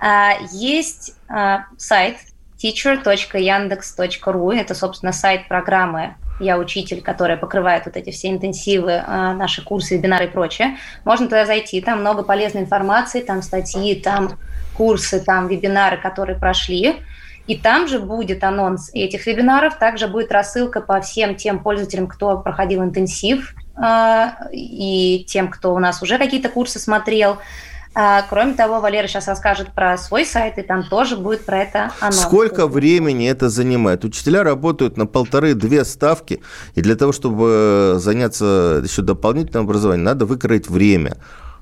А, 0.00 0.32
есть 0.52 1.14
а, 1.28 1.64
сайт 1.76 2.16
teacher.yandex.ru. 2.62 4.54
Это, 4.54 4.74
собственно, 4.74 5.12
сайт 5.12 5.48
программы 5.48 6.16
«Я 6.40 6.58
учитель», 6.58 7.02
которая 7.02 7.36
покрывает 7.36 7.86
вот 7.86 7.96
эти 7.96 8.10
все 8.10 8.30
интенсивы, 8.30 9.02
а, 9.04 9.34
наши 9.34 9.62
курсы, 9.62 9.96
вебинары 9.96 10.26
и 10.26 10.28
прочее. 10.28 10.76
Можно 11.04 11.26
туда 11.26 11.46
зайти, 11.46 11.80
там 11.80 12.00
много 12.00 12.22
полезной 12.22 12.62
информации, 12.62 13.20
там 13.20 13.42
статьи, 13.42 13.94
там 13.96 14.38
курсы, 14.76 15.20
там 15.20 15.48
вебинары, 15.48 15.98
которые 15.98 16.38
прошли. 16.38 16.96
И 17.46 17.56
там 17.56 17.88
же 17.88 17.98
будет 17.98 18.44
анонс 18.44 18.90
этих 18.92 19.26
вебинаров, 19.26 19.78
также 19.78 20.06
будет 20.06 20.30
рассылка 20.30 20.82
по 20.82 21.00
всем 21.00 21.34
тем 21.34 21.60
пользователям, 21.60 22.06
кто 22.06 22.38
проходил 22.38 22.84
интенсив, 22.84 23.54
и 24.52 25.24
тем, 25.28 25.48
кто 25.48 25.74
у 25.74 25.78
нас 25.78 26.02
уже 26.02 26.18
какие-то 26.18 26.48
курсы 26.48 26.78
смотрел. 26.78 27.38
А, 27.94 28.22
кроме 28.28 28.54
того, 28.54 28.80
Валера 28.80 29.08
сейчас 29.08 29.26
расскажет 29.26 29.72
про 29.74 29.96
свой 29.98 30.24
сайт, 30.24 30.58
и 30.58 30.62
там 30.62 30.84
тоже 30.84 31.16
будет 31.16 31.44
про 31.44 31.62
это 31.62 31.90
анонс. 32.00 32.20
Сколько 32.20 32.68
времени 32.68 33.28
это 33.28 33.48
занимает? 33.48 34.04
Учителя 34.04 34.44
работают 34.44 34.96
на 34.96 35.06
полторы-две 35.06 35.84
ставки, 35.84 36.40
и 36.74 36.80
для 36.80 36.94
того, 36.94 37.12
чтобы 37.12 37.96
заняться 37.98 38.82
еще 38.84 39.02
дополнительным 39.02 39.64
образованием, 39.64 40.04
надо 40.04 40.26
выкроить 40.26 40.68
время. 40.68 41.16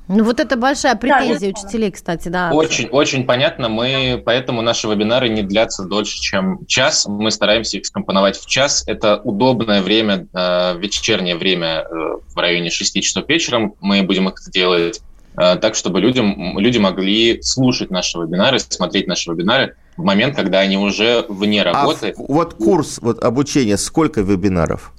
Ну, 0.09 0.23
вот 0.23 0.39
это 0.39 0.57
большая 0.57 0.95
претензия 0.95 1.49
я- 1.49 1.55
учителей, 1.55 1.91
кстати, 1.91 2.29
да. 2.29 2.51
Очень, 2.53 2.87
очень 2.89 3.25
понятно. 3.25 3.69
Мы 3.69 4.23
поэтому 4.25 4.63
наши 4.63 4.87
вебинары 4.87 5.29
не 5.29 5.43
длятся 5.43 5.83
дольше, 5.85 6.21
чем 6.21 6.65
час. 6.67 7.07
Мы 7.09 7.31
стараемся 7.31 7.79
их 7.79 7.87
скомпоновать 7.87 8.39
в 8.39 8.47
час. 8.47 8.85
Это 8.87 9.17
удобное 9.17 9.83
время, 9.83 10.27
э, 10.33 10.79
вечернее 10.79 11.37
время 11.37 11.85
э, 11.91 12.19
в 12.35 12.37
районе 12.37 12.71
6 12.71 13.01
часов 13.03 13.29
вечером. 13.29 13.75
Мы 13.81 14.03
будем 14.03 14.29
их 14.29 14.37
делать 14.53 15.01
э, 15.39 15.57
так, 15.57 15.75
чтобы 15.75 16.01
людям, 16.01 16.57
люди 16.59 16.79
могли 16.79 17.43
слушать 17.43 17.91
наши 17.91 18.17
вебинары, 18.19 18.59
смотреть 18.61 19.07
наши 19.09 19.31
вебинары 19.31 19.75
в 19.97 20.05
момент, 20.05 20.37
когда 20.37 20.61
они 20.61 20.79
уже 20.79 21.25
вне 21.29 21.63
А 21.63 21.65
работы. 21.73 22.15
в- 22.17 22.33
вот 22.33 22.55
курс 22.55 22.99
вот, 23.03 23.23
обучения, 23.25 23.77
сколько 23.77 24.21
вебинаров? 24.23 24.93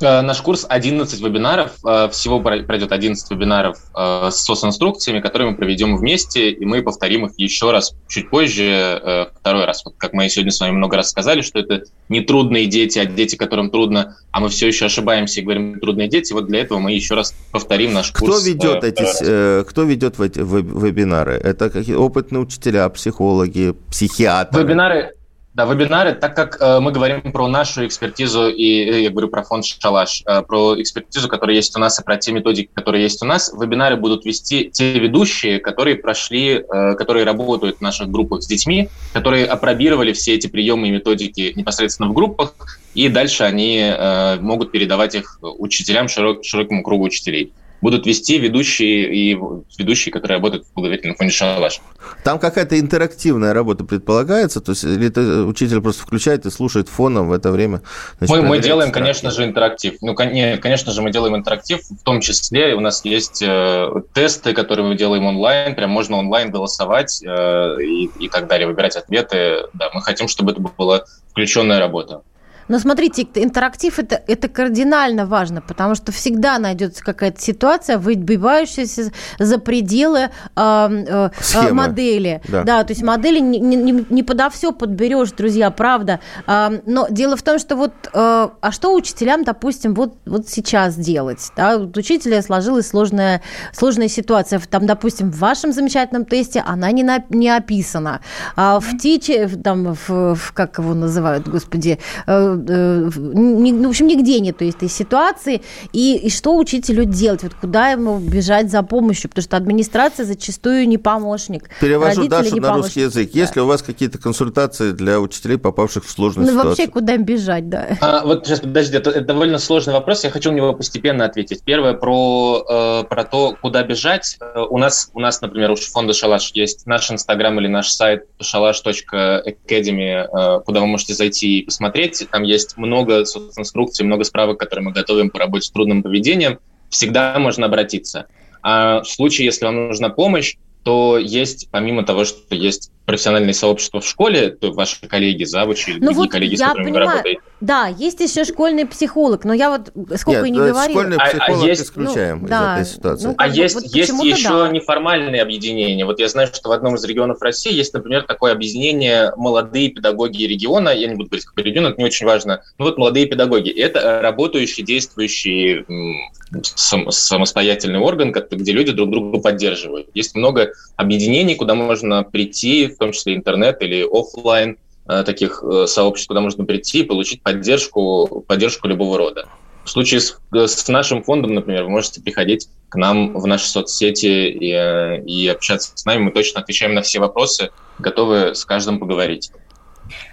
Э, 0.00 0.20
Наш 0.22 0.40
курс 0.42 0.66
11 0.68 1.20
вебинаров. 1.20 1.72
Э, 1.86 2.08
Всего 2.10 2.40
про- 2.40 2.62
пройдет 2.62 2.92
11 2.92 3.30
вебинаров 3.30 3.78
э, 3.96 4.28
с 4.30 4.36
социнструкциями, 4.44 5.20
которые 5.20 5.50
мы 5.50 5.56
проведем 5.56 5.96
вместе, 5.96 6.50
и 6.50 6.64
мы 6.64 6.82
повторим 6.82 7.26
их 7.26 7.32
еще 7.36 7.70
раз 7.70 7.94
чуть 8.08 8.28
позже, 8.30 9.30
второй 9.40 9.64
раз. 9.66 9.84
Вот 9.84 9.94
как 9.96 10.12
мы 10.12 10.28
сегодня 10.28 10.50
с 10.52 10.60
вами 10.60 10.72
много 10.72 10.96
раз 10.96 11.10
сказали, 11.10 11.42
что 11.42 11.58
это 11.60 11.84
не 12.08 12.20
трудные 12.22 12.66
дети, 12.66 12.98
а 12.98 13.04
дети, 13.06 13.36
которым 13.36 13.70
трудно, 13.70 14.16
а 14.32 14.40
мы 14.40 14.48
все 14.48 14.66
еще 14.68 14.86
ошибаемся 14.86 15.40
и 15.40 15.44
говорим 15.44 15.78
трудные 15.80 16.08
дети. 16.08 16.32
Вот 16.32 16.46
для 16.46 16.60
этого 16.60 16.78
мы 16.78 16.92
еще 16.92 17.14
раз 17.14 17.34
повторим 17.52 17.92
наш 17.92 18.10
Кто 18.10 18.26
курс. 18.26 18.44
ведет 18.46 18.82
эти, 18.84 19.02
раз. 19.02 19.66
кто 19.68 19.82
ведет 19.84 20.18
эти 20.20 20.40
веб- 20.40 20.82
вебинары? 20.82 21.34
Это 21.34 21.70
какие 21.70 21.94
опытные 21.94 22.40
учителя, 22.40 22.88
психологи, 22.88 23.74
психиатры? 23.90 24.62
Вебинары, 24.62 25.14
да, 25.54 25.66
вебинары, 25.66 26.14
так 26.14 26.34
как 26.34 26.60
э, 26.60 26.80
мы 26.80 26.90
говорим 26.90 27.30
про 27.30 27.46
нашу 27.46 27.86
экспертизу, 27.86 28.48
и 28.48 28.90
э, 28.90 29.02
я 29.02 29.10
говорю 29.10 29.28
про 29.28 29.44
фонд 29.44 29.64
«Шалаш», 29.64 30.24
э, 30.26 30.42
про 30.42 30.80
экспертизу, 30.80 31.28
которая 31.28 31.54
есть 31.54 31.76
у 31.76 31.78
нас, 31.78 32.00
и 32.00 32.02
про 32.02 32.16
те 32.16 32.32
методики, 32.32 32.70
которые 32.74 33.04
есть 33.04 33.22
у 33.22 33.24
нас, 33.24 33.52
вебинары 33.52 33.96
будут 33.96 34.24
вести 34.24 34.68
те 34.70 34.98
ведущие, 34.98 35.60
которые 35.60 35.94
прошли, 35.94 36.54
э, 36.56 36.94
которые 36.96 37.24
работают 37.24 37.78
в 37.78 37.80
наших 37.82 38.08
группах 38.08 38.42
с 38.42 38.48
детьми, 38.48 38.88
которые 39.12 39.46
опробировали 39.46 40.12
все 40.12 40.34
эти 40.34 40.48
приемы 40.48 40.88
и 40.88 40.90
методики 40.90 41.52
непосредственно 41.54 42.08
в 42.08 42.14
группах, 42.14 42.54
и 42.94 43.08
дальше 43.08 43.44
они 43.44 43.78
э, 43.78 44.40
могут 44.40 44.72
передавать 44.72 45.14
их 45.14 45.38
учителям, 45.40 46.06
широк- 46.06 46.42
широкому 46.42 46.82
кругу 46.82 47.04
учителей. 47.04 47.52
Будут 47.80 48.06
вести 48.06 48.38
ведущие 48.38 49.14
и 49.14 49.38
ведущие, 49.78 50.12
которые 50.12 50.36
работают 50.36 50.64
в 50.66 50.74
благотворительном 50.74 51.16
фонде 51.16 51.34
«Шалаш». 51.34 51.80
Там 52.22 52.38
какая-то 52.38 52.78
интерактивная 52.80 53.52
работа 53.52 53.84
предполагается? 53.84 54.60
То 54.60 54.72
есть 54.72 54.84
или 54.84 55.08
это 55.08 55.44
учитель 55.44 55.80
просто 55.80 56.02
включает 56.02 56.46
и 56.46 56.50
слушает 56.50 56.88
фоном 56.88 57.28
в 57.28 57.32
это 57.32 57.50
время? 57.50 57.82
значит, 58.18 58.34
Мы, 58.34 58.42
мы 58.42 58.58
делаем, 58.58 58.88
страхи? 58.88 59.04
конечно 59.04 59.30
же, 59.30 59.44
интерактив. 59.44 59.94
Ну, 60.00 60.16
не, 60.30 60.56
конечно 60.56 60.92
же, 60.92 61.02
мы 61.02 61.10
делаем 61.10 61.36
интерактив, 61.36 61.80
в 61.82 62.02
том 62.02 62.20
числе 62.20 62.74
у 62.74 62.80
нас 62.80 63.04
есть 63.04 63.42
э, 63.42 63.90
тесты, 64.14 64.54
которые 64.54 64.86
мы 64.88 64.96
делаем 64.96 65.26
онлайн, 65.26 65.74
прям 65.74 65.90
можно 65.90 66.16
онлайн 66.16 66.50
голосовать 66.50 67.22
э, 67.22 67.76
и, 67.82 68.10
и 68.18 68.28
так 68.28 68.48
далее, 68.48 68.66
выбирать 68.66 68.96
ответы. 68.96 69.66
Да, 69.74 69.90
мы 69.92 70.00
хотим, 70.02 70.28
чтобы 70.28 70.52
это 70.52 70.60
была 70.60 71.04
включенная 71.30 71.80
работа. 71.80 72.22
Но 72.68 72.78
смотрите, 72.78 73.26
интерактив 73.34 73.98
это, 73.98 74.22
это 74.26 74.48
кардинально 74.48 75.26
важно, 75.26 75.60
потому 75.60 75.94
что 75.94 76.12
всегда 76.12 76.58
найдется 76.58 77.02
какая-то 77.04 77.40
ситуация, 77.40 77.98
выбивающаяся 77.98 79.12
за 79.38 79.58
пределы 79.58 80.20
э, 80.20 80.28
э, 80.56 81.30
э, 81.54 81.72
модели. 81.72 82.40
Да. 82.48 82.84
то 82.84 82.92
есть 82.92 83.02
модели 83.02 83.40
не, 83.40 83.58
не, 83.58 84.06
не 84.08 84.22
подо 84.22 84.50
все 84.50 84.72
подберешь, 84.72 85.32
друзья, 85.32 85.70
правда. 85.70 86.20
А, 86.46 86.72
но 86.86 87.06
дело 87.10 87.36
в 87.36 87.42
том, 87.42 87.58
что 87.58 87.76
вот, 87.76 87.92
э, 88.12 88.48
а 88.60 88.72
что 88.72 88.94
учителям, 88.94 89.44
допустим, 89.44 89.94
вот, 89.94 90.14
вот 90.26 90.48
сейчас 90.48 90.96
делать? 90.96 91.50
Да? 91.56 91.78
Вот 91.78 91.96
у 91.96 92.02
учителя 92.04 92.42
сложилась 92.42 92.88
сложная, 92.88 93.40
сложная 93.72 94.08
ситуация. 94.08 94.60
Там, 94.70 94.86
допустим, 94.86 95.30
в 95.30 95.38
вашем 95.38 95.72
замечательном 95.72 96.26
тесте 96.26 96.62
она 96.66 96.90
не, 96.92 97.02
на- 97.02 97.24
не 97.30 97.48
описана. 97.48 98.20
А 98.56 98.78
в 98.78 98.98
тиче, 98.98 99.48
там, 99.48 99.94
в, 99.94 100.34
в- 100.34 100.52
как 100.52 100.78
его 100.78 100.92
называют, 100.94 101.48
господи, 101.48 101.98
э, 102.26 102.53
э, 102.53 102.53
в- 102.56 103.34
ни- 103.34 103.72
ну, 103.72 103.86
в 103.88 103.90
общем, 103.90 104.06
нигде 104.06 104.40
нету 104.40 104.64
этой 104.64 104.88
ситуации. 104.88 105.62
И, 105.92 106.16
и 106.16 106.30
что 106.30 106.56
учителю 106.56 107.04
делать? 107.04 107.42
Вот 107.42 107.54
куда 107.54 107.90
ему 107.90 108.18
бежать 108.18 108.70
за 108.70 108.82
помощью? 108.82 109.28
Потому 109.30 109.42
что 109.42 109.56
администрация 109.56 110.24
зачастую 110.26 110.88
не 110.88 110.98
помощник. 110.98 111.68
Перевожу 111.80 112.16
Родители 112.22 112.28
Дашу 112.28 112.54
не 112.54 112.60
на 112.60 112.68
помощники. 112.68 112.84
русский 112.86 113.00
язык. 113.00 113.30
Да. 113.32 113.38
Есть 113.40 113.56
ли 113.56 113.62
у 113.62 113.66
вас 113.66 113.82
какие-то 113.82 114.18
консультации 114.18 114.92
для 114.92 115.20
учителей, 115.20 115.58
попавших 115.58 116.04
в 116.04 116.10
сложную 116.10 116.46
Ну, 116.46 116.52
ситуацию? 116.52 116.70
вообще, 116.70 116.86
куда 116.88 117.14
им 117.14 117.24
бежать, 117.24 117.68
да. 117.68 117.88
А, 118.00 118.24
вот 118.24 118.46
сейчас, 118.46 118.60
подожди, 118.60 118.96
это, 118.96 119.10
это 119.10 119.24
довольно 119.26 119.58
сложный 119.58 119.92
вопрос, 119.94 120.24
я 120.24 120.30
хочу 120.30 120.50
на 120.52 120.56
него 120.56 120.72
постепенно 120.72 121.24
ответить. 121.24 121.62
Первое, 121.64 121.94
про, 121.94 122.64
э, 122.68 123.04
про 123.08 123.24
то, 123.24 123.56
куда 123.60 123.82
бежать. 123.82 124.36
Э, 124.40 124.60
У 124.70 124.78
нас, 124.78 125.10
у 125.14 125.20
нас, 125.20 125.40
например, 125.40 125.70
у 125.72 125.76
фонда 125.76 126.12
«Шалаш» 126.12 126.50
есть 126.54 126.86
наш 126.86 127.10
инстаграм 127.10 127.58
или 127.60 127.68
наш 127.68 127.88
сайт 127.90 128.24
shalash.academy, 128.42 130.26
э, 130.58 130.60
куда 130.64 130.80
вы 130.80 130.86
можете 130.86 131.14
зайти 131.14 131.60
и 131.60 131.64
посмотреть. 131.64 132.26
Там 132.30 132.42
есть 132.44 132.76
много 132.76 133.22
инструкций, 133.22 134.06
много 134.06 134.24
справок, 134.24 134.58
которые 134.58 134.84
мы 134.84 134.92
готовим 134.92 135.30
по 135.30 135.38
работе 135.38 135.66
с 135.66 135.70
трудным 135.70 136.02
поведением. 136.02 136.58
Всегда 136.90 137.38
можно 137.38 137.66
обратиться. 137.66 138.26
А 138.62 139.02
в 139.02 139.08
случае, 139.08 139.46
если 139.46 139.64
вам 139.64 139.88
нужна 139.88 140.08
помощь, 140.08 140.56
то 140.84 141.18
есть, 141.18 141.68
помимо 141.70 142.04
того, 142.04 142.24
что 142.24 142.54
есть 142.54 142.90
профессиональные 143.06 143.54
сообщества 143.54 144.00
в 144.00 144.06
школе, 144.08 144.50
то 144.50 144.72
ваши 144.72 145.06
коллеги, 145.06 145.44
завучи, 145.44 145.90
или 145.90 145.98
Ну 145.98 146.06
другие 146.06 146.16
вот 146.22 146.30
коллеги, 146.30 146.54
с 146.56 146.60
я 146.60 146.68
которыми 146.68 146.86
вы 146.86 146.92
понимаю, 146.92 147.10
работаете, 147.10 147.40
да, 147.60 147.86
есть 147.86 148.20
еще 148.20 148.44
школьный 148.44 148.86
психолог, 148.86 149.44
но 149.44 149.52
я 149.52 149.70
вот 149.70 149.88
сколько 150.18 150.40
Нет, 150.40 150.46
и 150.48 150.50
не 150.50 150.58
давайте 150.58 150.72
говорила. 150.74 150.90
школьный 150.92 151.16
А- 151.16 151.22
а 151.22 151.28
психолог 151.30 151.68
есть- 151.68 151.82
исключаем 151.82 152.38
ну, 152.40 152.44
из 152.46 152.50
да, 152.50 152.78
этой 152.80 152.86
ситуации. 152.90 153.26
ну, 153.28 153.34
А 153.38 153.48
есть, 153.48 153.74
вот 153.74 153.84
есть 153.84 154.12
еще 154.22 154.48
да. 154.48 154.68
неформальные 154.68 155.42
объединения. 155.42 156.04
Вот 156.04 156.18
я 156.18 156.28
знаю, 156.28 156.48
что 156.48 156.68
в 156.68 156.72
одном 156.72 156.94
из 156.96 157.04
регионов 157.04 157.40
России 157.42 157.72
есть, 157.72 157.92
например, 157.94 158.22
такое 158.22 158.52
объединение 158.52 159.32
«Молодые 159.36 159.90
педагоги 159.90 160.44
региона». 160.44 160.88
Я 160.90 161.06
не 161.08 161.14
буду 161.14 161.28
говорить, 161.30 161.46
какой 161.46 161.64
регион, 161.64 161.86
это 161.86 161.98
не 161.98 162.04
очень 162.04 162.26
важно. 162.26 162.62
Ну 162.78 162.84
вот 162.86 162.98
«Молодые 162.98 163.26
педагоги». 163.26 163.70
Это 163.70 163.98
э, 164.00 164.20
работающий, 164.20 164.82
действующий 164.82 165.84
м, 165.88 166.62
сам- 166.62 167.10
самостоятельный 167.10 167.98
орган, 167.98 168.32
где 168.32 168.72
люди 168.72 168.92
друг 168.92 169.10
друга 169.10 169.38
поддерживают. 169.40 170.08
Есть 170.14 170.34
много 170.34 170.72
объединений, 170.96 171.54
куда 171.54 171.74
можно 171.74 172.22
прийти, 172.24 172.93
в 172.94 172.98
том 172.98 173.12
числе 173.12 173.34
интернет 173.34 173.82
или 173.82 174.02
офлайн 174.02 174.78
э, 175.08 175.22
таких 175.24 175.62
э, 175.62 175.86
сообществ, 175.86 176.28
куда 176.28 176.40
можно 176.40 176.64
прийти 176.64 177.00
и 177.00 177.04
получить 177.04 177.42
поддержку, 177.42 178.44
поддержку 178.46 178.88
любого 178.88 179.18
рода. 179.18 179.48
В 179.84 179.90
случае 179.90 180.20
с, 180.20 180.38
с 180.52 180.88
нашим 180.88 181.22
фондом, 181.22 181.54
например, 181.54 181.84
вы 181.84 181.90
можете 181.90 182.22
приходить 182.22 182.68
к 182.88 182.96
нам 182.96 183.34
в 183.34 183.46
наши 183.46 183.68
соцсети 183.68 184.48
и, 184.48 184.72
э, 184.72 185.22
и 185.24 185.48
общаться 185.48 185.92
с 185.94 186.04
нами. 186.04 186.22
Мы 186.22 186.30
точно 186.30 186.60
отвечаем 186.60 186.94
на 186.94 187.02
все 187.02 187.20
вопросы, 187.20 187.70
готовы 187.98 188.54
с 188.54 188.64
каждым 188.64 188.98
поговорить. 188.98 189.50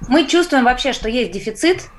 Мы 0.08 0.28
чувствуем 0.28 0.66
вообще, 0.66 0.94
что 0.94 1.10
есть 1.10 1.32
дефицит 1.32 1.90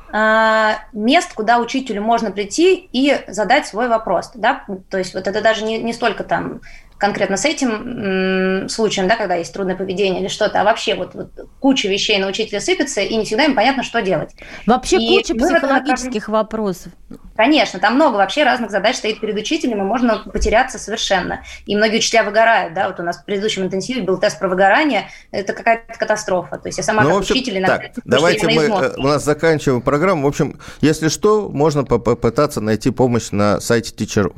мест, 0.92 1.32
куда 1.32 1.58
учителю 1.58 2.02
можно 2.02 2.30
прийти 2.30 2.86
и 2.92 3.16
задать 3.28 3.66
свой 3.66 3.88
вопрос. 3.88 4.30
Да? 4.34 4.66
То 4.90 4.98
есть 4.98 5.14
вот 5.14 5.26
это 5.26 5.40
даже 5.40 5.64
не, 5.64 5.78
не 5.78 5.94
столько 5.94 6.22
там 6.22 6.60
конкретно 7.03 7.36
с 7.36 7.44
этим 7.44 8.68
случаем, 8.68 9.09
да, 9.09 9.16
когда 9.16 9.34
есть 9.34 9.53
трудное 9.53 9.74
поведение 9.74 10.20
или 10.20 10.28
что-то, 10.28 10.61
а 10.61 10.64
вообще 10.64 10.94
вот, 10.94 11.14
вот 11.14 11.32
куча 11.59 11.88
вещей 11.88 12.16
на 12.18 12.28
учителя 12.28 12.61
сыпется, 12.61 13.00
и 13.00 13.16
не 13.16 13.24
всегда 13.24 13.44
им 13.44 13.57
понятно, 13.57 13.82
что 13.82 14.03
делать. 14.03 14.30
Вообще 14.66 14.98
И 14.98 15.09
куча 15.09 15.34
в 15.34 15.36
этом 15.38 15.59
психологических 15.59 16.28
вопросов. 16.28 16.92
Конечно, 17.36 17.80
там 17.80 17.96
много 17.96 18.16
вообще 18.16 18.44
разных 18.44 18.70
задач 18.70 18.94
стоит 18.94 19.18
перед 19.18 19.36
учителем, 19.36 19.80
и 19.80 19.82
можно 19.82 20.18
потеряться 20.18 20.78
совершенно. 20.78 21.42
И 21.66 21.74
многие 21.74 21.96
учителя 21.96 22.22
выгорают, 22.22 22.72
да, 22.72 22.86
вот 22.86 23.00
у 23.00 23.03
нас 23.03 23.18
в 23.18 23.24
предыдущем 23.24 23.64
интенсиве 23.64 24.03
был 24.03 24.18
тест 24.18 24.38
про 24.38 24.48
выгорание, 24.48 25.09
это 25.32 25.55
какая-то 25.55 25.98
катастрофа. 25.98 26.59
То 26.59 26.68
есть 26.68 26.78
я 26.78 26.84
сама 26.84 27.03
Ну, 27.03 27.09
как 27.09 27.18
общем, 27.18 27.34
учитель 27.34 27.59
иногда 27.59 27.78
так, 27.78 27.92
давайте 28.05 28.46
мы, 28.46 28.62
э, 28.62 28.94
у 28.96 29.09
нас 29.09 29.24
заканчиваем 29.24 29.82
программу. 29.82 30.22
В 30.22 30.28
общем, 30.28 30.61
если 30.80 31.09
что, 31.09 31.48
можно 31.48 31.82
по- 31.82 31.98
попытаться 31.98 32.61
найти 32.61 32.92
помощь 32.92 33.32
на 33.32 33.61
сайте 33.61 33.92
Teacher. 33.92 34.32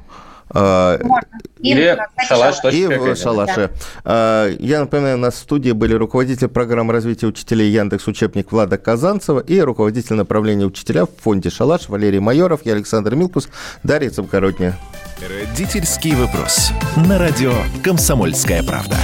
Э, 0.53 0.99
Можно. 1.03 1.29
И 1.59 1.71
Или 1.71 1.99
шалаш. 2.29 2.57
И 2.73 2.87
в 2.87 3.17
шалаше. 3.17 3.71
А, 4.05 4.51
Я 4.59 4.81
напоминаю, 4.81 5.17
у 5.17 5.21
нас 5.21 5.35
в 5.35 5.39
студии 5.39 5.73
были 5.73 5.95
руководитель 5.95 6.49
программы 6.49 6.93
развития 6.93 7.27
учителей 7.27 7.71
Яндекс 7.71 8.07
Учебник 8.07 8.53
Влада 8.53 8.77
Казанцева 8.77 9.41
и 9.41 9.61
руководитель 9.61 10.15
направления 10.17 10.67
учителя 10.67 11.07
в 11.07 11.11
фонде 11.23 11.51
«Шалаш» 11.51 11.89
Валерий 11.89 12.21
Майоров, 12.21 12.61
я 12.65 12.75
Александр 12.75 13.15
Милкус, 13.15 13.49
Дарья 13.83 14.11
Цымкоротня. 14.11 14.79
Родительский 15.21 16.15
вопрос. 16.15 16.71
На 17.09 17.19
радио 17.19 17.53
«Комсомольская 17.83 18.63
правда». 18.63 18.97